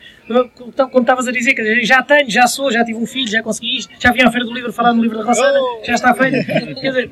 Então, 0.68 0.90
como 0.90 1.02
estavas 1.02 1.28
a 1.28 1.32
dizer, 1.32 1.56
já 1.84 2.04
tenho, 2.04 2.30
já 2.30 2.46
sou, 2.46 2.72
já 2.72 2.86
tive 2.86 3.00
um 3.00 3.06
filho, 3.06 3.28
já 3.28 3.42
consegui 3.42 3.78
isto, 3.78 3.92
já 4.00 4.12
vim 4.12 4.22
à 4.22 4.32
Feira 4.32 4.46
do 4.46 4.54
Livro 4.54 4.72
falar 4.72 4.94
no 4.94 5.02
livro 5.02 5.18
da 5.18 5.24
Rossana, 5.24 5.60
já 5.84 5.96
está 5.96 6.14
feito. 6.14 6.46
Quer 6.46 6.90
dizer, 6.90 7.12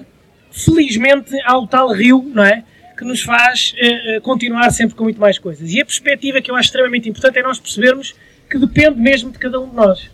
felizmente 0.51 1.35
há 1.43 1.57
o 1.57 1.65
tal 1.65 1.91
rio, 1.91 2.29
não 2.33 2.43
é? 2.43 2.63
Que 2.95 3.03
nos 3.03 3.21
faz 3.21 3.73
uh, 3.73 4.21
continuar 4.21 4.69
sempre 4.71 4.95
com 4.95 5.03
muito 5.03 5.19
mais 5.19 5.39
coisas. 5.39 5.71
E 5.73 5.81
a 5.81 5.85
perspectiva 5.85 6.41
que 6.41 6.51
eu 6.51 6.55
acho 6.55 6.67
extremamente 6.67 7.09
importante 7.09 7.39
é 7.39 7.43
nós 7.43 7.59
percebermos 7.59 8.15
que 8.49 8.57
depende 8.57 8.99
mesmo 8.99 9.31
de 9.31 9.39
cada 9.39 9.59
um 9.59 9.67
de 9.67 9.75
nós. 9.75 10.09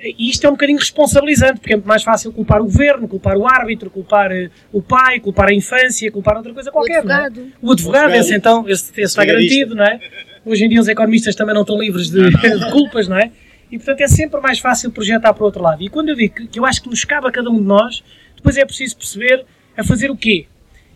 E 0.00 0.30
isto 0.30 0.46
é 0.46 0.48
um 0.48 0.52
bocadinho 0.52 0.78
responsabilizante, 0.78 1.60
porque 1.60 1.72
é 1.72 1.76
muito 1.76 1.88
mais 1.88 2.04
fácil 2.04 2.32
culpar 2.32 2.60
o 2.60 2.64
governo, 2.64 3.08
culpar 3.08 3.36
o 3.36 3.46
árbitro, 3.46 3.90
culpar 3.90 4.30
uh, 4.30 4.48
o 4.72 4.80
pai, 4.80 5.18
culpar 5.18 5.48
a 5.48 5.52
infância, 5.52 6.10
culpar 6.10 6.36
outra 6.36 6.54
coisa 6.54 6.70
qualquer. 6.70 6.98
O 6.98 6.98
advogado. 6.98 7.40
Não 7.40 7.46
é? 7.46 7.52
O 7.60 7.72
advogado, 7.72 8.14
esse 8.14 8.34
então, 8.34 8.68
esse, 8.68 8.90
esse 8.92 9.00
está 9.02 9.24
garantido, 9.24 9.74
não 9.74 9.84
é? 9.84 10.00
Hoje 10.48 10.64
em 10.64 10.68
dia 10.70 10.80
os 10.80 10.88
economistas 10.88 11.36
também 11.36 11.54
não 11.54 11.60
estão 11.60 11.78
livres 11.78 12.08
de, 12.08 12.30
de, 12.30 12.70
culpas, 12.72 13.06
não 13.06 13.18
é? 13.18 13.30
E 13.70 13.76
portanto 13.76 14.00
é 14.00 14.08
sempre 14.08 14.40
mais 14.40 14.58
fácil 14.58 14.90
projetar 14.90 15.34
para 15.34 15.42
o 15.42 15.44
outro 15.44 15.62
lado. 15.62 15.82
E 15.82 15.90
quando 15.90 16.08
eu 16.08 16.16
digo 16.16 16.34
que, 16.34 16.46
que 16.46 16.58
eu 16.58 16.64
acho 16.64 16.82
que 16.82 16.88
nos 16.88 17.04
cabe 17.04 17.28
a 17.28 17.30
cada 17.30 17.50
um 17.50 17.58
de 17.58 17.64
nós, 17.64 18.02
depois 18.34 18.56
é 18.56 18.64
preciso 18.64 18.96
perceber 18.96 19.44
a 19.76 19.84
fazer 19.84 20.10
o 20.10 20.16
quê? 20.16 20.46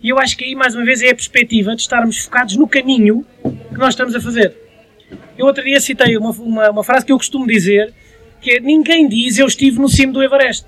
E 0.02 0.08
eu 0.08 0.18
acho 0.18 0.38
que 0.38 0.44
aí, 0.44 0.54
mais 0.54 0.74
uma 0.74 0.84
vez, 0.86 1.02
é 1.02 1.10
a 1.10 1.14
perspectiva 1.14 1.76
de 1.76 1.82
estarmos 1.82 2.18
focados 2.24 2.56
no 2.56 2.66
caminho 2.66 3.26
que 3.42 3.78
nós 3.78 3.90
estamos 3.90 4.14
a 4.14 4.20
fazer. 4.20 4.56
Eu 5.36 5.44
outro 5.44 5.62
dia 5.62 5.78
citei 5.80 6.16
uma, 6.16 6.30
uma, 6.30 6.70
uma 6.70 6.84
frase 6.84 7.04
que 7.04 7.12
eu 7.12 7.18
costumo 7.18 7.46
dizer, 7.46 7.92
que 8.40 8.52
é 8.52 8.60
ninguém 8.60 9.06
diz 9.06 9.38
eu 9.38 9.46
estive 9.46 9.78
no 9.78 9.88
cimo 9.88 10.14
do 10.14 10.22
Everest. 10.22 10.64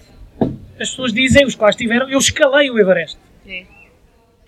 As 0.78 0.90
pessoas 0.90 1.12
dizem, 1.12 1.46
os 1.46 1.54
quais 1.54 1.74
estiveram, 1.74 2.08
eu 2.10 2.18
escalei 2.18 2.70
o 2.70 2.78
Everest. 2.78 3.16
É. 3.46 3.64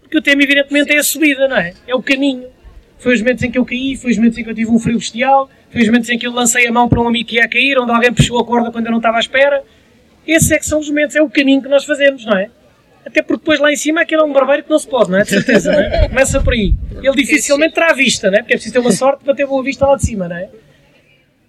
Porque 0.02 0.18
o 0.18 0.22
tema, 0.22 0.42
evidentemente, 0.42 0.92
é 0.92 0.98
a 0.98 1.02
subida, 1.02 1.48
não 1.48 1.56
é? 1.56 1.72
É 1.86 1.94
o 1.94 2.02
caminho. 2.02 2.46
Foi 2.98 3.14
os 3.14 3.20
momentos 3.20 3.42
em 3.42 3.50
que 3.50 3.58
eu 3.58 3.64
caí, 3.64 3.96
foi 3.96 4.10
os 4.10 4.16
momentos 4.16 4.38
em 4.38 4.44
que 4.44 4.50
eu 4.50 4.54
tive 4.54 4.70
um 4.70 4.78
frio 4.78 4.98
bestial, 4.98 5.50
foi 5.70 5.82
os 5.82 5.86
momentos 5.86 6.08
em 6.08 6.18
que 6.18 6.26
eu 6.26 6.32
lancei 6.32 6.66
a 6.66 6.72
mão 6.72 6.88
para 6.88 7.00
um 7.00 7.08
amigo 7.08 7.28
que 7.28 7.36
ia 7.36 7.48
cair, 7.48 7.78
onde 7.78 7.92
alguém 7.92 8.12
puxou 8.12 8.40
a 8.40 8.44
corda 8.44 8.70
quando 8.70 8.86
eu 8.86 8.90
não 8.90 8.98
estava 8.98 9.18
à 9.18 9.20
espera. 9.20 9.62
Esses 10.26 10.50
é 10.50 10.58
que 10.58 10.66
são 10.66 10.80
os 10.80 10.88
momentos, 10.88 11.14
é 11.14 11.22
o 11.22 11.28
caminho 11.28 11.62
que 11.62 11.68
nós 11.68 11.84
fazemos, 11.84 12.24
não 12.24 12.36
é? 12.36 12.50
Até 13.06 13.22
porque 13.22 13.40
depois 13.40 13.60
lá 13.60 13.72
em 13.72 13.76
cima 13.76 14.00
aquele 14.00 14.22
é 14.22 14.24
um 14.24 14.32
barbeiro 14.32 14.64
que 14.64 14.70
não 14.70 14.78
se 14.78 14.88
pode, 14.88 15.10
não 15.10 15.18
é? 15.18 15.22
De 15.22 15.28
certeza, 15.28 15.70
não 15.70 15.78
é? 15.78 16.08
Começa 16.10 16.40
por 16.40 16.52
aí. 16.52 16.74
Ele 16.90 17.14
dificilmente 17.14 17.74
terá 17.74 17.92
vista, 17.92 18.30
não 18.30 18.38
é? 18.38 18.40
Porque 18.40 18.54
é 18.54 18.56
preciso 18.56 18.72
ter 18.72 18.80
uma 18.80 18.90
sorte 18.90 19.24
para 19.24 19.34
ter 19.34 19.46
boa 19.46 19.62
vista 19.62 19.86
lá 19.86 19.94
de 19.94 20.04
cima, 20.04 20.26
não 20.26 20.36
é? 20.36 20.48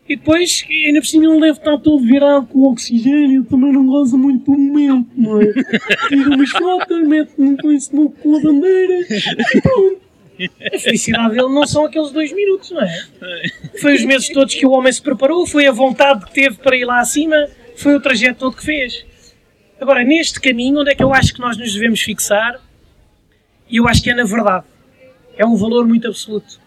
E 0.07 0.15
depois, 0.15 0.65
ainda 0.69 1.01
por 1.01 1.07
cima, 1.07 1.25
ele 1.25 1.41
deve 1.41 1.57
estar 1.57 1.77
todo 1.79 1.99
virado 2.05 2.45
com 2.47 2.61
oxigênio, 2.69 3.43
também 3.43 3.73
não 3.73 3.85
goza 3.87 4.15
muito 4.15 4.51
do 4.51 4.57
momento, 4.57 5.09
não 5.17 5.41
é? 5.41 5.45
Tira 6.07 6.29
umas 6.29 6.49
fotos, 6.51 7.07
mete-me 7.07 7.57
com 7.57 7.71
isso 7.71 7.91
com 7.91 8.35
a 8.35 8.39
bandeira 8.39 9.01
e 9.01 9.61
pronto. 9.61 10.06
A 10.73 10.79
felicidade 10.79 11.29
dele 11.29 11.49
não 11.49 11.65
são 11.65 11.85
aqueles 11.85 12.11
dois 12.11 12.31
minutos, 12.31 12.71
não 12.71 12.81
é? 12.81 13.07
Foi 13.81 13.95
os 13.95 14.03
meses 14.03 14.29
todos 14.29 14.53
que 14.53 14.65
o 14.65 14.71
homem 14.71 14.91
se 14.91 15.01
preparou, 15.01 15.45
foi 15.47 15.67
a 15.67 15.71
vontade 15.71 16.25
que 16.25 16.33
teve 16.33 16.57
para 16.57 16.75
ir 16.75 16.85
lá 16.85 16.99
acima, 16.99 17.47
foi 17.75 17.95
o 17.95 17.99
trajeto 17.99 18.39
todo 18.39 18.55
que 18.55 18.63
fez. 18.63 19.05
Agora, 19.79 20.03
neste 20.03 20.39
caminho, 20.39 20.81
onde 20.81 20.91
é 20.91 20.95
que 20.95 21.03
eu 21.03 21.13
acho 21.13 21.33
que 21.33 21.39
nós 21.39 21.57
nos 21.57 21.73
devemos 21.73 22.01
fixar? 22.01 22.59
E 23.69 23.77
eu 23.77 23.87
acho 23.87 24.01
que 24.01 24.09
é 24.09 24.13
na 24.13 24.23
verdade. 24.23 24.65
É 25.37 25.45
um 25.45 25.55
valor 25.55 25.87
muito 25.87 26.07
absoluto. 26.07 26.59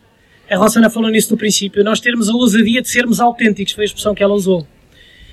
A 0.49 0.57
Rossana 0.57 0.91
falou 0.91 1.11
nisso 1.11 1.33
no 1.33 1.39
princípio. 1.39 1.83
Nós 1.85 2.01
termos 2.01 2.29
a 2.29 2.33
ousadia 2.33 2.83
de 2.83 2.89
sermos 2.89 3.21
autênticos, 3.21 3.73
foi 3.73 3.85
a 3.85 3.87
expressão 3.87 4.15
que 4.15 4.23
ela 4.23 4.35
usou. 4.35 4.67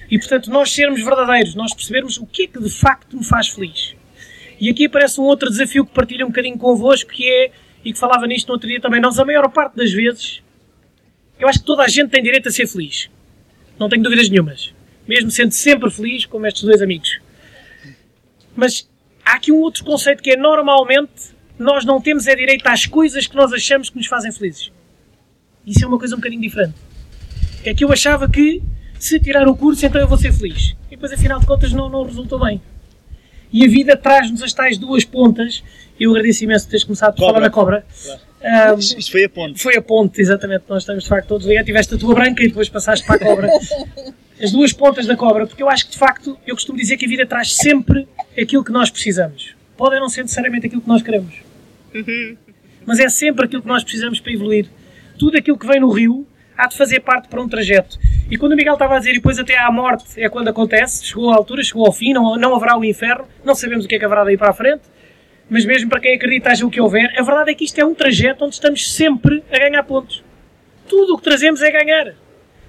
E, 0.10 0.18
portanto, 0.18 0.50
nós 0.50 0.72
sermos 0.72 1.04
verdadeiros, 1.04 1.54
nós 1.54 1.74
percebermos 1.74 2.18
o 2.18 2.26
que 2.26 2.44
é 2.44 2.48
que 2.48 2.60
de 2.60 2.70
facto 2.70 3.18
me 3.18 3.24
faz 3.24 3.50
feliz. 3.50 3.96
E 4.60 4.70
aqui 4.70 4.86
aparece 4.86 5.20
um 5.20 5.26
outro 5.26 5.50
desafio 5.50 5.86
que 5.86 5.92
partilho 5.92 6.26
um 6.26 6.30
bocadinho 6.30 6.58
convosco, 6.58 7.12
que 7.12 7.28
é, 7.28 7.52
e 7.84 7.94
que 7.94 8.00
falava 8.00 8.28
nisto 8.28 8.48
no 8.48 8.54
outro 8.54 8.68
dia 8.68 8.82
também, 8.82 9.00
nós 9.00 9.18
a 9.20 9.26
maior 9.26 9.48
parte 9.50 9.76
das 9.76 9.92
vezes, 9.92 10.42
eu 11.40 11.48
acho 11.48 11.60
que 11.60 11.66
toda 11.66 11.84
a 11.84 11.88
gente 11.88 12.10
tem 12.10 12.22
direito 12.22 12.50
a 12.50 12.52
ser 12.52 12.68
feliz. 12.68 13.10
Não 13.80 13.88
tenho 13.88 14.04
dúvidas 14.04 14.30
nenhumas. 14.30 14.74
Mesmo 15.08 15.32
sendo 15.32 15.52
sempre 15.52 15.90
feliz, 15.90 16.26
como 16.26 16.46
estes 16.46 16.64
dois 16.64 16.82
amigos. 16.82 17.20
Mas 18.56 18.90
há 19.24 19.34
aqui 19.36 19.52
um 19.52 19.60
outro 19.60 19.84
conceito 19.84 20.22
que 20.22 20.32
é, 20.32 20.38
normalmente, 20.38 21.36
nós 21.58 21.86
não 21.86 22.02
temos 22.02 22.28
é 22.28 22.36
direito 22.36 22.66
às 22.68 22.86
coisas 22.86 23.28
que 23.28 23.36
nós 23.36 23.54
achamos 23.54 23.90
que 23.90 23.98
nos 23.98 24.08
fazem 24.08 24.32
felizes. 24.32 24.72
Isso 25.66 25.84
é 25.84 25.88
uma 25.88 26.00
coisa 26.00 26.16
um 26.16 26.18
bocadinho 26.18 26.42
diferente. 26.42 26.76
É 27.64 27.74
que 27.74 27.84
eu 27.84 27.92
achava 27.92 28.30
que 28.30 28.62
se 29.00 29.20
tirar 29.20 29.48
o 29.48 29.56
curso 29.56 29.86
então 29.86 30.02
eu 30.02 30.08
vou 30.08 30.18
ser 30.18 30.34
feliz. 30.34 30.76
E 30.88 30.92
depois, 30.92 31.12
afinal 31.12 31.40
de 31.40 31.46
contas, 31.46 31.72
não, 31.72 31.90
não 31.90 32.04
resultou 32.04 32.40
bem. 32.40 32.62
E 33.52 33.66
a 33.66 33.68
vida 33.68 33.96
traz-nos 33.96 34.42
as 34.42 34.54
tais 34.54 34.78
duas 34.78 35.04
pontas. 35.04 35.64
Eu 36.00 36.12
agradeço 36.12 36.44
imenso 36.44 36.66
por 36.66 36.72
teres 36.72 36.84
começado 36.84 37.16
por 37.16 37.26
falar 37.26 37.40
na 37.40 37.50
cobra. 37.50 37.86
Claro. 38.04 38.22
Um, 38.76 38.80
Isto 38.80 39.12
foi 39.12 39.24
a 39.24 39.30
ponte. 39.30 39.62
Foi 39.62 39.76
a 39.76 39.82
ponte, 39.82 40.22
exatamente. 40.22 40.64
Nós 40.70 40.84
estamos 40.84 41.04
de 41.04 41.10
facto 41.10 41.28
todos 41.28 41.48
ligados. 41.48 41.66
Tiveste 41.66 41.96
a 41.96 41.98
tua 41.98 42.14
branca 42.14 42.44
e 42.44 42.48
depois 42.48 42.70
passaste 42.70 43.06
para 43.06 43.16
a 43.16 43.20
cobra. 43.20 43.50
As 44.42 44.52
duas 44.52 44.72
pontas 44.72 45.08
da 45.08 45.16
cobra, 45.16 45.48
porque 45.48 45.64
eu 45.64 45.70
acho 45.70 45.86
que 45.86 45.94
de 45.94 45.98
facto, 45.98 46.38
eu 46.46 46.54
costumo 46.54 46.78
dizer 46.78 46.96
que 46.96 47.06
a 47.06 47.10
vida 47.10 47.26
traz 47.26 47.56
sempre 47.56 48.08
aquilo 48.40 48.64
que 48.64 48.72
nós 48.72 48.92
precisamos. 48.92 49.56
Pode 49.76 50.00
não 50.00 50.10
ser 50.10 50.22
necessariamente 50.22 50.68
aquilo 50.68 50.82
que 50.82 50.88
nós 50.88 51.02
queremos. 51.02 51.34
Uhum. 51.96 52.38
Mas 52.86 53.00
é 53.00 53.10
sempre 53.10 53.46
aquilo 53.46 53.64
que 53.64 53.68
nós 53.68 53.84
precisamos 53.84 54.20
para 54.20 54.32
evoluir 54.32 54.68
tudo 55.18 55.38
aquilo 55.38 55.58
que 55.58 55.66
vem 55.66 55.80
no 55.80 55.90
rio 55.90 56.26
há 56.58 56.68
de 56.68 56.76
fazer 56.76 57.02
parte 57.02 57.28
para 57.28 57.42
um 57.42 57.48
trajeto. 57.48 58.00
E 58.30 58.38
quando 58.38 58.54
o 58.54 58.56
Miguel 58.56 58.74
estava 58.74 58.96
a 58.96 59.00
dizer, 59.00 59.12
e 59.12 59.16
depois 59.16 59.38
até 59.38 59.58
à 59.58 59.72
morte 59.72 60.22
é 60.22 60.28
quando 60.28 60.48
acontece, 60.48 61.06
chegou 61.06 61.32
à 61.32 61.36
altura, 61.36 61.64
chegou 61.64 61.86
ao 61.86 61.94
fim, 61.94 62.14
não, 62.14 62.36
não 62.36 62.56
haverá 62.56 62.78
o 62.78 62.84
inferno, 62.84 63.26
não 63.46 63.54
sabemos 63.56 63.86
o 63.86 63.88
que 63.88 63.96
é 63.96 64.00
que 64.00 64.06
haverá 64.06 64.24
daí 64.24 64.38
para 64.38 64.50
a 64.50 64.54
frente, 64.54 64.82
mas 65.50 65.64
mesmo 65.64 65.90
para 65.90 66.00
quem 66.00 66.16
acredita 66.16 66.52
haja 66.52 66.66
o 66.66 66.70
que 66.70 66.82
houver, 66.82 67.14
a 67.18 67.22
verdade 67.22 67.52
é 67.52 67.54
que 67.54 67.64
isto 67.64 67.80
é 67.80 67.86
um 67.86 67.94
trajeto 67.94 68.44
onde 68.44 68.56
estamos 68.56 68.94
sempre 68.94 69.44
a 69.52 69.60
ganhar 69.60 69.84
pontos. 69.84 70.24
Tudo 70.90 71.14
o 71.14 71.18
que 71.18 71.24
trazemos 71.24 71.62
é 71.62 71.72
ganhar. 71.72 72.14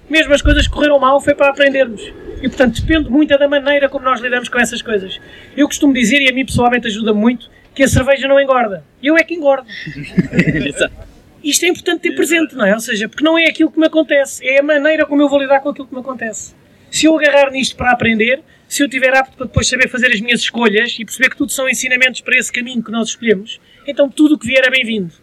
Mesmo 0.09 0.33
as 0.33 0.41
coisas 0.41 0.67
que 0.67 0.73
correram 0.73 0.99
mal 0.99 1.19
foi 1.19 1.35
para 1.35 1.49
aprendermos. 1.49 2.01
E 2.41 2.47
portanto 2.47 2.81
depende 2.81 3.09
muito 3.09 3.37
da 3.37 3.47
maneira 3.47 3.89
como 3.89 4.05
nós 4.05 4.21
lidamos 4.21 4.49
com 4.49 4.59
essas 4.59 4.81
coisas. 4.81 5.19
Eu 5.55 5.67
costumo 5.67 5.93
dizer, 5.93 6.21
e 6.21 6.29
a 6.29 6.33
mim 6.33 6.45
pessoalmente 6.45 6.87
ajuda 6.87 7.13
muito, 7.13 7.49
que 7.75 7.83
a 7.83 7.87
cerveja 7.87 8.27
não 8.27 8.39
engorda. 8.39 8.83
Eu 9.03 9.17
é 9.17 9.23
que 9.23 9.33
engordo. 9.33 9.67
Exato. 10.65 11.08
Isto 11.43 11.65
é 11.65 11.69
importante 11.69 12.01
ter 12.01 12.15
presente, 12.15 12.55
não 12.55 12.65
é? 12.65 12.73
Ou 12.73 12.79
seja, 12.79 13.07
porque 13.07 13.23
não 13.23 13.37
é 13.37 13.45
aquilo 13.45 13.71
que 13.71 13.79
me 13.79 13.85
acontece, 13.85 14.45
é 14.45 14.59
a 14.59 14.63
maneira 14.63 15.05
como 15.05 15.21
eu 15.21 15.29
vou 15.29 15.39
lidar 15.39 15.61
com 15.61 15.69
aquilo 15.69 15.87
que 15.87 15.93
me 15.93 16.01
acontece. 16.01 16.53
Se 16.91 17.05
eu 17.05 17.17
agarrar 17.17 17.51
nisto 17.51 17.75
para 17.75 17.91
aprender, 17.91 18.41
se 18.67 18.83
eu 18.83 18.89
tiver 18.89 19.15
apto 19.15 19.37
para 19.37 19.45
depois 19.45 19.67
saber 19.67 19.87
fazer 19.87 20.07
as 20.07 20.19
minhas 20.19 20.41
escolhas 20.41 20.97
e 20.99 21.05
perceber 21.05 21.29
que 21.29 21.37
tudo 21.37 21.51
são 21.51 21.69
ensinamentos 21.69 22.21
para 22.21 22.37
esse 22.37 22.51
caminho 22.51 22.83
que 22.83 22.91
nós 22.91 23.09
escolhemos, 23.09 23.59
então 23.87 24.09
tudo 24.09 24.35
o 24.35 24.39
que 24.39 24.47
vier 24.47 24.63
é 24.65 24.69
bem-vindo. 24.69 25.13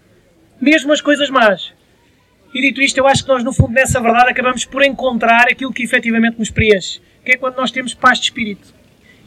Mesmo 0.60 0.92
as 0.92 1.00
coisas 1.00 1.28
más. 1.28 1.72
E 2.54 2.62
dito 2.62 2.80
isto, 2.80 2.96
eu 2.96 3.06
acho 3.06 3.22
que 3.22 3.28
nós, 3.28 3.44
no 3.44 3.52
fundo, 3.52 3.72
nessa 3.72 4.00
verdade, 4.00 4.30
acabamos 4.30 4.64
por 4.64 4.82
encontrar 4.82 5.48
aquilo 5.50 5.72
que 5.72 5.82
efetivamente 5.82 6.38
nos 6.38 6.50
preenche, 6.50 7.00
que 7.24 7.32
é 7.32 7.36
quando 7.36 7.56
nós 7.56 7.70
temos 7.70 7.92
paz 7.92 8.18
de 8.18 8.24
espírito. 8.24 8.74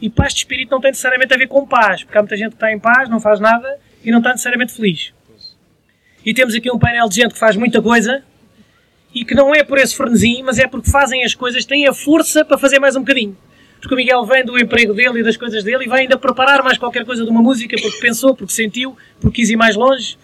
E 0.02 0.10
paz 0.10 0.32
de 0.32 0.40
espírito 0.40 0.70
não 0.70 0.80
tem 0.80 0.90
necessariamente 0.90 1.32
a 1.32 1.36
ver 1.36 1.46
com 1.46 1.66
paz, 1.66 2.02
porque 2.02 2.18
há 2.18 2.22
muita 2.22 2.36
gente 2.36 2.50
que 2.50 2.56
está 2.56 2.72
em 2.72 2.78
paz, 2.78 3.08
não 3.08 3.20
faz 3.20 3.38
nada 3.38 3.78
e 4.02 4.10
não 4.10 4.18
está 4.18 4.30
necessariamente 4.30 4.72
feliz. 4.72 5.12
E 6.24 6.34
temos 6.34 6.54
aqui 6.54 6.70
um 6.70 6.78
painel 6.78 7.08
de 7.08 7.16
gente 7.16 7.32
que 7.32 7.38
faz 7.38 7.56
muita 7.56 7.80
coisa 7.80 8.22
e 9.14 9.24
que 9.24 9.34
não 9.34 9.54
é 9.54 9.64
por 9.64 9.78
esse 9.78 9.96
fornezinho, 9.96 10.44
mas 10.44 10.58
é 10.58 10.66
porque 10.66 10.90
fazem 10.90 11.24
as 11.24 11.34
coisas, 11.34 11.64
têm 11.64 11.88
a 11.88 11.92
força 11.92 12.44
para 12.44 12.58
fazer 12.58 12.78
mais 12.78 12.94
um 12.94 13.00
bocadinho. 13.00 13.36
Porque 13.80 13.94
o 13.94 13.96
Miguel 13.96 14.24
vem 14.26 14.44
do 14.44 14.58
emprego 14.58 14.92
dele 14.92 15.20
e 15.20 15.22
das 15.22 15.36
coisas 15.36 15.64
dele 15.64 15.84
e 15.84 15.88
vai 15.88 16.02
ainda 16.02 16.18
preparar 16.18 16.62
mais 16.62 16.76
qualquer 16.76 17.04
coisa 17.04 17.24
de 17.24 17.30
uma 17.30 17.42
música 17.42 17.74
porque 17.80 17.98
pensou, 17.98 18.36
porque 18.36 18.52
sentiu, 18.52 18.96
porque 19.20 19.40
quis 19.40 19.50
ir 19.50 19.56
mais 19.56 19.74
longe. 19.74 20.18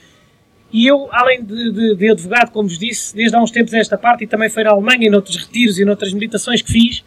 E 0.70 0.86
eu, 0.86 1.08
além 1.10 1.42
de, 1.42 1.72
de, 1.72 1.94
de 1.94 2.10
advogado, 2.10 2.50
como 2.50 2.68
vos 2.68 2.78
disse, 2.78 3.16
desde 3.16 3.34
há 3.34 3.40
uns 3.40 3.50
tempos 3.50 3.72
esta 3.72 3.96
parte 3.96 4.24
e 4.24 4.26
também 4.26 4.50
foi 4.50 4.62
na 4.62 4.70
Alemanha 4.70 5.06
e 5.06 5.10
noutros 5.10 5.36
retiros 5.36 5.78
e 5.78 5.84
noutras 5.84 6.12
meditações 6.12 6.60
que 6.60 6.70
fiz, 6.70 7.02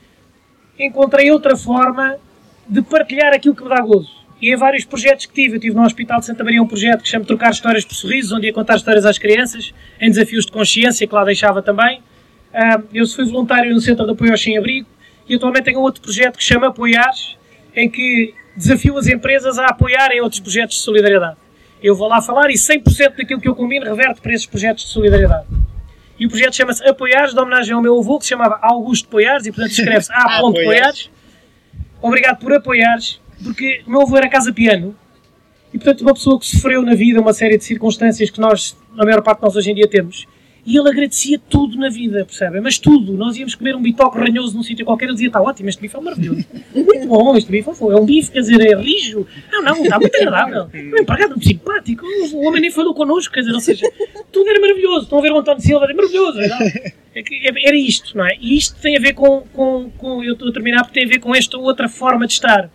encontrei 0.79 1.29
outra 1.29 1.55
forma 1.55 2.17
de 2.67 2.81
partilhar 2.81 3.33
aquilo 3.33 3.55
que 3.55 3.63
me 3.63 3.69
dá 3.69 3.81
gozo. 3.81 4.18
E 4.41 4.53
em 4.53 4.55
vários 4.55 4.85
projetos 4.85 5.25
que 5.25 5.33
tive, 5.33 5.57
eu 5.57 5.59
tive 5.59 5.75
no 5.75 5.83
Hospital 5.83 6.19
de 6.19 6.25
Santa 6.25 6.43
Maria 6.43 6.61
um 6.61 6.67
projeto 6.67 7.01
que 7.01 7.09
chama 7.09 7.25
Trocar 7.25 7.51
Histórias 7.51 7.83
por 7.83 7.93
Sorrisos, 7.93 8.31
onde 8.31 8.47
ia 8.47 8.53
contar 8.53 8.77
histórias 8.77 9.05
às 9.05 9.17
crianças, 9.17 9.73
em 9.99 10.09
desafios 10.09 10.45
de 10.45 10.51
consciência, 10.51 11.05
que 11.05 11.13
lá 11.13 11.25
deixava 11.25 11.61
também. 11.61 12.01
Eu 12.93 13.05
fui 13.07 13.25
voluntário 13.25 13.73
no 13.73 13.81
Centro 13.81 14.05
de 14.05 14.11
Apoio 14.11 14.31
ao 14.31 14.37
Sem-Abrigo 14.37 14.87
e 15.27 15.35
atualmente 15.35 15.65
tenho 15.65 15.79
um 15.79 15.83
outro 15.83 16.01
projeto 16.01 16.37
que 16.37 16.43
chama 16.43 16.67
Apoiar, 16.67 17.11
em 17.75 17.89
que 17.89 18.33
desafio 18.55 18.97
as 18.97 19.07
empresas 19.07 19.59
a 19.59 19.65
apoiarem 19.67 20.21
outros 20.21 20.39
projetos 20.39 20.77
de 20.77 20.83
solidariedade. 20.83 21.37
Eu 21.81 21.95
vou 21.95 22.07
lá 22.07 22.21
falar 22.21 22.49
e 22.49 22.55
100% 22.55 23.15
daquilo 23.17 23.39
que 23.39 23.47
eu 23.47 23.55
combino 23.55 23.85
reverte 23.85 24.21
para 24.21 24.33
esses 24.33 24.45
projetos 24.45 24.85
de 24.85 24.89
solidariedade. 24.89 25.47
E 26.19 26.25
o 26.25 26.29
projeto 26.29 26.55
chama-se 26.55 26.83
Apoiares, 26.85 27.33
de 27.33 27.39
homenagem 27.39 27.73
ao 27.73 27.81
meu 27.81 27.97
avô, 27.97 28.17
que 28.17 28.25
se 28.25 28.29
chamava 28.29 28.59
Augusto 28.61 29.07
Poiares, 29.07 29.45
e 29.45 29.51
portanto 29.51 29.71
escreve-se 29.71 30.11
A. 30.15 30.39
Poiares. 30.41 31.09
Obrigado 32.01 32.39
por 32.39 32.53
apoiares, 32.53 33.21
porque 33.43 33.81
o 33.85 33.91
meu 33.91 34.01
avô 34.01 34.17
era 34.17 34.29
casa-piano, 34.29 34.95
e 35.73 35.77
portanto 35.77 36.01
uma 36.01 36.13
pessoa 36.13 36.39
que 36.39 36.45
sofreu 36.45 36.81
na 36.81 36.95
vida 36.95 37.21
uma 37.21 37.33
série 37.33 37.57
de 37.57 37.63
circunstâncias 37.63 38.29
que 38.29 38.39
nós, 38.39 38.77
na 38.95 39.03
maior 39.05 39.21
parte 39.21 39.39
de 39.39 39.45
nós 39.45 39.55
hoje 39.55 39.71
em 39.71 39.75
dia 39.75 39.87
temos, 39.87 40.25
e 40.65 40.77
ele 40.77 40.89
agradecia 40.89 41.39
tudo 41.49 41.77
na 41.77 41.89
vida, 41.89 42.25
percebem? 42.25 42.61
Mas 42.61 42.77
tudo. 42.77 43.13
Nós 43.13 43.35
íamos 43.35 43.55
comer 43.55 43.75
um 43.75 43.81
bitoque 43.81 44.19
ranhoso 44.19 44.55
num 44.55 44.63
sítio 44.63 44.85
qualquer, 44.85 45.05
ele 45.05 45.13
dizia, 45.13 45.27
está 45.27 45.41
ótimo, 45.41 45.69
este 45.69 45.81
bife 45.81 45.95
é 45.95 45.99
maravilhoso. 45.99 46.45
Muito 46.75 47.07
bom, 47.07 47.35
este 47.35 47.49
bife 47.49 47.69
é 47.69 47.95
um 47.95 48.05
bife, 48.05 48.31
quer 48.31 48.41
dizer, 48.41 48.61
é 48.61 48.75
rijo. 48.75 49.25
Não, 49.51 49.63
não, 49.63 49.83
está 49.83 49.97
muito 49.97 50.15
agradável. 50.15 50.69
É 50.71 50.77
um 50.77 51.01
empregado 51.01 51.29
muito 51.31 51.47
simpático. 51.47 52.05
O 52.33 52.45
homem 52.45 52.61
nem 52.61 52.69
falou 52.69 52.93
connosco, 52.93 53.33
quer 53.33 53.39
dizer, 53.39 53.53
ou 53.53 53.59
seja, 53.59 53.91
tudo 54.31 54.49
era 54.49 54.59
maravilhoso. 54.59 55.03
Estão 55.03 55.19
a 55.19 55.21
ver 55.21 55.31
o 55.31 55.39
António 55.39 55.61
Silva, 55.61 55.85
é 55.89 55.93
maravilhoso. 55.93 56.39
É, 56.39 56.49
é 57.15 57.67
era 57.67 57.75
isto, 57.75 58.15
não 58.15 58.25
é? 58.25 58.37
E 58.39 58.57
isto 58.57 58.79
tem 58.79 58.95
a 58.95 58.99
ver 58.99 59.13
com, 59.13 59.41
com, 59.53 59.89
com, 59.97 60.23
eu 60.23 60.33
estou 60.33 60.49
a 60.49 60.51
terminar, 60.51 60.83
porque 60.83 60.99
tem 60.99 61.09
a 61.09 61.11
ver 61.11 61.19
com 61.19 61.33
esta 61.33 61.57
outra 61.57 61.89
forma 61.89 62.27
de 62.27 62.33
estar, 62.33 62.69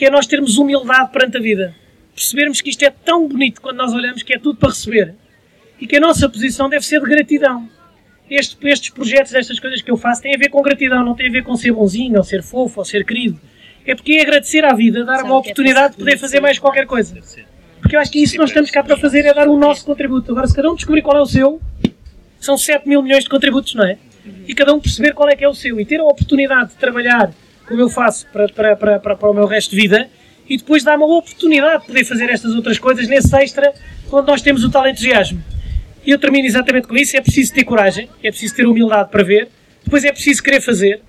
que 0.00 0.06
é 0.06 0.10
nós 0.10 0.26
termos 0.26 0.56
humildade 0.56 1.12
perante 1.12 1.36
a 1.36 1.40
vida. 1.40 1.74
Percebermos 2.14 2.62
que 2.62 2.70
isto 2.70 2.82
é 2.82 2.88
tão 2.88 3.28
bonito 3.28 3.60
quando 3.60 3.76
nós 3.76 3.92
olhamos 3.92 4.22
que 4.22 4.32
é 4.32 4.38
tudo 4.38 4.58
para 4.58 4.70
receber 4.70 5.14
e 5.78 5.86
que 5.86 5.94
a 5.94 6.00
nossa 6.00 6.26
posição 6.26 6.70
deve 6.70 6.86
ser 6.86 7.02
de 7.02 7.06
gratidão. 7.06 7.68
Este, 8.30 8.56
estes 8.66 8.88
projetos, 8.88 9.34
estas 9.34 9.60
coisas 9.60 9.82
que 9.82 9.90
eu 9.90 9.98
faço, 9.98 10.22
têm 10.22 10.34
a 10.34 10.38
ver 10.38 10.48
com 10.48 10.62
gratidão, 10.62 11.04
não 11.04 11.14
tem 11.14 11.28
a 11.28 11.30
ver 11.30 11.44
com 11.44 11.54
ser 11.54 11.72
bonzinho, 11.72 12.16
ou 12.16 12.24
ser 12.24 12.42
fofo, 12.42 12.80
ou 12.80 12.84
ser 12.86 13.04
querido. 13.04 13.38
É 13.84 13.94
porque 13.94 14.14
é 14.14 14.22
agradecer 14.22 14.64
à 14.64 14.72
vida, 14.72 15.04
dar 15.04 15.22
uma 15.22 15.34
é 15.34 15.36
oportunidade 15.36 15.92
de 15.92 15.98
poder 15.98 16.16
fazer 16.16 16.40
mais 16.40 16.58
qualquer 16.58 16.86
coisa. 16.86 17.20
Porque 17.82 17.94
eu 17.94 18.00
acho 18.00 18.10
que 18.10 18.22
isso 18.22 18.32
que 18.32 18.38
nós 18.38 18.48
estamos 18.48 18.70
cá 18.70 18.82
para 18.82 18.96
fazer 18.96 19.26
é 19.26 19.34
dar 19.34 19.48
o 19.48 19.56
nosso 19.58 19.84
contributo. 19.84 20.32
Agora, 20.32 20.46
se 20.46 20.56
cada 20.56 20.70
um 20.70 20.76
descobrir 20.76 21.02
qual 21.02 21.18
é 21.18 21.20
o 21.20 21.26
seu, 21.26 21.60
são 22.40 22.56
7 22.56 22.88
mil 22.88 23.02
milhões 23.02 23.24
de 23.24 23.28
contributos, 23.28 23.74
não 23.74 23.84
é? 23.84 23.98
E 24.48 24.54
cada 24.54 24.72
um 24.72 24.80
perceber 24.80 25.12
qual 25.12 25.28
é 25.28 25.36
que 25.36 25.44
é 25.44 25.48
o 25.48 25.54
seu 25.54 25.78
e 25.78 25.84
ter 25.84 26.00
a 26.00 26.04
oportunidade 26.04 26.70
de 26.70 26.76
trabalhar 26.76 27.30
como 27.70 27.80
eu 27.80 27.88
faço 27.88 28.26
para, 28.32 28.48
para, 28.48 28.76
para, 28.76 28.98
para, 28.98 29.30
o 29.30 29.32
meu 29.32 29.46
resto 29.46 29.70
de 29.70 29.76
vida 29.80 30.10
e 30.48 30.56
depois 30.56 30.82
dar 30.82 30.96
uma 30.96 31.06
oportunidade 31.06 31.82
de 31.82 31.86
poder 31.86 32.04
fazer 32.04 32.28
estas 32.28 32.52
outras 32.52 32.80
coisas 32.80 33.06
nesse 33.06 33.34
extra 33.36 33.72
onde 34.10 34.26
nós 34.26 34.42
temos 34.42 34.64
o 34.64 34.70
tal 34.70 34.88
entusiasmo. 34.88 35.40
E 36.04 36.10
eu 36.10 36.18
termino 36.18 36.46
exatamente 36.46 36.88
com 36.88 36.96
isso. 36.96 37.16
É 37.16 37.20
preciso 37.20 37.54
ter 37.54 37.62
coragem, 37.62 38.10
é 38.24 38.30
preciso 38.30 38.56
ter 38.56 38.66
humildade 38.66 39.08
para 39.10 39.22
ver, 39.22 39.48
depois 39.84 40.02
é 40.02 40.10
preciso 40.10 40.42
querer 40.42 40.60
fazer. 40.60 41.00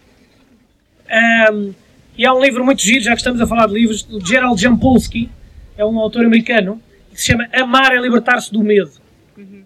Um, 1.52 1.74
e 2.16 2.24
há 2.28 2.32
um 2.32 2.40
livro 2.40 2.64
muito 2.64 2.84
giro, 2.84 3.02
já 3.02 3.12
que 3.14 3.18
estamos 3.18 3.42
a 3.42 3.48
falar 3.48 3.66
de 3.66 3.74
livros, 3.74 4.04
do 4.04 4.24
Gerald 4.24 4.62
Jampolsky, 4.62 5.32
é 5.76 5.84
um 5.84 5.98
autor 5.98 6.24
americano, 6.24 6.80
que 7.12 7.20
se 7.20 7.32
chama 7.32 7.48
Amar 7.54 7.92
é 7.92 8.00
Libertar-se 8.00 8.54
do 8.54 8.64
Medo. 8.64 8.92
Uhum. 9.36 9.64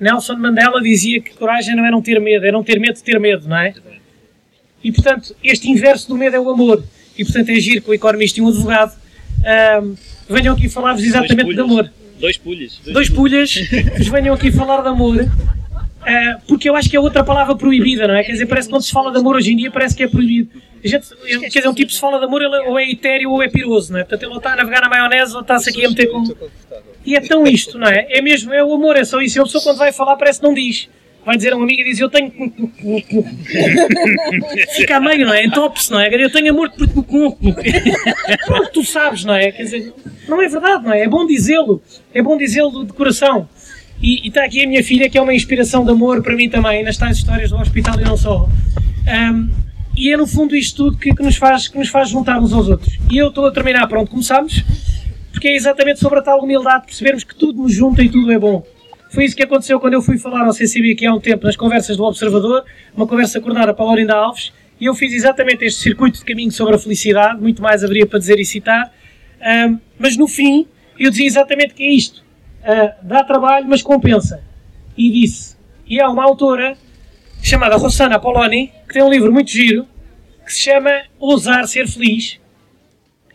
Nelson 0.00 0.34
Mandela 0.34 0.82
dizia 0.82 1.20
que 1.22 1.30
coragem 1.36 1.76
não 1.76 1.86
é 1.86 1.92
não 1.92 2.02
ter 2.02 2.20
medo, 2.20 2.44
é 2.44 2.50
não 2.50 2.64
ter 2.64 2.80
medo 2.80 2.94
de 2.94 3.04
ter 3.04 3.20
medo, 3.20 3.46
não 3.46 3.56
é? 3.56 3.72
E 4.82 4.92
portanto, 4.92 5.34
este 5.42 5.70
inverso 5.70 6.08
do 6.08 6.16
medo 6.16 6.36
é 6.36 6.40
o 6.40 6.48
amor. 6.50 6.82
E 7.16 7.24
portanto 7.24 7.48
é 7.50 7.58
giro 7.58 7.82
que 7.82 7.90
o 7.90 7.94
economista 7.94 8.38
e 8.38 8.42
um 8.42 8.48
advogado 8.48 8.96
um, 9.82 9.96
venham 10.28 10.54
aqui 10.54 10.68
falar-vos 10.68 11.02
exatamente 11.02 11.54
de 11.54 11.60
amor. 11.60 11.90
Dois 12.18 12.36
pulhas. 12.36 12.80
Dois, 12.84 12.94
dois 12.94 13.10
pulhas, 13.10 13.54
vos 13.96 14.08
venham 14.08 14.34
aqui 14.34 14.50
falar 14.50 14.82
de 14.82 14.88
amor. 14.88 15.16
Uh, 15.20 16.40
porque 16.46 16.68
eu 16.68 16.74
acho 16.74 16.88
que 16.88 16.96
é 16.96 17.00
outra 17.00 17.22
palavra 17.22 17.54
proibida, 17.54 18.06
não 18.08 18.14
é? 18.14 18.22
Quer 18.24 18.32
dizer, 18.32 18.46
parece 18.46 18.68
que 18.68 18.72
quando 18.72 18.82
se 18.82 18.92
fala 18.92 19.10
de 19.10 19.18
amor 19.18 19.36
hoje 19.36 19.52
em 19.52 19.56
dia 19.56 19.70
parece 19.70 19.94
que 19.94 20.02
é 20.02 20.08
proibido. 20.08 20.50
A 20.82 20.88
gente, 20.88 21.08
quer 21.40 21.48
dizer, 21.48 21.68
um 21.68 21.74
tipo 21.74 21.92
se 21.92 22.00
fala 22.00 22.18
de 22.18 22.24
amor, 22.24 22.40
ele 22.40 22.56
ou 22.68 22.78
é 22.78 22.88
etéreo 22.88 23.30
ou 23.32 23.42
é 23.42 23.48
piroso, 23.48 23.92
não 23.92 23.98
é? 23.98 24.04
Portanto, 24.04 24.22
ele 24.22 24.30
ou 24.30 24.38
está 24.38 24.52
a 24.52 24.56
navegar 24.56 24.80
na 24.80 24.88
maionese 24.88 25.34
ou 25.34 25.40
está-se 25.40 25.70
aqui 25.70 25.84
a 25.84 25.88
meter 25.88 26.06
com. 26.06 26.24
E 27.04 27.14
é 27.16 27.20
tão 27.20 27.46
isto, 27.46 27.78
não 27.78 27.88
é? 27.88 28.06
É 28.10 28.22
mesmo, 28.22 28.52
é 28.54 28.64
o 28.64 28.72
amor, 28.72 28.96
é 28.96 29.04
só 29.04 29.20
isso. 29.20 29.38
E 29.38 29.40
a 29.40 29.44
pessoa 29.44 29.62
quando 29.62 29.78
vai 29.78 29.92
falar 29.92 30.16
parece 30.16 30.40
que 30.40 30.46
não 30.46 30.54
diz. 30.54 30.88
Vai 31.28 31.36
dizer 31.36 31.52
a 31.52 31.56
uma 31.56 31.66
amiga 31.66 31.82
e 31.82 31.84
diz: 31.84 32.00
Eu 32.00 32.08
tenho. 32.08 32.32
Fica 34.76 34.96
a 34.96 35.00
meio, 35.00 35.26
não 35.26 35.34
é? 35.34 35.44
Entope-se, 35.44 35.90
não 35.90 36.00
é? 36.00 36.08
Eu 36.08 36.32
tenho 36.32 36.52
amor 36.52 36.70
por. 36.70 36.88
Pronto, 38.46 38.70
tu 38.72 38.82
sabes, 38.82 39.26
não 39.26 39.34
é? 39.34 39.52
Quer 39.52 39.64
dizer, 39.64 39.92
não 40.26 40.40
é 40.40 40.48
verdade, 40.48 40.84
não 40.84 40.92
é? 40.94 41.02
É 41.02 41.06
bom 41.06 41.26
dizê-lo. 41.26 41.82
É 42.14 42.22
bom 42.22 42.34
dizê-lo 42.38 42.82
de 42.82 42.94
coração. 42.94 43.46
E, 44.00 44.24
e 44.24 44.28
está 44.28 44.42
aqui 44.42 44.64
a 44.64 44.66
minha 44.66 44.82
filha, 44.82 45.10
que 45.10 45.18
é 45.18 45.20
uma 45.20 45.34
inspiração 45.34 45.84
de 45.84 45.90
amor 45.90 46.22
para 46.22 46.34
mim 46.34 46.48
também, 46.48 46.82
nas 46.82 46.96
tais 46.96 47.18
histórias 47.18 47.50
do 47.50 47.58
hospital 47.58 48.00
e 48.00 48.04
não 48.04 48.16
só. 48.16 48.48
Um, 49.06 49.50
e 49.94 50.10
é 50.10 50.16
no 50.16 50.26
fundo 50.26 50.56
isto 50.56 50.82
tudo 50.84 50.96
que, 50.96 51.14
que, 51.14 51.22
nos 51.22 51.36
faz, 51.36 51.68
que 51.68 51.76
nos 51.76 51.90
faz 51.90 52.08
juntar 52.08 52.40
uns 52.40 52.54
aos 52.54 52.70
outros. 52.70 52.98
E 53.12 53.18
eu 53.18 53.28
estou 53.28 53.44
a 53.44 53.52
terminar 53.52 53.86
por 53.86 53.98
onde 53.98 54.08
começamos, 54.08 54.64
porque 55.30 55.48
é 55.48 55.54
exatamente 55.54 56.00
sobre 56.00 56.20
a 56.20 56.22
tal 56.22 56.42
humildade, 56.42 56.86
percebermos 56.86 57.22
que 57.22 57.34
tudo 57.34 57.60
nos 57.60 57.74
junta 57.74 58.02
e 58.02 58.08
tudo 58.08 58.32
é 58.32 58.38
bom. 58.38 58.64
Foi 59.10 59.24
isso 59.24 59.34
que 59.34 59.42
aconteceu 59.42 59.80
quando 59.80 59.94
eu 59.94 60.02
fui 60.02 60.18
falar 60.18 60.44
ao 60.44 60.52
CCB 60.52 60.92
aqui 60.92 61.06
há 61.06 61.14
um 61.14 61.20
tempo, 61.20 61.46
nas 61.46 61.56
conversas 61.56 61.96
do 61.96 62.04
Observador, 62.04 62.64
uma 62.94 63.06
conversa 63.06 63.40
coordenada 63.40 63.72
para 63.72 63.84
a 63.84 63.88
Laurinda 63.88 64.14
Alves, 64.14 64.52
e 64.80 64.84
eu 64.84 64.94
fiz 64.94 65.12
exatamente 65.12 65.64
este 65.64 65.80
circuito 65.80 66.18
de 66.18 66.24
caminho 66.24 66.52
sobre 66.52 66.74
a 66.76 66.78
felicidade, 66.78 67.40
muito 67.40 67.62
mais 67.62 67.82
haveria 67.82 68.06
para 68.06 68.18
dizer 68.18 68.38
e 68.38 68.44
citar, 68.44 68.92
mas 69.98 70.16
no 70.16 70.28
fim 70.28 70.66
eu 70.98 71.10
dizia 71.10 71.26
exatamente 71.26 71.74
que 71.74 71.82
é 71.82 71.90
isto. 71.90 72.22
Uh, 72.60 73.06
dá 73.06 73.24
trabalho, 73.24 73.66
mas 73.68 73.82
compensa. 73.82 74.42
E 74.96 75.10
disse. 75.10 75.56
E 75.86 76.00
há 76.00 76.10
uma 76.10 76.24
autora 76.24 76.76
chamada 77.40 77.76
Rossana 77.76 78.18
Poloni, 78.18 78.72
que 78.86 78.94
tem 78.94 79.02
um 79.02 79.08
livro 79.08 79.32
muito 79.32 79.50
giro, 79.50 79.86
que 80.44 80.52
se 80.52 80.60
chama 80.60 80.90
Ousar 81.18 81.66
Ser 81.66 81.86
Feliz, 81.86 82.38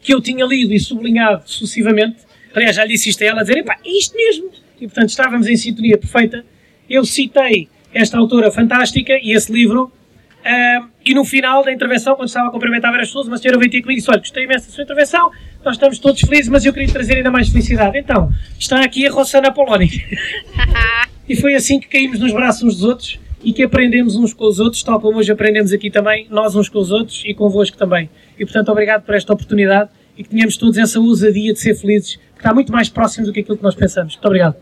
que 0.02 0.14
eu 0.14 0.22
tinha 0.22 0.46
lido 0.46 0.74
e 0.74 0.80
sublinhado 0.80 1.44
sucessivamente. 1.46 2.18
Aliás, 2.54 2.76
já 2.76 2.84
lhe 2.84 2.94
disse 2.94 3.10
isto 3.10 3.24
a 3.24 3.28
ela, 3.28 3.40
a 3.40 3.44
dizer, 3.44 3.58
epá, 3.58 3.78
é 3.84 3.98
isto 3.98 4.16
mesmo 4.16 4.53
e 4.84 4.88
portanto 4.88 5.10
estávamos 5.10 5.48
em 5.48 5.56
sintonia 5.56 5.98
perfeita. 5.98 6.44
Eu 6.90 7.06
citei 7.06 7.70
esta 7.94 8.18
autora 8.18 8.52
fantástica 8.52 9.14
e 9.14 9.32
esse 9.32 9.52
livro, 9.52 9.86
uh, 9.86 10.88
e 11.06 11.14
no 11.14 11.24
final 11.24 11.64
da 11.64 11.72
intervenção, 11.72 12.16
quando 12.18 12.28
estava 12.28 12.50
a 12.50 12.52
cumprimentar 12.52 12.92
várias 12.92 13.08
pessoas, 13.08 13.28
uma 13.28 13.38
senhora 13.38 13.58
veio 13.58 13.72
ter 13.72 13.82
comigo 13.82 13.98
e 13.98 14.02
disse: 14.02 14.12
Olha, 14.12 14.20
gostei 14.20 14.44
imenso 14.44 14.68
da 14.68 14.74
sua 14.74 14.84
intervenção, 14.84 15.32
nós 15.64 15.76
estamos 15.76 16.00
todos 16.00 16.20
felizes, 16.20 16.50
mas 16.50 16.66
eu 16.66 16.74
queria 16.74 16.92
trazer 16.92 17.16
ainda 17.16 17.32
mais 17.32 17.48
felicidade. 17.48 17.98
Então, 17.98 18.30
está 18.60 18.84
aqui 18.84 19.08
a 19.08 19.12
Rossana 19.12 19.54
Poloni. 19.54 19.90
e 21.30 21.36
foi 21.38 21.56
assim 21.56 21.80
que 21.80 21.88
caímos 21.88 22.20
nos 22.20 22.34
braços 22.34 22.64
uns 22.64 22.76
dos 22.76 22.84
outros 22.84 23.20
e 23.42 23.54
que 23.54 23.64
aprendemos 23.64 24.18
uns 24.18 24.34
com 24.34 24.46
os 24.46 24.60
outros, 24.60 24.84
tal 24.84 25.00
como 25.00 25.20
hoje 25.20 25.32
aprendemos 25.32 25.72
aqui 25.72 25.90
também, 25.90 26.28
nós 26.30 26.56
uns 26.56 26.68
com 26.68 26.80
os 26.80 26.92
outros 26.92 27.24
e 27.26 27.34
convosco 27.34 27.78
também. 27.78 28.10
E 28.38 28.44
portanto, 28.44 28.70
obrigado 28.70 29.04
por 29.04 29.16
esta 29.16 29.32
oportunidade 29.32 29.90
e 30.18 30.24
que 30.24 30.30
tenhamos 30.30 30.58
todos 30.58 30.78
essa 30.78 31.00
ousadia 31.00 31.54
de 31.54 31.60
ser 31.60 31.74
felizes, 31.74 32.16
que 32.16 32.40
está 32.40 32.54
muito 32.54 32.72
mais 32.72 32.90
próximo 32.90 33.26
do 33.26 33.32
que 33.32 33.40
aquilo 33.40 33.58
que 33.58 33.64
nós 33.64 33.76
pensamos. 33.76 34.14
Muito 34.14 34.26
obrigado. 34.26 34.56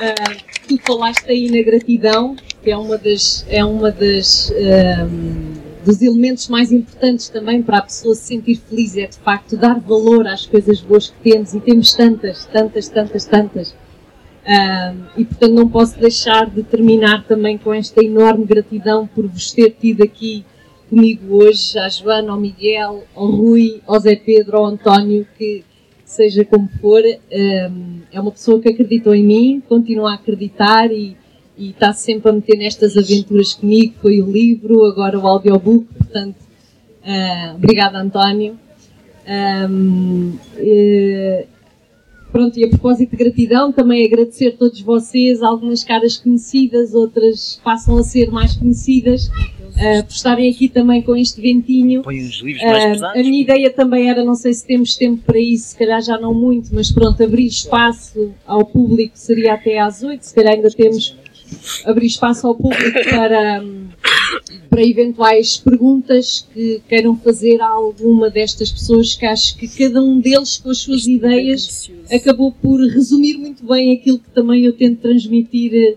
Uh, 0.00 0.66
tu 0.66 0.78
falaste 0.86 1.30
aí 1.30 1.50
na 1.50 1.62
gratidão, 1.62 2.34
que 2.62 2.70
é 2.70 2.76
uma 2.76 2.96
das, 2.96 3.44
é 3.48 3.62
uma 3.62 3.90
das 3.90 4.50
um, 4.50 5.52
dos 5.84 6.00
elementos 6.00 6.48
mais 6.48 6.72
importantes 6.72 7.28
também 7.28 7.62
para 7.62 7.78
a 7.78 7.82
pessoa 7.82 8.14
se 8.14 8.22
sentir 8.22 8.56
feliz, 8.56 8.96
é 8.96 9.06
de 9.06 9.18
facto 9.18 9.58
dar 9.58 9.78
valor 9.78 10.26
às 10.26 10.46
coisas 10.46 10.80
boas 10.80 11.10
que 11.10 11.30
temos 11.30 11.54
e 11.54 11.60
temos 11.60 11.92
tantas, 11.92 12.46
tantas, 12.46 12.88
tantas, 12.88 13.24
tantas. 13.26 13.74
Um, 14.46 15.20
e 15.20 15.24
portanto 15.26 15.52
não 15.52 15.68
posso 15.68 15.98
deixar 15.98 16.48
de 16.48 16.62
terminar 16.62 17.24
também 17.26 17.58
com 17.58 17.74
esta 17.74 18.02
enorme 18.02 18.46
gratidão 18.46 19.06
por 19.06 19.26
vos 19.26 19.52
ter 19.52 19.76
tido 19.78 20.02
aqui 20.02 20.46
comigo 20.88 21.44
hoje, 21.44 21.78
à 21.78 21.88
Joana, 21.90 22.32
ao 22.32 22.40
Miguel, 22.40 23.04
ao 23.14 23.26
Rui, 23.26 23.82
ao 23.86 24.00
Zé 24.00 24.16
Pedro, 24.16 24.56
ao 24.56 24.64
António, 24.64 25.26
que 25.36 25.62
seja 26.10 26.44
como 26.44 26.68
for, 26.80 27.02
hum, 27.04 28.00
é 28.12 28.20
uma 28.20 28.32
pessoa 28.32 28.60
que 28.60 28.68
acreditou 28.68 29.14
em 29.14 29.22
mim, 29.22 29.62
continua 29.68 30.10
a 30.10 30.14
acreditar 30.14 30.90
e, 30.90 31.16
e 31.56 31.70
está 31.70 31.92
sempre 31.92 32.30
a 32.30 32.32
meter 32.32 32.58
nestas 32.58 32.96
aventuras 32.96 33.54
comigo. 33.54 33.94
Foi 34.02 34.20
o 34.20 34.28
livro, 34.28 34.84
agora 34.84 35.16
o 35.16 35.26
audiobook, 35.26 35.86
portanto, 35.96 36.36
uh, 37.04 37.54
obrigada 37.54 37.98
António. 37.98 38.58
Um, 39.70 40.36
uh, 40.58 41.46
pronto, 42.32 42.58
e 42.58 42.64
a 42.64 42.68
propósito 42.68 43.10
de 43.10 43.16
gratidão, 43.16 43.70
também 43.70 44.04
agradecer 44.04 44.48
a 44.48 44.56
todos 44.56 44.80
vocês, 44.80 45.44
algumas 45.44 45.84
caras 45.84 46.16
conhecidas, 46.16 46.92
outras 46.92 47.60
passam 47.62 47.96
a 47.96 48.02
ser 48.02 48.32
mais 48.32 48.56
conhecidas 48.56 49.30
uh, 49.70 50.04
por 50.04 50.12
estarem 50.12 50.50
aqui 50.50 50.68
também 50.68 51.02
com 51.02 51.16
este 51.16 51.40
ventinho. 51.40 52.02
Põe 52.02 52.20
uns 52.20 52.40
livros 52.40 52.62
mais 52.64 52.84
uh, 52.84 52.88
pesados. 52.92 53.20
A 53.20 53.22
minha 53.22 53.42
ideia 53.42 53.70
também 53.70 54.10
era, 54.10 54.24
não 54.24 54.34
sei 54.34 54.52
se 54.54 54.66
temos 54.66 54.96
tempo 54.96 55.22
para 55.24 55.38
isso, 55.38 55.68
se 55.68 55.76
calhar 55.76 56.02
já 56.02 56.18
não 56.18 56.34
muito, 56.34 56.74
mas 56.74 56.90
pronto, 56.90 57.22
abrir 57.22 57.46
espaço 57.46 58.32
ao 58.46 58.64
público 58.64 59.12
seria 59.14 59.54
até 59.54 59.78
às 59.78 60.02
oito, 60.02 60.22
se 60.22 60.34
calhar 60.34 60.54
ainda 60.54 60.70
temos 60.70 61.16
abrir 61.84 62.06
espaço 62.06 62.46
ao 62.46 62.54
público 62.54 62.98
para, 63.10 63.64
para 64.68 64.82
eventuais 64.82 65.56
perguntas 65.56 66.46
que 66.52 66.80
queiram 66.88 67.16
fazer 67.16 67.60
a 67.60 67.68
alguma 67.68 68.30
destas 68.30 68.70
pessoas, 68.70 69.14
que 69.14 69.26
acho 69.26 69.56
que 69.56 69.68
cada 69.68 70.02
um 70.02 70.20
deles, 70.20 70.58
com 70.58 70.70
as 70.70 70.78
suas 70.78 71.06
ideias, 71.06 71.90
acabou 72.10 72.52
por 72.52 72.80
resumir 72.80 73.36
muito 73.36 73.66
bem 73.66 73.94
aquilo 73.94 74.18
que 74.18 74.30
também 74.30 74.64
eu 74.64 74.72
tento 74.72 75.00
transmitir 75.00 75.96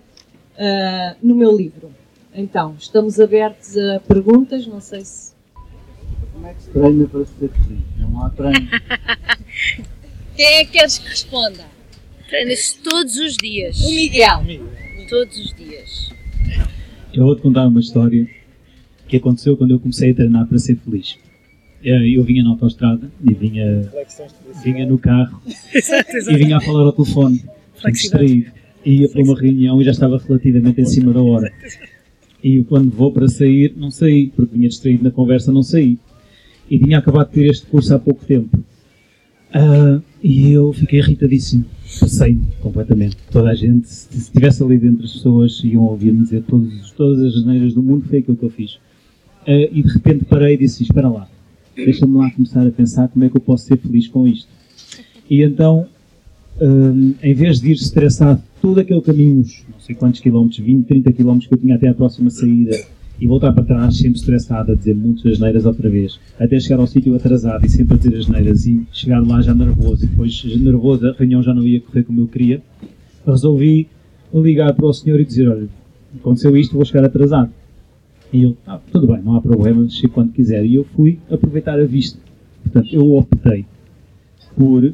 uh, 0.54 1.16
no 1.22 1.34
meu 1.34 1.56
livro. 1.56 1.90
Então, 2.34 2.74
estamos 2.76 3.20
abertos 3.20 3.76
a 3.78 4.00
perguntas, 4.00 4.66
não 4.66 4.80
sei 4.80 5.04
se. 5.04 5.32
Como 6.32 6.46
é 6.48 6.54
que 6.54 6.62
se 6.62 6.70
treina 6.70 7.06
para 7.06 7.24
ser 7.24 7.48
feliz? 7.48 7.82
Não 7.96 8.24
há 8.24 8.30
treino. 8.30 8.68
Quem 10.34 10.46
é 10.46 10.64
que 10.64 10.72
queres 10.72 10.98
que 10.98 11.08
responda? 11.08 11.64
Treinas 12.28 12.72
todos 12.82 13.16
os 13.18 13.36
dias. 13.36 13.80
O 13.80 13.94
Miguel. 13.94 14.42
Todos 15.08 15.38
os 15.38 15.54
dias. 15.54 16.10
Eu 17.12 17.24
vou-te 17.24 17.40
contar 17.40 17.68
uma 17.68 17.78
história 17.78 18.28
que 19.06 19.16
aconteceu 19.16 19.56
quando 19.56 19.70
eu 19.70 19.78
comecei 19.78 20.10
a 20.10 20.14
treinar 20.14 20.48
para 20.48 20.58
ser 20.58 20.76
feliz. 20.76 21.16
Eh, 21.84 22.16
eu 22.16 22.24
vinha 22.24 22.42
na 22.42 22.50
autostrada 22.50 23.08
e 23.22 23.32
vinha, 23.32 23.88
vinha 24.64 24.86
no 24.86 24.98
carro 24.98 25.40
e 25.46 26.36
vinha 26.36 26.56
a 26.56 26.60
falar 26.60 26.80
ao 26.80 26.92
telefone, 26.92 27.44
distraído. 27.92 28.50
Ia 28.84 29.08
para 29.08 29.22
uma 29.22 29.38
reunião 29.38 29.80
e 29.80 29.84
já 29.84 29.92
estava 29.92 30.18
relativamente 30.18 30.80
em 30.80 30.84
cima 30.84 31.12
da 31.12 31.22
hora. 31.22 31.52
E 32.44 32.62
quando 32.64 32.90
vou 32.90 33.10
para 33.10 33.26
sair, 33.26 33.72
não 33.74 33.90
saí, 33.90 34.26
porque 34.36 34.54
vinha 34.54 34.68
distraído 34.68 35.02
na 35.02 35.10
conversa, 35.10 35.50
não 35.50 35.62
saí. 35.62 35.96
E 36.70 36.78
tinha 36.78 36.98
acabado 36.98 37.28
de 37.28 37.32
ter 37.36 37.46
este 37.46 37.64
curso 37.64 37.94
há 37.94 37.98
pouco 37.98 38.22
tempo. 38.26 38.58
Uh, 39.54 40.02
e 40.22 40.52
eu 40.52 40.70
fiquei 40.74 40.98
irritadíssimo. 40.98 41.64
Passei 41.98 42.38
completamente. 42.60 43.16
Toda 43.30 43.48
a 43.48 43.54
gente, 43.54 43.88
se 43.88 44.18
estivesse 44.18 44.62
ali 44.62 44.76
dentro, 44.76 45.06
as 45.06 45.14
pessoas 45.14 45.58
iam 45.64 45.84
ouvir-me 45.84 46.22
dizer 46.22 46.42
todos, 46.42 46.90
todas 46.90 47.22
as 47.22 47.40
janeiras 47.40 47.72
do 47.72 47.82
mundo, 47.82 48.04
foi 48.06 48.18
aquilo 48.18 48.36
que 48.36 48.44
eu 48.44 48.50
fiz. 48.50 48.74
Uh, 48.74 49.72
e 49.72 49.82
de 49.82 49.88
repente 49.88 50.26
parei 50.26 50.52
e 50.52 50.58
disse: 50.58 50.82
Espera 50.82 51.08
lá, 51.08 51.26
deixa-me 51.74 52.18
lá 52.18 52.30
começar 52.30 52.66
a 52.66 52.70
pensar 52.70 53.08
como 53.08 53.24
é 53.24 53.30
que 53.30 53.38
eu 53.38 53.40
posso 53.40 53.64
ser 53.64 53.78
feliz 53.78 54.06
com 54.06 54.28
isto. 54.28 54.50
E 55.30 55.42
então, 55.42 55.86
um, 56.60 57.14
em 57.22 57.32
vez 57.32 57.58
de 57.58 57.70
ir 57.70 57.74
estressado 57.74 58.42
todo 58.64 58.80
aquele 58.80 59.02
caminho, 59.02 59.44
não 59.70 59.78
sei 59.78 59.94
quantos 59.94 60.20
quilómetros, 60.20 60.58
20, 60.58 60.86
30 60.86 61.12
quilómetros 61.12 61.48
que 61.48 61.52
eu 61.52 61.58
tinha 61.58 61.74
até 61.74 61.86
à 61.86 61.92
próxima 61.92 62.30
saída, 62.30 62.74
e 63.20 63.26
voltar 63.26 63.52
para 63.52 63.62
trás 63.62 63.98
sempre 63.98 64.18
estressado 64.18 64.72
a 64.72 64.74
dizer 64.74 64.94
muitas 64.94 65.32
asneiras 65.32 65.66
outra 65.66 65.90
vez, 65.90 66.18
até 66.40 66.58
chegar 66.58 66.80
ao 66.80 66.86
sítio 66.86 67.14
atrasado 67.14 67.66
e 67.66 67.68
sempre 67.68 67.94
a 67.94 67.98
dizer 67.98 68.16
asneiras 68.16 68.66
e 68.66 68.86
chegar 68.90 69.20
lá 69.20 69.42
já 69.42 69.54
nervoso, 69.54 70.06
e 70.06 70.08
depois 70.08 70.42
nervoso 70.58 71.06
a 71.06 71.12
reunião 71.12 71.42
já 71.42 71.52
não 71.52 71.62
ia 71.62 71.78
correr 71.78 72.04
como 72.04 72.22
eu 72.22 72.26
queria, 72.26 72.62
resolvi 73.26 73.86
ligar 74.32 74.72
para 74.72 74.86
o 74.86 74.94
senhor 74.94 75.20
e 75.20 75.26
dizer, 75.26 75.46
olha, 75.46 75.68
aconteceu 76.18 76.56
isto, 76.56 76.74
vou 76.74 76.86
chegar 76.86 77.04
atrasado. 77.04 77.50
E 78.32 78.44
ele, 78.44 78.56
ah, 78.66 78.80
tudo 78.90 79.08
bem, 79.08 79.20
não 79.22 79.36
há 79.36 79.42
problema, 79.42 79.86
chegue 79.90 80.08
quando 80.08 80.32
quiser. 80.32 80.64
E 80.64 80.74
eu 80.74 80.84
fui 80.84 81.18
aproveitar 81.30 81.78
a 81.78 81.84
vista. 81.84 82.18
Portanto, 82.62 82.88
eu 82.92 83.12
optei 83.12 83.66
por 84.56 84.92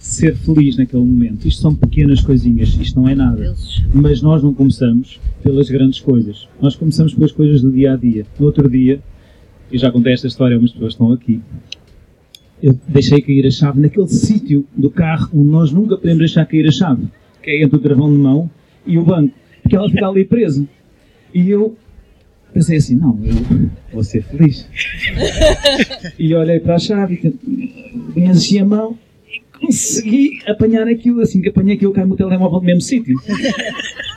ser 0.00 0.34
feliz 0.34 0.78
naquele 0.78 1.04
momento. 1.04 1.46
Isto 1.46 1.60
são 1.60 1.74
pequenas 1.74 2.22
coisinhas, 2.22 2.70
isto 2.80 2.98
não 2.98 3.06
é 3.06 3.14
nada. 3.14 3.54
Mas 3.92 4.22
nós 4.22 4.42
não 4.42 4.54
começamos 4.54 5.20
pelas 5.42 5.68
grandes 5.68 6.00
coisas. 6.00 6.48
Nós 6.60 6.74
começamos 6.74 7.12
pelas 7.12 7.30
coisas 7.30 7.60
do 7.60 7.70
dia 7.70 7.92
a 7.92 7.96
dia. 7.96 8.26
No 8.38 8.46
outro 8.46 8.68
dia, 8.68 8.98
e 9.70 9.76
já 9.76 9.92
contei 9.92 10.14
esta 10.14 10.26
história, 10.26 10.54
algumas 10.54 10.72
pessoas 10.72 10.94
estão 10.94 11.12
aqui. 11.12 11.40
Eu 12.62 12.78
deixei 12.88 13.20
cair 13.20 13.46
a 13.46 13.50
chave 13.50 13.78
naquele 13.78 14.08
sítio 14.08 14.66
do 14.74 14.90
carro 14.90 15.30
onde 15.34 15.48
nós 15.48 15.70
nunca 15.70 15.96
podemos 15.96 16.18
deixar 16.18 16.46
cair 16.46 16.66
a 16.66 16.72
chave, 16.72 17.04
que 17.42 17.50
é 17.50 17.62
entre 17.62 17.76
o 17.76 17.80
travão 17.80 18.10
de 18.10 18.18
mão 18.18 18.50
e 18.86 18.98
o 18.98 19.04
banco, 19.04 19.34
porque 19.62 19.76
ela 19.76 19.88
fica 19.88 20.06
ali 20.06 20.24
presa. 20.24 20.66
E 21.32 21.48
eu 21.48 21.76
pensei 22.54 22.78
assim, 22.78 22.96
não, 22.96 23.18
eu 23.22 23.70
vou 23.92 24.02
ser 24.02 24.22
feliz. 24.22 24.66
e 26.18 26.34
olhei 26.34 26.58
para 26.58 26.76
a 26.76 26.78
chave, 26.78 27.38
enchi 28.16 28.58
a 28.58 28.64
mão 28.64 28.98
consegui 29.60 30.40
apanhar 30.46 30.88
aquilo, 30.88 31.20
assim 31.20 31.40
que 31.40 31.48
apanhei 31.48 31.76
aquilo, 31.76 31.92
cai-me 31.92 32.12
o 32.12 32.16
telemóvel 32.16 32.60
no 32.60 32.66
mesmo 32.66 32.80
sítio. 32.80 33.16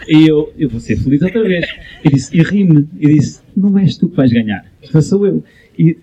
E 0.07 0.27
eu, 0.27 0.53
eu 0.57 0.69
vou 0.69 0.79
ser 0.79 0.97
feliz 0.97 1.21
outra 1.21 1.43
vez. 1.43 1.65
E, 2.03 2.09
disse, 2.09 2.35
e 2.35 2.41
ri-me, 2.41 2.87
e 2.99 3.13
disse, 3.15 3.41
não 3.55 3.77
és 3.77 3.97
tu 3.97 4.09
que 4.09 4.15
vais 4.15 4.31
ganhar, 4.31 4.65
sou 5.01 5.25
eu. 5.27 5.43
E, 5.77 5.97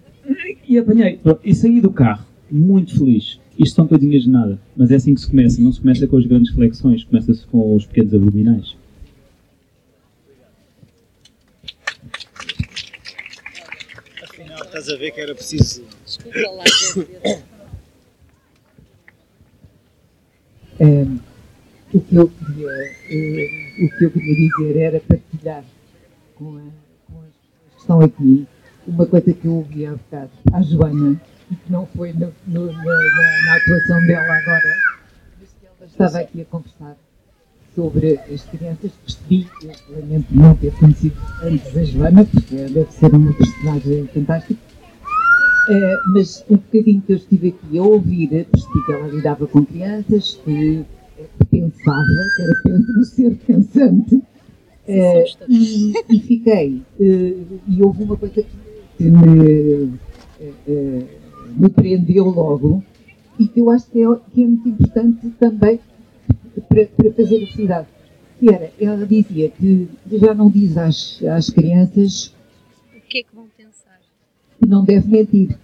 e 0.68 0.78
apanhei, 0.78 1.18
e 1.44 1.54
saí 1.54 1.80
do 1.80 1.90
carro, 1.90 2.26
muito 2.50 2.98
feliz. 2.98 3.40
Isto 3.58 3.76
são 3.76 3.86
coisinhas 3.86 4.22
de 4.22 4.30
nada, 4.30 4.58
mas 4.76 4.90
é 4.90 4.94
assim 4.94 5.14
que 5.14 5.20
se 5.20 5.28
começa. 5.28 5.60
Não 5.60 5.70
se 5.70 5.80
começa 5.80 6.06
com 6.06 6.16
as 6.16 6.24
grandes 6.24 6.52
flexões, 6.54 7.04
começa-se 7.04 7.44
com 7.46 7.76
os 7.76 7.84
pequenos 7.84 8.14
abdominais. 8.14 8.76
Estás 14.64 14.88
a 14.88 14.96
ver 14.96 15.10
que 15.10 15.20
era 15.20 15.34
preciso. 15.34 15.84
Desculpa 16.06 16.38
lá, 16.38 16.64
um, 20.80 21.18
o, 21.92 22.00
que 22.00 22.16
eu 22.16 22.28
queria, 22.28 22.68
uh, 22.68 23.84
o 23.84 23.98
que 23.98 24.04
eu 24.04 24.10
queria 24.10 24.48
dizer 24.48 24.76
era 24.78 25.00
partilhar 25.00 25.64
com, 26.36 26.56
a, 26.56 26.62
com 27.12 27.20
as 27.20 27.34
pessoas 27.34 27.70
que 27.70 27.80
estão 27.80 28.00
aqui 28.00 28.46
uma 28.86 29.06
coisa 29.06 29.32
que 29.32 29.44
eu 29.44 29.56
ouvi 29.56 29.86
há 29.86 29.92
bocado, 29.92 30.30
à 30.52 30.62
Joana, 30.62 31.20
que 31.48 31.72
não 31.72 31.86
foi 31.86 32.12
no, 32.12 32.32
no, 32.46 32.66
na, 32.66 32.84
na, 32.84 33.42
na, 33.44 33.56
atuação 33.56 34.06
dela 34.06 34.34
agora, 34.34 34.76
mas 35.38 35.48
que 35.48 35.66
ela 35.66 35.86
estava 35.86 36.18
aqui 36.20 36.40
a 36.40 36.44
conversar 36.46 36.96
sobre 37.74 38.18
as 38.32 38.42
crianças. 38.44 38.90
Percebi, 39.04 39.48
eu 39.62 40.00
lamento 40.00 40.34
não 40.34 40.54
ter 40.56 40.72
conhecido 40.72 41.16
antes 41.42 41.76
a 41.76 41.84
Joana, 41.84 42.24
porque 42.24 42.56
deve 42.56 42.90
ser 42.92 43.14
uma 43.14 43.32
personagem 43.32 44.06
fantástica. 44.08 44.69
Uh, 45.68 46.12
mas 46.14 46.44
um 46.48 46.56
bocadinho 46.56 47.02
que 47.02 47.12
eu 47.12 47.16
estive 47.16 47.48
aqui 47.48 47.78
a 47.78 47.82
ouvir, 47.82 48.28
percebi 48.46 48.86
que 48.86 48.92
ela 48.92 49.08
lidava 49.08 49.46
com 49.46 49.64
crianças, 49.64 50.40
que 50.44 50.84
pensava, 51.50 52.06
que 52.34 52.42
era 52.42 52.78
um 52.98 53.04
ser 53.04 53.36
pensante, 53.46 54.14
uh, 54.16 55.46
e, 55.48 55.92
e, 56.08 56.20
fiquei. 56.20 56.82
Uh, 56.98 57.60
e 57.68 57.82
houve 57.82 58.02
uma 58.04 58.16
coisa 58.16 58.42
que 58.96 59.04
me, 59.04 59.92
me 61.56 61.68
prendeu 61.68 62.24
logo 62.24 62.82
e 63.38 63.46
que 63.46 63.60
eu 63.60 63.70
acho 63.70 63.86
que 63.90 64.02
é, 64.02 64.06
que 64.32 64.42
é 64.42 64.46
muito 64.46 64.68
importante 64.68 65.30
também 65.38 65.78
para, 66.68 66.86
para 66.86 67.12
fazer 67.12 67.44
a 67.44 67.52
cidade. 67.52 67.88
Que 68.38 68.48
era, 68.48 68.72
ela 68.80 69.06
dizia 69.06 69.50
que 69.50 69.88
já 70.10 70.32
não 70.34 70.50
diz 70.50 70.76
às, 70.76 71.22
às 71.24 71.50
crianças 71.50 72.34
o 72.96 73.00
que 73.10 73.18
é 73.18 73.22
que 73.22 73.34
vão 73.34 73.46
pensar. 73.56 73.59
Não 74.66 74.84
deve 74.84 75.08
mentir. 75.08 75.58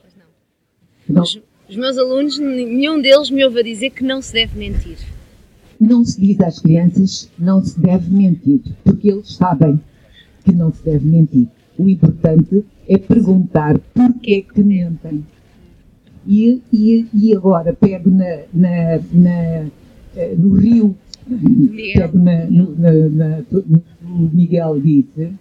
Pois 0.00 0.14
não. 1.08 1.22
Os, 1.22 1.40
os 1.68 1.76
meus 1.76 1.98
alunos, 1.98 2.38
nenhum 2.38 3.00
deles 3.00 3.30
me 3.30 3.44
ouve 3.44 3.60
a 3.60 3.62
dizer 3.62 3.90
que 3.90 4.02
não 4.02 4.20
se 4.20 4.32
deve 4.32 4.58
mentir. 4.58 4.98
Não 5.80 6.04
se 6.04 6.20
diz 6.20 6.40
às 6.40 6.58
crianças 6.58 7.30
não 7.38 7.62
se 7.64 7.80
deve 7.80 8.10
mentir, 8.10 8.60
porque 8.84 9.10
eles 9.10 9.32
sabem 9.34 9.80
que 10.44 10.52
não 10.52 10.72
se 10.72 10.84
deve 10.84 11.06
mentir. 11.06 11.48
O 11.78 11.88
importante 11.88 12.64
é 12.86 12.98
perguntar 12.98 13.78
porquê 13.94 14.42
que 14.42 14.62
mentem. 14.62 15.24
E, 16.26 16.60
e, 16.70 17.06
e 17.14 17.34
agora 17.34 17.72
pego 17.72 18.10
na, 18.10 18.42
na, 18.52 19.00
na 19.12 19.70
eh, 20.16 20.34
no 20.36 20.54
Rio, 20.54 20.96
Miguel. 21.26 22.10
Na, 22.14 22.44
no, 22.46 22.76
na, 22.76 23.42
o 24.02 24.30
Miguel 24.32 24.80
disse, 24.80 25.32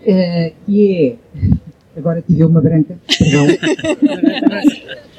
uh, 0.00 0.54
que 0.64 0.92
é. 0.92 1.16
Agora 1.96 2.22
tive 2.22 2.44
uma 2.44 2.60
branca, 2.60 2.96
perdão. 3.06 3.46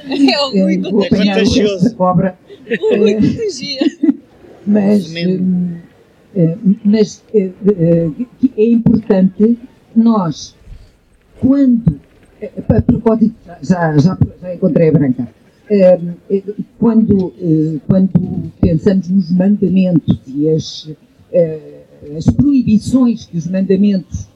é 0.08 0.40
o 0.40 0.88
uh, 0.88 0.92
vou 0.92 1.06
apanhar 1.06 1.42
o 1.42 1.96
cobra. 1.96 2.38
Uh, 2.70 4.16
mas 4.68 5.14
mas 6.84 7.24
é 7.34 8.66
importante 8.66 9.58
nós, 9.96 10.56
quando. 11.40 12.00
A 12.70 12.82
propósito, 12.82 13.36
já, 13.62 13.98
já, 13.98 14.18
já 14.42 14.54
encontrei 14.54 14.90
a 14.90 14.92
branca 14.92 15.28
eh, 15.70 16.00
quando, 16.78 17.34
eh, 17.42 17.80
quando 17.88 18.52
pensamos 18.62 19.10
nos 19.10 19.32
mandamentos 19.32 20.20
e 20.28 20.50
as, 20.50 20.92
eh, 21.32 21.82
as 22.16 22.26
proibições 22.26 23.26
que 23.26 23.38
os 23.38 23.48
mandamentos 23.48 24.28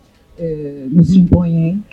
nos 0.90 1.14
impõem, 1.14 1.84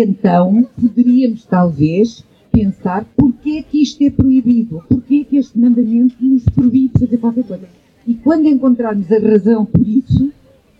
então 0.00 0.66
poderíamos 0.80 1.44
talvez 1.44 2.24
pensar 2.52 3.04
porquê 3.16 3.62
que 3.62 3.82
isto 3.82 4.02
é 4.02 4.10
proibido, 4.10 4.82
porquê 4.88 5.24
que 5.24 5.36
este 5.36 5.58
mandamento 5.58 6.16
nos 6.20 6.44
proíbe 6.44 6.92
fazer 6.98 7.18
qualquer 7.18 7.44
coisa. 7.44 7.68
E 8.06 8.14
quando 8.14 8.46
encontrarmos 8.46 9.10
a 9.10 9.18
razão 9.18 9.66
por 9.66 9.86
isso, 9.86 10.32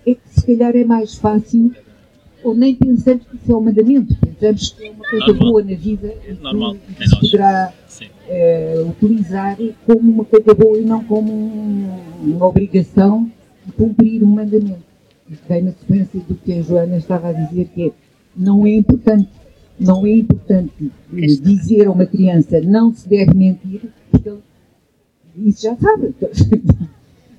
é 0.07 0.15
que 0.15 0.29
se 0.29 0.47
calhar 0.47 0.75
é 0.77 0.85
mais 0.85 1.17
fácil 1.17 1.73
ou 2.43 2.55
nem 2.55 2.75
pensamos 2.75 3.25
que 3.27 3.37
isso 3.37 3.53
é 3.53 3.57
um 3.57 3.61
mandamento, 3.61 4.17
pensamos 4.21 4.71
que 4.71 4.87
é 4.87 4.91
uma 4.91 5.05
coisa 5.05 5.27
Normal. 5.27 5.49
boa 5.51 5.63
na 5.65 5.75
vida 5.75 6.15
e 6.29 6.33
Normal. 6.35 6.75
que, 6.77 6.95
que 6.95 7.09
se 7.09 7.21
poderá 7.21 7.73
uh, 8.01 8.89
utilizar 8.89 9.59
como 9.85 10.13
uma 10.13 10.25
coisa 10.25 10.55
boa 10.55 10.79
e 10.79 10.85
não 10.85 11.03
como 11.05 11.33
um, 11.33 11.89
uma 12.23 12.47
obrigação 12.47 13.31
de 13.65 13.73
cumprir 13.73 14.23
um 14.23 14.29
mandamento. 14.29 14.85
vem 15.49 15.63
na 15.63 15.73
sequência 15.73 16.21
do 16.21 16.37
que 16.37 16.53
a 16.53 16.63
Joana 16.63 16.97
estava 16.99 17.31
a 17.31 17.33
dizer, 17.33 17.69
que 17.75 17.89
é, 17.89 17.93
não 18.37 18.67
é 18.67 18.71
importante, 18.71 19.29
não 19.79 20.07
é 20.07 20.11
importante 20.11 20.93
dizer 21.11 21.87
a 21.87 21.91
uma 21.91 22.07
criança 22.07 22.61
não 22.61 22.93
se 22.95 23.09
deve 23.09 23.35
mentir, 23.35 23.83
porque 24.11 24.35
isso 25.37 25.63
já 25.63 25.77
sabe. 25.77 26.15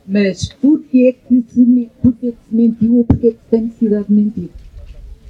Mas 0.10 0.48
porquê 0.54 1.10
é 1.10 1.28
que 1.28 1.43
se, 1.52 1.89
porquê 2.02 2.28
é 2.28 2.32
que 2.32 2.38
se 2.50 2.56
mentiu 2.56 2.95
ou 2.98 3.04
porquê 3.04 3.28
é 3.28 3.32
que 3.32 3.38
se 3.38 3.50
tem 3.52 3.62
necessidade 3.64 4.08
de 4.08 4.14
mentir? 4.14 4.50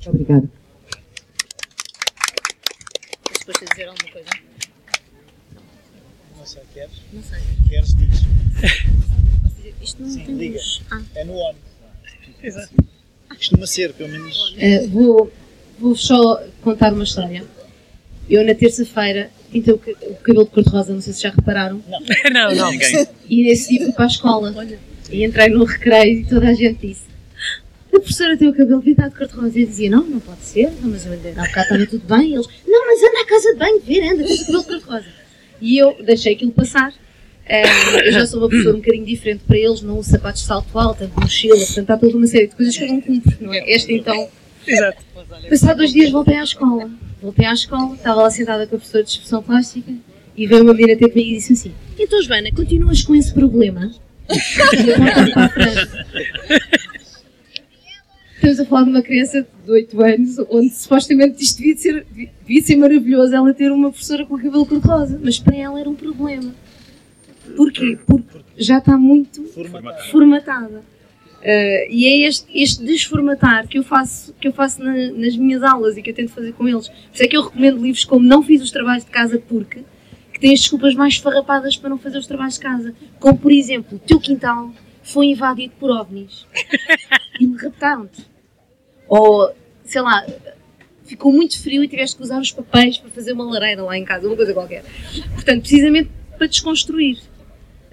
Obrigada. 0.05 0.49
Depois 3.39 3.57
de 3.59 3.65
dizer 3.65 3.87
alguma 3.87 4.11
coisa? 4.11 4.29
Não 6.37 6.45
sei, 6.45 6.61
queres? 6.73 7.01
Não 7.11 7.23
sei. 7.23 7.39
Queres, 7.67 7.95
diz. 7.95 8.27
Isto 9.81 10.03
não 10.03 10.09
Sim, 10.09 10.25
tem 10.25 10.37
diga. 10.37 10.57
luz. 10.57 10.81
Ah. 10.91 11.01
É 11.15 11.23
no 11.23 11.33
ON. 11.33 11.55
Exato. 12.43 12.75
Costuma 13.29 13.67
ser, 13.67 13.93
pelo 13.93 14.09
menos. 14.09 14.51
Uh, 14.53 14.89
vou, 14.89 15.31
vou 15.79 15.95
só 15.95 16.41
contar 16.61 16.93
uma 16.93 17.03
história. 17.03 17.43
Eu, 18.29 18.43
na 18.45 18.53
terça-feira, 18.53 19.29
pintei 19.51 19.73
o, 19.73 19.77
ca- 19.77 19.91
o 20.03 20.15
cabelo 20.15 20.43
de 20.45 20.51
cor-de-rosa, 20.51 20.93
não 20.93 21.01
sei 21.01 21.13
se 21.13 21.21
já 21.23 21.29
repararam. 21.29 21.81
não, 22.31 22.53
não. 22.55 22.71
Ninguém. 22.71 23.07
E 23.29 23.43
nesse 23.43 23.69
dia 23.69 23.83
fui 23.85 23.93
para 23.93 24.03
a 24.05 24.07
escola. 24.07 24.53
E 25.11 25.23
entrei 25.23 25.47
no 25.49 25.63
recreio 25.63 26.19
e 26.21 26.25
toda 26.25 26.47
a 26.49 26.53
gente 26.53 26.85
disse: 26.87 27.03
A 27.93 27.99
professora 27.99 28.35
tem 28.37 28.49
o 28.49 28.53
cabelo 28.53 28.81
pintado 28.81 29.11
de 29.11 29.17
cor-de-rosa. 29.17 29.57
E 29.57 29.61
eu 29.61 29.67
dizia: 29.67 29.89
Não, 29.89 30.03
não 30.03 30.19
pode 30.19 30.41
ser. 30.41 30.69
Não, 30.81 30.89
mas 30.89 31.05
eu 31.05 31.13
andei, 31.13 31.31
há 31.31 31.43
bocado 31.45 31.61
estava 31.61 31.85
tudo 31.87 32.05
bem. 32.17 32.31
E 32.31 32.33
eles: 32.35 32.47
Não, 32.67 32.85
mas 32.85 32.99
anda 33.01 33.21
à 33.21 33.25
casa 33.25 33.53
de 33.53 33.59
banho, 33.59 33.79
ver, 33.81 34.03
anda, 34.11 34.23
tens 34.25 34.41
o 34.41 34.45
cabelo 34.45 34.61
de 34.63 34.67
cor-de-rosa. 34.69 35.05
E 35.61 35.77
eu 35.77 35.95
deixei 36.03 36.33
aquilo 36.33 36.51
passar. 36.51 36.93
Ah, 37.49 38.01
eu 38.05 38.11
já 38.11 38.27
sou 38.27 38.39
uma 38.41 38.49
pessoa 38.49 38.75
um 38.75 38.79
bocadinho 38.79 39.05
diferente 39.05 39.41
para 39.47 39.57
eles, 39.57 39.81
não 39.81 39.97
uso 39.97 40.09
sapatos 40.09 40.41
de 40.41 40.47
salto 40.49 40.77
alto, 40.77 41.09
mochila, 41.15 41.55
portanto 41.55 41.89
há 41.91 41.97
toda 41.97 42.17
uma 42.17 42.27
série 42.27 42.47
de 42.47 42.55
coisas 42.57 42.75
que 42.77 42.83
eu 42.83 42.87
não 42.89 42.99
cumpro, 42.99 43.37
não 43.39 43.53
é? 43.53 43.73
Esta 43.73 43.89
então. 43.93 44.27
Exato. 44.67 45.03
Passados 45.49 45.77
dois 45.77 45.93
dias 45.93 46.11
voltei 46.11 46.37
à 46.37 46.43
escola. 46.43 46.89
Voltei 47.21 47.45
à 47.45 47.53
escola, 47.53 47.95
estava 47.95 48.21
lá 48.21 48.29
sentada 48.29 48.67
com 48.67 48.75
a 48.75 48.79
professora 48.79 49.03
de 49.03 49.09
expressão 49.09 49.41
plástica 49.41 49.91
e 50.35 50.45
veio 50.45 50.63
uma 50.63 50.73
menina 50.73 50.97
ter 50.97 51.09
comigo 51.09 51.29
e 51.31 51.33
disse 51.35 51.53
assim: 51.53 51.73
Então, 51.97 52.21
Joana, 52.21 52.51
continuas 52.51 53.01
com 53.01 53.15
esse 53.15 53.33
problema? 53.33 53.91
Para. 54.27 56.07
Estamos 58.35 58.59
a 58.59 58.65
falar 58.65 58.83
de 58.83 58.89
uma 58.91 59.01
criança 59.01 59.47
de 59.65 59.71
8 59.71 60.01
anos, 60.03 60.37
onde 60.49 60.69
supostamente 60.69 61.43
isto 61.43 61.57
devia 61.57 61.75
ser, 61.75 62.05
devia 62.13 62.61
ser 62.61 62.75
maravilhoso 62.75 63.35
ela 63.35 63.53
ter 63.53 63.71
uma 63.71 63.89
professora 63.89 64.25
com 64.25 64.35
o 64.35 64.37
cabelo 64.37 64.65
cor-de-rosa, 64.65 65.19
mas 65.21 65.39
para 65.39 65.55
ela 65.55 65.79
era 65.79 65.89
um 65.89 65.95
problema. 65.95 66.53
Porquê? 67.55 67.97
Porque 68.05 68.39
já 68.57 68.77
está 68.77 68.97
muito 68.97 69.43
Formatada. 69.45 70.03
formatada. 70.11 70.83
Uh, 71.37 71.85
e 71.89 72.05
é 72.07 72.27
este, 72.27 72.45
este 72.53 72.83
desformatar 72.83 73.67
que 73.67 73.77
eu 73.77 73.83
faço, 73.83 74.33
que 74.41 74.47
eu 74.47 74.53
faço 74.53 74.83
na- 74.83 75.11
nas 75.11 75.37
minhas 75.37 75.61
aulas 75.63 75.95
e 75.95 76.01
que 76.01 76.09
eu 76.09 76.13
tento 76.13 76.31
fazer 76.31 76.51
com 76.53 76.67
eles. 76.67 76.87
Por 76.89 77.13
isso 77.13 77.23
é 77.23 77.27
que 77.27 77.37
eu 77.37 77.43
recomendo 77.43 77.81
livros 77.81 78.03
como 78.03 78.25
Não 78.25 78.41
Fiz 78.43 78.61
os 78.61 78.71
Trabalhos 78.71 79.05
de 79.05 79.11
Casa 79.11 79.37
Porque, 79.47 79.83
que 80.33 80.39
têm 80.39 80.53
as 80.53 80.59
desculpas 80.61 80.95
mais 80.95 81.17
farrapadas 81.17 81.77
para 81.77 81.89
não 81.89 81.97
fazer 81.97 82.17
os 82.17 82.27
trabalhos 82.27 82.55
de 82.55 82.59
casa. 82.61 82.95
Como, 83.19 83.37
por 83.37 83.51
exemplo, 83.51 83.99
teu 84.05 84.19
quintal 84.19 84.71
foi 85.03 85.27
invadido 85.27 85.73
por 85.79 85.89
ovnis 85.91 86.45
e 87.39 87.45
me 87.47 87.55
raptaram-te. 87.57 88.25
Ou, 89.07 89.51
sei 89.85 90.01
lá, 90.01 90.25
ficou 91.05 91.31
muito 91.31 91.61
frio 91.61 91.83
e 91.83 91.87
tiveste 91.87 92.17
que 92.17 92.23
usar 92.23 92.39
os 92.41 92.51
papéis 92.51 92.97
para 92.97 93.09
fazer 93.11 93.31
uma 93.33 93.45
lareira 93.45 93.83
lá 93.83 93.97
em 93.97 94.03
casa, 94.03 94.27
uma 94.27 94.35
coisa 94.35 94.53
qualquer. 94.53 94.83
Portanto, 95.33 95.61
precisamente 95.61 96.09
para 96.37 96.47
desconstruir. 96.47 97.19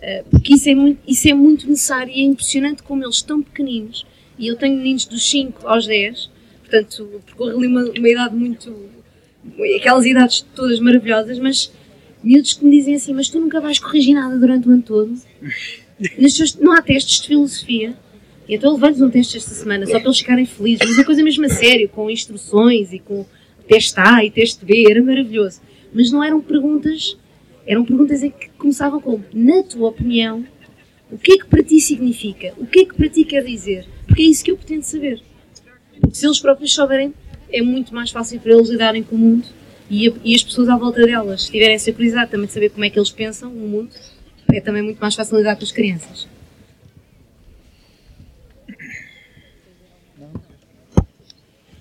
Uh, 0.04 0.28
porque 0.28 0.54
isso 0.54 0.68
é, 0.68 0.74
muito, 0.74 1.00
isso 1.08 1.28
é 1.28 1.32
muito 1.32 1.66
necessário 1.66 2.12
e 2.12 2.20
é 2.20 2.24
impressionante 2.24 2.82
como 2.82 3.02
eles 3.02 3.16
estão 3.16 3.40
pequeninos. 3.42 4.04
E 4.38 4.48
eu 4.48 4.56
tenho 4.56 4.76
meninos 4.76 5.06
dos 5.06 5.28
5 5.30 5.66
aos 5.66 5.86
10, 5.86 6.28
portanto, 6.60 7.22
percorro 7.24 7.56
ali 7.56 7.66
uma, 7.66 7.84
uma 7.84 8.08
idade 8.08 8.34
muito. 8.34 8.76
aquelas 9.76 10.04
idades 10.04 10.44
todas 10.54 10.78
maravilhosas, 10.78 11.38
mas 11.38 11.72
miúdos 12.22 12.52
que 12.52 12.64
me 12.66 12.70
dizem 12.76 12.96
assim: 12.96 13.14
Mas 13.14 13.30
tu 13.30 13.40
nunca 13.40 13.60
vais 13.62 13.78
corrigir 13.78 14.14
nada 14.14 14.36
durante 14.38 14.68
o 14.68 14.72
ano 14.72 14.82
todo? 14.82 15.16
Tuas- 16.36 16.56
não 16.56 16.72
há 16.72 16.82
testes 16.82 17.20
de 17.22 17.28
filosofia. 17.28 17.96
E 18.46 18.56
então 18.56 18.74
levo-lhes 18.74 19.00
um 19.00 19.08
teste 19.08 19.38
esta 19.38 19.54
semana, 19.54 19.86
só 19.86 19.92
para 19.92 20.08
eles 20.08 20.18
ficarem 20.18 20.44
felizes, 20.44 20.86
mas 20.86 20.98
uma 20.98 21.04
coisa 21.04 21.22
mesmo 21.22 21.46
a 21.46 21.48
sério, 21.48 21.88
com 21.88 22.10
instruções 22.10 22.92
e 22.92 22.98
com 22.98 23.24
teste 23.66 23.98
A 23.98 24.22
e 24.22 24.30
teste 24.30 24.62
B, 24.66 24.84
era 24.86 25.02
maravilhoso. 25.02 25.62
Mas 25.94 26.10
não 26.10 26.22
eram 26.22 26.42
perguntas, 26.42 27.16
eram 27.66 27.84
perguntas 27.84 28.20
que 28.20 28.48
começavam 28.58 29.00
com, 29.00 29.20
na 29.32 29.62
tua 29.62 29.88
opinião, 29.88 30.44
o 31.10 31.18
que 31.18 31.32
é 31.32 31.38
que 31.38 31.46
para 31.46 31.62
ti 31.62 31.80
significa? 31.80 32.52
O 32.58 32.66
que 32.66 32.80
é 32.80 32.84
que 32.84 32.94
para 32.94 33.08
ti 33.08 33.24
quer 33.24 33.44
dizer? 33.44 33.86
Porque 34.06 34.22
é 34.22 34.26
isso 34.26 34.44
que 34.44 34.50
eu 34.50 34.56
pretendo 34.56 34.82
saber. 34.82 35.22
Porque 36.00 36.14
se 36.16 36.26
eles 36.26 36.40
próprios 36.40 36.74
souberem, 36.74 37.14
é 37.50 37.62
muito 37.62 37.94
mais 37.94 38.10
fácil 38.10 38.40
para 38.40 38.52
eles 38.52 38.68
lidarem 38.68 39.02
com 39.02 39.14
o 39.14 39.18
mundo 39.18 39.46
e, 39.88 40.08
a- 40.08 40.12
e 40.24 40.34
as 40.34 40.42
pessoas 40.42 40.68
à 40.68 40.76
volta 40.76 41.04
delas, 41.06 41.44
se 41.44 41.52
tiverem 41.52 41.74
essa 41.74 41.92
curiosidade 41.92 42.30
também 42.30 42.46
de 42.46 42.52
saber 42.52 42.70
como 42.70 42.84
é 42.84 42.90
que 42.90 42.98
eles 42.98 43.10
pensam 43.10 43.50
o 43.52 43.68
mundo, 43.68 43.90
é 44.52 44.60
também 44.60 44.82
muito 44.82 44.98
mais 44.98 45.14
fácil 45.14 45.36
lidar 45.36 45.56
com 45.56 45.62
as 45.64 45.72
crianças. 45.72 46.26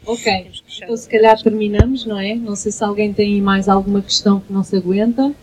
Ok, 0.05 0.51
então 0.81 0.97
se 0.97 1.07
calhar 1.07 1.41
terminamos, 1.41 2.05
não 2.05 2.19
é? 2.19 2.35
Não 2.35 2.55
sei 2.57 2.71
se 2.73 2.83
alguém 2.83 3.13
tem 3.13 3.41
mais 3.41 3.69
alguma 3.69 4.01
questão 4.01 4.39
que 4.41 4.51
não 4.51 4.63
se 4.63 4.75
aguenta. 4.75 5.33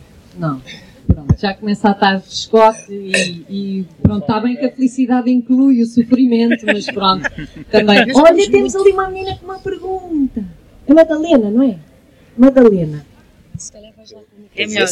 Não. 0.40 0.62
Pronto, 1.06 1.38
já 1.38 1.54
começa 1.54 1.88
a 1.88 1.92
estar 1.92 2.16
de 2.18 2.28
escote 2.28 2.92
e, 2.92 3.44
e 3.48 3.86
pronto, 4.02 4.22
está 4.22 4.40
bem 4.40 4.56
que 4.56 4.64
a 4.64 4.72
felicidade 4.72 5.30
inclui 5.30 5.82
o 5.82 5.86
sofrimento, 5.86 6.64
mas 6.64 6.86
pronto, 6.86 7.28
também. 7.70 7.98
Olha, 8.14 8.50
temos 8.50 8.74
ali 8.74 8.92
uma 8.92 9.10
menina 9.10 9.36
com 9.36 9.44
uma 9.44 9.58
pergunta. 9.58 10.44
A 10.88 10.94
Madalena, 10.94 11.50
não 11.50 11.62
é? 11.62 11.78
Madalena. 12.36 13.04
É 14.56 14.66
melhor. 14.66 14.88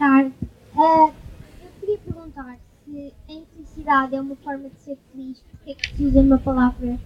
tarde. 0.00 0.32
Ah, 0.74 1.12
eu 1.62 1.68
queria 1.80 1.98
perguntar 1.98 2.58
se 2.84 3.12
a 3.28 3.32
infelicidade 3.32 4.16
é 4.16 4.20
uma 4.20 4.36
forma 4.36 4.70
de 4.70 4.80
ser 4.80 4.98
feliz, 5.12 5.42
porque 5.50 5.70
é 5.70 5.74
que 5.74 5.96
se 5.96 6.04
usa 6.04 6.20
uma 6.20 6.38
palavra 6.38 6.98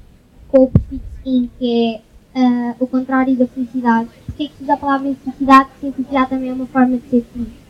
com 0.49 0.65
o 0.65 0.71
prefixo 0.71 1.03
in, 1.25 1.51
que 1.59 1.97
é 1.97 2.03
ah, 2.35 2.75
o 2.79 2.87
contrário 2.87 3.35
da 3.37 3.47
felicidade? 3.47 4.09
Porque 4.27 4.45
é 4.45 4.49
que 4.49 4.55
se 4.57 4.63
usa 4.65 4.75
a 4.75 4.77
palavra 4.77 5.09
infelicidade, 5.09 5.69
se 5.81 5.87
a 5.87 5.89
infelicidade 5.89 6.31
também 6.31 6.51
é 6.51 6.53
uma 6.53 6.67
forma 6.67 6.97
de 6.97 7.09
ser 7.09 7.25
feliz? 7.33 7.65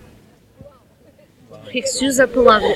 Porquê 1.64 1.80
que 1.80 1.88
se 1.88 2.06
usa 2.06 2.24
a 2.24 2.28
palavra 2.28 2.68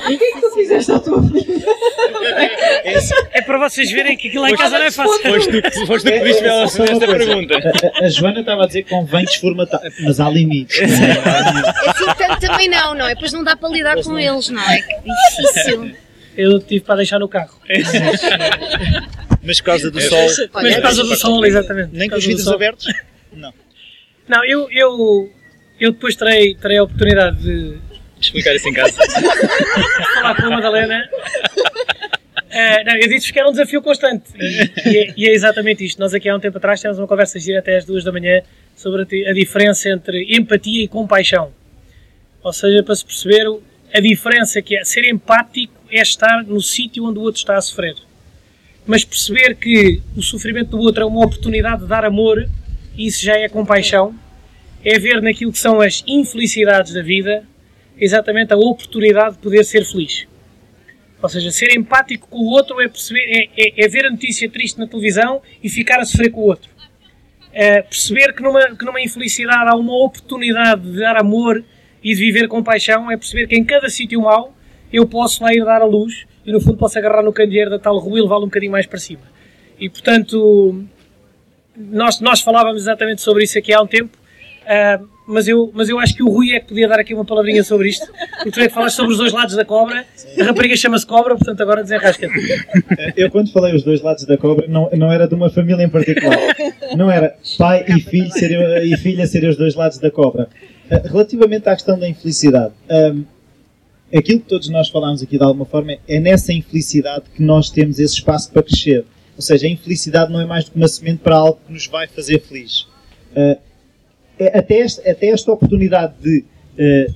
É 3.33 3.41
para 3.41 3.57
vocês 3.59 3.91
verem 3.91 4.17
que 4.17 4.27
aquilo 4.27 4.43
lá 4.43 4.49
em 4.49 4.55
casa 4.55 4.77
não 4.77 4.85
é 4.85 4.91
fácil. 4.91 5.21
Foste 5.21 5.51
tu 5.51 5.61
que 5.61 5.85
foste 5.85 6.05
tu 6.05 6.11
que 6.11 6.19
pediste 6.19 6.41
para 6.41 6.51
ela 6.51 6.63
esta 6.63 6.85
coisa. 6.85 7.07
pergunta. 7.07 7.55
A, 8.01 8.05
a 8.05 8.09
Joana 8.09 8.39
estava 8.39 8.63
a 8.63 8.67
dizer 8.67 8.83
que 8.83 8.89
convém 8.89 9.25
desformatar, 9.25 9.81
mas 10.01 10.19
há 10.19 10.29
limites. 10.29 10.79
Assim 10.81 12.05
tanto 12.17 12.39
também 12.39 12.67
não, 12.67 12.93
não 12.95 13.05
é? 13.07 13.13
Depois 13.13 13.31
não 13.31 13.43
dá 13.43 13.55
para 13.55 13.69
lidar 13.69 14.01
com 14.03 14.17
eles, 14.17 14.49
não 14.49 14.61
é? 14.69 14.81
Que 14.81 14.95
difícil. 15.03 15.91
Eu 16.35 16.59
tive 16.59 16.83
para 16.83 16.95
deixar 16.95 17.19
no 17.19 17.27
carro. 17.27 17.53
Mas 19.49 19.59
por 19.59 19.65
causa 19.65 19.89
do 19.89 19.99
sol, 19.99 20.27
Mas 20.53 20.75
por 20.75 20.81
causa 20.83 21.03
do 21.03 21.15
sol, 21.15 21.43
exatamente. 21.45 21.89
nem 21.93 22.07
com 22.07 22.15
os 22.17 22.25
vidros 22.25 22.47
abertos. 22.47 22.85
Não, 24.27 24.45
eu, 24.45 24.69
eu, 24.71 25.31
eu 25.79 25.91
depois 25.91 26.15
terei, 26.15 26.53
terei 26.55 26.77
a 26.77 26.83
oportunidade 26.83 27.37
de 27.41 27.77
Explicar 28.21 28.53
isso 28.55 28.67
em 28.69 28.73
casa. 28.73 28.93
falar 30.21 30.35
com 30.35 30.43
a 30.43 30.49
Madalena. 30.51 31.09
Eh, 32.51 32.83
não, 32.83 32.95
eu 32.95 33.07
disse 33.07 33.31
que 33.31 33.39
era 33.39 33.47
um 33.47 33.51
desafio 33.51 33.81
constante 33.81 34.25
e, 34.37 34.89
e 34.89 34.97
é, 34.97 35.13
e 35.17 35.29
é 35.29 35.33
exatamente 35.33 35.85
isto. 35.85 35.99
Nós 35.99 36.13
aqui 36.13 36.27
há 36.27 36.35
um 36.35 36.39
tempo 36.39 36.57
atrás 36.57 36.79
tivemos 36.79 36.99
uma 36.99 37.07
conversa 37.07 37.39
gira 37.39 37.59
até 37.59 37.77
às 37.77 37.85
duas 37.85 38.03
da 38.03 38.11
manhã 38.11 38.41
sobre 38.75 39.01
a, 39.03 39.29
a 39.29 39.33
diferença 39.33 39.89
entre 39.89 40.35
empatia 40.35 40.83
e 40.83 40.87
compaixão. 40.87 41.51
Ou 42.43 42.51
seja, 42.53 42.83
para 42.83 42.95
se 42.95 43.05
perceber 43.05 43.47
o- 43.47 43.61
a 43.93 43.99
diferença 43.99 44.61
que 44.61 44.75
é 44.75 44.83
ser 44.83 45.05
empático 45.09 45.73
é 45.91 46.01
estar 46.01 46.43
no 46.43 46.61
sítio 46.61 47.05
onde 47.05 47.19
o 47.19 47.21
outro 47.21 47.39
está 47.39 47.55
a 47.55 47.61
sofrer. 47.61 47.95
Mas 48.89 49.05
perceber 49.05 49.53
que 49.53 50.01
o 50.17 50.23
sofrimento 50.23 50.71
do 50.71 50.79
outro 50.79 51.03
é 51.03 51.05
uma 51.05 51.23
oportunidade 51.23 51.83
de 51.83 51.87
dar 51.87 52.03
amor, 52.03 52.49
isso 52.97 53.23
já 53.23 53.37
é 53.37 53.47
compaixão, 53.47 54.15
é 54.83 54.97
ver 54.97 55.21
naquilo 55.21 55.51
que 55.51 55.59
são 55.59 55.79
as 55.79 56.03
infelicidades 56.07 56.91
da 56.91 57.03
vida 57.03 57.43
exatamente 57.99 58.51
a 58.51 58.57
oportunidade 58.57 59.35
de 59.35 59.41
poder 59.43 59.63
ser 59.63 59.85
feliz. 59.85 60.27
Ou 61.21 61.29
seja, 61.29 61.51
ser 61.51 61.77
empático 61.77 62.27
com 62.29 62.39
o 62.39 62.49
outro 62.49 62.81
é, 62.81 62.87
perceber, 62.87 63.25
é, 63.29 63.49
é- 63.55 63.85
é 63.85 63.87
ver 63.87 64.07
a 64.07 64.09
notícia 64.09 64.49
triste 64.49 64.79
na 64.79 64.87
televisão 64.87 65.39
e 65.63 65.69
ficar 65.69 65.99
a 65.99 66.05
sofrer 66.05 66.31
com 66.31 66.41
o 66.41 66.45
outro. 66.45 66.71
É 67.53 67.83
perceber 67.83 68.33
que 68.33 68.41
numa, 68.41 68.75
que 68.75 68.85
numa 68.85 68.99
infelicidade 68.99 69.69
há 69.69 69.75
uma 69.75 70.03
oportunidade 70.03 70.81
de 70.81 70.97
dar 70.97 71.15
amor 71.15 71.63
e 72.03 72.15
de 72.15 72.19
viver 72.19 72.47
com 72.47 72.63
paixão, 72.63 73.11
é 73.11 73.15
perceber 73.15 73.45
que 73.45 73.55
em 73.55 73.63
cada 73.63 73.87
sítio 73.87 74.21
mau 74.23 74.57
eu 74.91 75.05
posso 75.05 75.43
lá 75.43 75.53
ir 75.53 75.63
dar 75.63 75.79
a 75.83 75.85
luz 75.85 76.25
e 76.45 76.51
no 76.51 76.59
fundo 76.61 76.77
posso 76.77 76.97
agarrar 76.97 77.23
no 77.23 77.33
candeeiro 77.33 77.69
da 77.69 77.79
tal 77.79 77.97
rua 77.97 78.19
e 78.19 78.21
levá-lo 78.21 78.43
um 78.43 78.47
bocadinho 78.47 78.71
mais 78.71 78.85
para 78.85 78.99
cima. 78.99 79.21
E 79.79 79.89
portanto, 79.89 80.83
nós, 81.77 82.19
nós 82.19 82.41
falávamos 82.41 82.81
exatamente 82.81 83.21
sobre 83.21 83.43
isso 83.43 83.57
aqui 83.57 83.73
há 83.73 83.81
um 83.81 83.87
tempo, 83.87 84.17
ah, 84.67 84.99
mas 85.27 85.47
eu, 85.47 85.71
mas 85.73 85.89
eu 85.89 85.99
acho 85.99 86.15
que 86.15 86.23
o 86.23 86.29
Rui 86.29 86.53
é 86.53 86.59
que 86.59 86.67
podia 86.67 86.87
dar 86.87 86.99
aqui 86.99 87.13
uma 87.13 87.23
palavrinha 87.23 87.63
sobre 87.63 87.89
isto, 87.89 88.05
porque 88.37 88.51
tu 88.51 88.59
é 88.59 88.67
que 88.67 88.73
falaste 88.73 88.95
sobre 88.95 89.11
os 89.11 89.17
dois 89.17 89.31
lados 89.31 89.55
da 89.55 89.63
cobra, 89.63 90.03
a 90.39 90.43
rapariga 90.43 90.75
chama-se 90.75 91.05
cobra, 91.05 91.35
portanto 91.35 91.61
agora 91.61 91.83
desenrasca 91.83 92.27
Eu 93.15 93.29
quando 93.29 93.51
falei 93.51 93.75
os 93.75 93.83
dois 93.83 94.01
lados 94.01 94.25
da 94.25 94.37
cobra, 94.37 94.67
não, 94.67 94.89
não 94.91 95.11
era 95.11 95.27
de 95.27 95.35
uma 95.35 95.49
família 95.49 95.83
em 95.83 95.89
particular. 95.89 96.37
Não 96.97 97.11
era 97.11 97.35
pai 97.57 97.85
e, 97.87 97.99
filho 98.01 98.31
serem, 98.31 98.91
e 98.91 98.97
filha 98.97 99.27
serem 99.27 99.49
os 99.49 99.57
dois 99.57 99.75
lados 99.75 99.99
da 99.99 100.09
cobra. 100.09 100.49
Eh, 100.89 101.01
relativamente 101.05 101.69
à 101.69 101.75
questão 101.75 101.99
da 101.99 102.09
infelicidade, 102.09 102.73
um, 102.89 103.23
aquilo 104.15 104.39
que 104.39 104.47
todos 104.47 104.69
nós 104.69 104.89
falámos 104.89 105.21
aqui 105.21 105.37
de 105.37 105.43
alguma 105.43 105.65
forma 105.65 105.97
é 106.07 106.19
nessa 106.19 106.51
infelicidade 106.51 107.25
que 107.35 107.43
nós 107.43 107.69
temos 107.69 107.99
esse 107.99 108.15
espaço 108.15 108.51
para 108.51 108.63
crescer. 108.63 109.05
Ou 109.35 109.41
seja, 109.41 109.67
a 109.67 109.69
infelicidade 109.69 110.31
não 110.31 110.41
é 110.41 110.45
mais 110.45 110.65
do 110.65 110.71
que 110.71 110.77
uma 110.77 110.87
semente 110.87 111.19
para 111.19 111.35
algo 111.35 111.59
que 111.65 111.71
nos 111.71 111.87
vai 111.87 112.07
fazer 112.07 112.41
feliz. 112.41 112.81
Uh, 113.31 113.57
até, 114.53 114.79
esta, 114.79 115.09
até 115.09 115.27
esta 115.27 115.51
oportunidade 115.51 116.13
de 116.21 116.43
uh, 116.77 117.15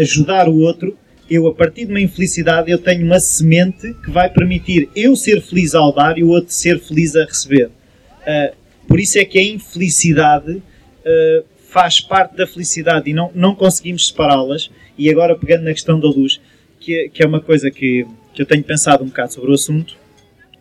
ajudar 0.00 0.48
o 0.48 0.60
outro, 0.60 0.96
eu 1.28 1.46
a 1.46 1.54
partir 1.54 1.86
de 1.86 1.92
uma 1.92 2.00
infelicidade 2.00 2.70
eu 2.70 2.78
tenho 2.78 3.04
uma 3.04 3.20
semente 3.20 3.92
que 3.94 4.10
vai 4.10 4.30
permitir 4.30 4.88
eu 4.94 5.16
ser 5.16 5.42
feliz 5.42 5.74
ao 5.74 5.92
dar 5.92 6.18
e 6.18 6.22
o 6.22 6.28
outro 6.28 6.52
ser 6.52 6.78
feliz 6.80 7.16
a 7.16 7.24
receber. 7.24 7.66
Uh, 7.66 8.54
por 8.86 9.00
isso 9.00 9.18
é 9.18 9.24
que 9.24 9.38
a 9.38 9.42
infelicidade 9.42 10.62
faz 11.68 12.00
parte 12.00 12.34
da 12.34 12.46
felicidade 12.46 13.10
e 13.10 13.12
não, 13.12 13.30
não 13.34 13.54
conseguimos 13.54 14.06
separá-las. 14.06 14.70
E 14.96 15.10
agora 15.10 15.36
pegando 15.36 15.64
na 15.64 15.72
questão 15.72 15.98
da 15.98 16.08
luz, 16.08 16.40
que, 16.80 17.08
que 17.08 17.22
é 17.22 17.26
uma 17.26 17.40
coisa 17.40 17.70
que, 17.70 18.06
que 18.32 18.42
eu 18.42 18.46
tenho 18.46 18.62
pensado 18.62 19.02
um 19.02 19.08
bocado 19.08 19.32
sobre 19.32 19.50
o 19.50 19.54
assunto, 19.54 19.96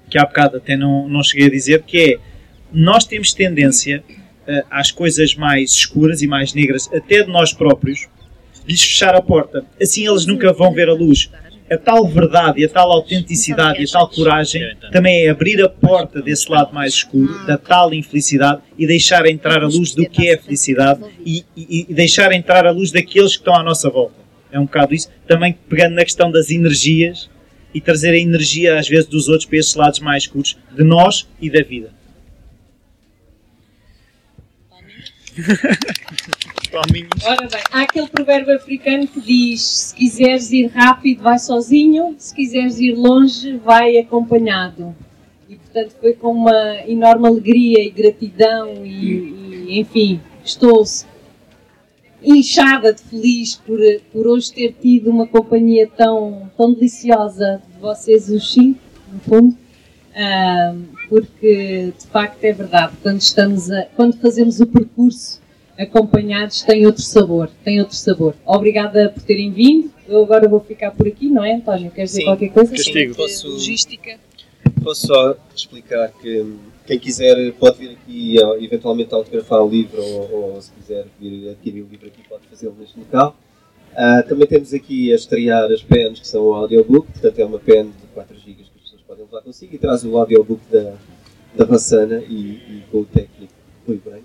que 0.09 0.17
há 0.17 0.25
bocado 0.25 0.57
até 0.57 0.77
não, 0.77 1.07
não 1.07 1.23
cheguei 1.23 1.47
a 1.47 1.51
dizer, 1.51 1.83
que 1.83 2.13
é 2.13 2.17
nós 2.71 3.05
temos 3.05 3.33
tendência 3.33 4.03
uh, 4.47 4.65
às 4.69 4.91
coisas 4.91 5.35
mais 5.35 5.71
escuras 5.71 6.21
e 6.21 6.27
mais 6.27 6.53
negras, 6.53 6.89
até 6.93 7.23
de 7.23 7.31
nós 7.31 7.53
próprios, 7.53 8.07
lhes 8.67 8.81
fechar 8.81 9.15
a 9.15 9.21
porta. 9.21 9.65
Assim 9.81 10.07
eles 10.07 10.25
nunca 10.25 10.51
vão 10.53 10.73
ver 10.73 10.89
a 10.89 10.93
luz. 10.93 11.29
A 11.69 11.77
tal 11.77 12.07
verdade, 12.07 12.63
a 12.63 12.69
tal 12.69 12.91
autenticidade 12.91 13.81
e 13.81 13.85
a 13.85 13.91
tal 13.91 14.07
coragem 14.09 14.75
também 14.91 15.25
é 15.25 15.29
abrir 15.29 15.61
a 15.63 15.69
porta 15.69 16.21
desse 16.21 16.51
lado 16.51 16.73
mais 16.73 16.93
escuro, 16.93 17.45
da 17.45 17.57
tal 17.57 17.93
infelicidade, 17.93 18.61
e 18.77 18.85
deixar 18.85 19.25
entrar 19.25 19.63
a 19.63 19.67
luz 19.67 19.95
do 19.95 20.07
que 20.07 20.29
é 20.29 20.35
a 20.35 20.37
felicidade 20.37 21.01
e, 21.25 21.43
e, 21.55 21.87
e 21.89 21.93
deixar 21.93 22.31
entrar 22.33 22.67
a 22.67 22.71
luz 22.71 22.91
daqueles 22.91 23.31
que 23.31 23.41
estão 23.41 23.55
à 23.55 23.63
nossa 23.63 23.89
volta. 23.89 24.22
É 24.53 24.59
um 24.59 24.65
bocado 24.65 24.93
isso. 24.93 25.09
Também 25.27 25.57
pegando 25.67 25.95
na 25.95 26.03
questão 26.03 26.31
das 26.31 26.51
energias 26.51 27.27
e 27.73 27.81
trazer 27.81 28.11
a 28.11 28.17
energia, 28.17 28.77
às 28.79 28.87
vezes, 28.87 29.07
dos 29.07 29.27
outros 29.27 29.47
para 29.47 29.57
esses 29.57 29.73
lados 29.73 29.99
mais 29.99 30.23
escuros, 30.23 30.55
de 30.71 30.83
nós 30.83 31.27
e 31.41 31.49
da 31.49 31.63
vida. 31.63 31.91
Ora 36.71 36.91
bem, 36.91 37.07
há 37.71 37.81
aquele 37.81 38.07
provérbio 38.07 38.55
africano 38.55 39.07
que 39.07 39.19
diz: 39.19 39.61
se 39.61 39.95
quiseres 39.95 40.51
ir 40.51 40.67
rápido, 40.67 41.23
vai 41.23 41.39
sozinho, 41.39 42.15
se 42.19 42.35
quiseres 42.35 42.79
ir 42.79 42.93
longe, 42.93 43.57
vai 43.57 43.97
acompanhado. 43.97 44.95
E 45.49 45.55
portanto 45.55 45.95
foi 45.99 46.13
com 46.13 46.31
uma 46.31 46.75
enorme 46.87 47.27
alegria 47.27 47.83
e 47.83 47.89
gratidão 47.89 48.85
e, 48.85 49.65
e 49.67 49.79
enfim, 49.79 50.21
estou 50.45 50.83
inchada 52.23 52.93
de 52.93 53.01
feliz 53.01 53.55
por, 53.55 53.79
por 54.11 54.27
hoje 54.27 54.53
ter 54.53 54.73
tido 54.81 55.09
uma 55.09 55.27
companhia 55.27 55.87
tão, 55.87 56.49
tão 56.57 56.73
deliciosa 56.73 57.61
de 57.73 57.79
vocês 57.79 58.29
os 58.29 58.51
cinco, 58.51 58.79
no 59.11 59.19
fundo. 59.19 59.57
Um, 60.15 60.83
porque 61.09 61.91
de 61.97 62.07
facto 62.07 62.43
é 62.43 62.53
verdade, 62.53 62.93
quando, 63.01 63.19
estamos 63.19 63.71
a, 63.71 63.83
quando 63.95 64.15
fazemos 64.19 64.59
o 64.59 64.67
percurso 64.67 65.41
acompanhados 65.77 66.61
tem 66.61 66.85
outro 66.85 67.01
sabor, 67.01 67.49
tem 67.63 67.79
outro 67.79 67.95
sabor. 67.95 68.35
Obrigada 68.45 69.09
por 69.09 69.23
terem 69.23 69.51
vindo. 69.51 69.91
Eu 70.07 70.23
agora 70.23 70.47
vou 70.47 70.59
ficar 70.59 70.91
por 70.91 71.07
aqui, 71.07 71.29
não 71.29 71.43
é, 71.43 71.55
António? 71.55 71.89
Queres 71.91 72.11
dizer 72.11 72.21
Sim, 72.21 72.27
qualquer 72.27 72.49
coisa? 72.49 72.71
Castigo. 72.71 73.15
Posso, 73.15 73.47
logística. 73.47 74.19
Posso 74.83 75.07
só 75.07 75.35
explicar 75.55 76.11
que 76.21 76.45
quem 76.85 76.99
quiser 76.99 77.53
pode 77.53 77.77
vir 77.77 77.91
aqui 77.91 78.35
eventualmente 78.63 79.13
autografar 79.13 79.63
o 79.63 79.69
livro 79.69 80.01
ou, 80.01 80.53
ou 80.53 80.61
se 80.61 80.71
quiser 80.71 81.05
vir 81.19 81.49
adquirir 81.49 81.81
o 81.81 81.87
livro 81.87 82.07
aqui 82.07 82.21
pode 82.27 82.45
fazê-lo 82.47 82.75
neste 82.79 82.99
local. 82.99 83.35
Uh, 83.93 84.27
também 84.27 84.47
temos 84.47 84.73
aqui 84.73 85.11
a 85.11 85.15
estrear 85.15 85.71
as 85.71 85.83
pens 85.83 86.19
que 86.19 86.27
são 86.27 86.43
o 86.43 86.53
audiobook, 86.53 87.11
portanto 87.11 87.39
é 87.39 87.45
uma 87.45 87.59
pen 87.59 87.85
de 87.85 88.07
4 88.13 88.35
GB 88.37 88.53
que 88.55 88.61
as 88.63 88.69
pessoas 88.69 89.01
podem 89.01 89.25
levar 89.25 89.41
consigo 89.41 89.75
e 89.75 89.77
traz 89.77 90.03
o 90.03 90.17
audiobook 90.17 90.61
da, 90.71 90.95
da 91.55 91.65
Vassana 91.65 92.23
e, 92.27 92.33
e 92.33 92.83
com 92.91 93.01
o 93.01 93.05
técnico 93.05 93.52
Rui 93.85 93.99
Branco, 94.03 94.23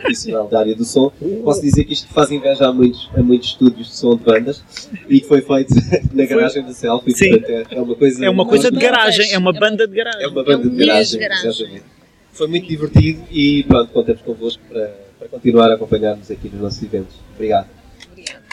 profissional 0.00 0.48
da 0.48 0.60
área 0.60 0.74
do 0.74 0.84
som. 0.84 1.12
Posso 1.44 1.60
dizer 1.60 1.84
que 1.84 1.92
isto 1.92 2.08
faz 2.08 2.30
inveja 2.30 2.66
a 2.66 2.72
muitos, 2.72 3.10
a 3.14 3.22
muitos 3.22 3.48
estúdios 3.48 3.88
de 3.88 3.94
som 3.94 4.16
de 4.16 4.24
bandas 4.24 4.62
e 5.08 5.20
que 5.20 5.28
foi 5.28 5.42
feito 5.42 5.74
na 6.14 6.24
garagem 6.24 6.62
da 6.62 6.72
Selfie. 6.72 7.12
Sim. 7.14 7.30
Portanto, 7.30 7.50
é, 7.50 7.66
é 7.76 7.80
uma 7.80 7.94
coisa, 7.94 8.24
é 8.24 8.30
uma 8.30 8.46
coisa 8.46 8.70
de 8.70 8.78
garagem, 8.78 9.32
é 9.32 9.38
uma 9.38 9.52
banda 9.52 9.86
de 9.86 9.94
garagem. 9.94 10.22
É 10.22 10.28
uma 10.28 10.42
banda 10.42 10.52
é 10.52 10.56
um 10.66 10.70
de, 10.70 10.86
garagem, 10.86 11.20
garagem, 11.20 11.50
exatamente. 11.50 11.84
Foi 12.32 12.46
muito 12.46 12.66
divertido 12.66 13.22
e 13.30 13.64
pronto, 13.64 13.92
contamos 13.92 14.22
convosco 14.22 14.62
para, 14.68 14.94
para 15.18 15.28
continuar 15.28 15.70
a 15.70 15.74
acompanhar-nos 15.74 16.30
aqui 16.30 16.48
nos 16.48 16.60
nossos 16.60 16.82
eventos. 16.82 17.16
Obrigado. 17.34 17.68
Obrigado. 18.12 18.46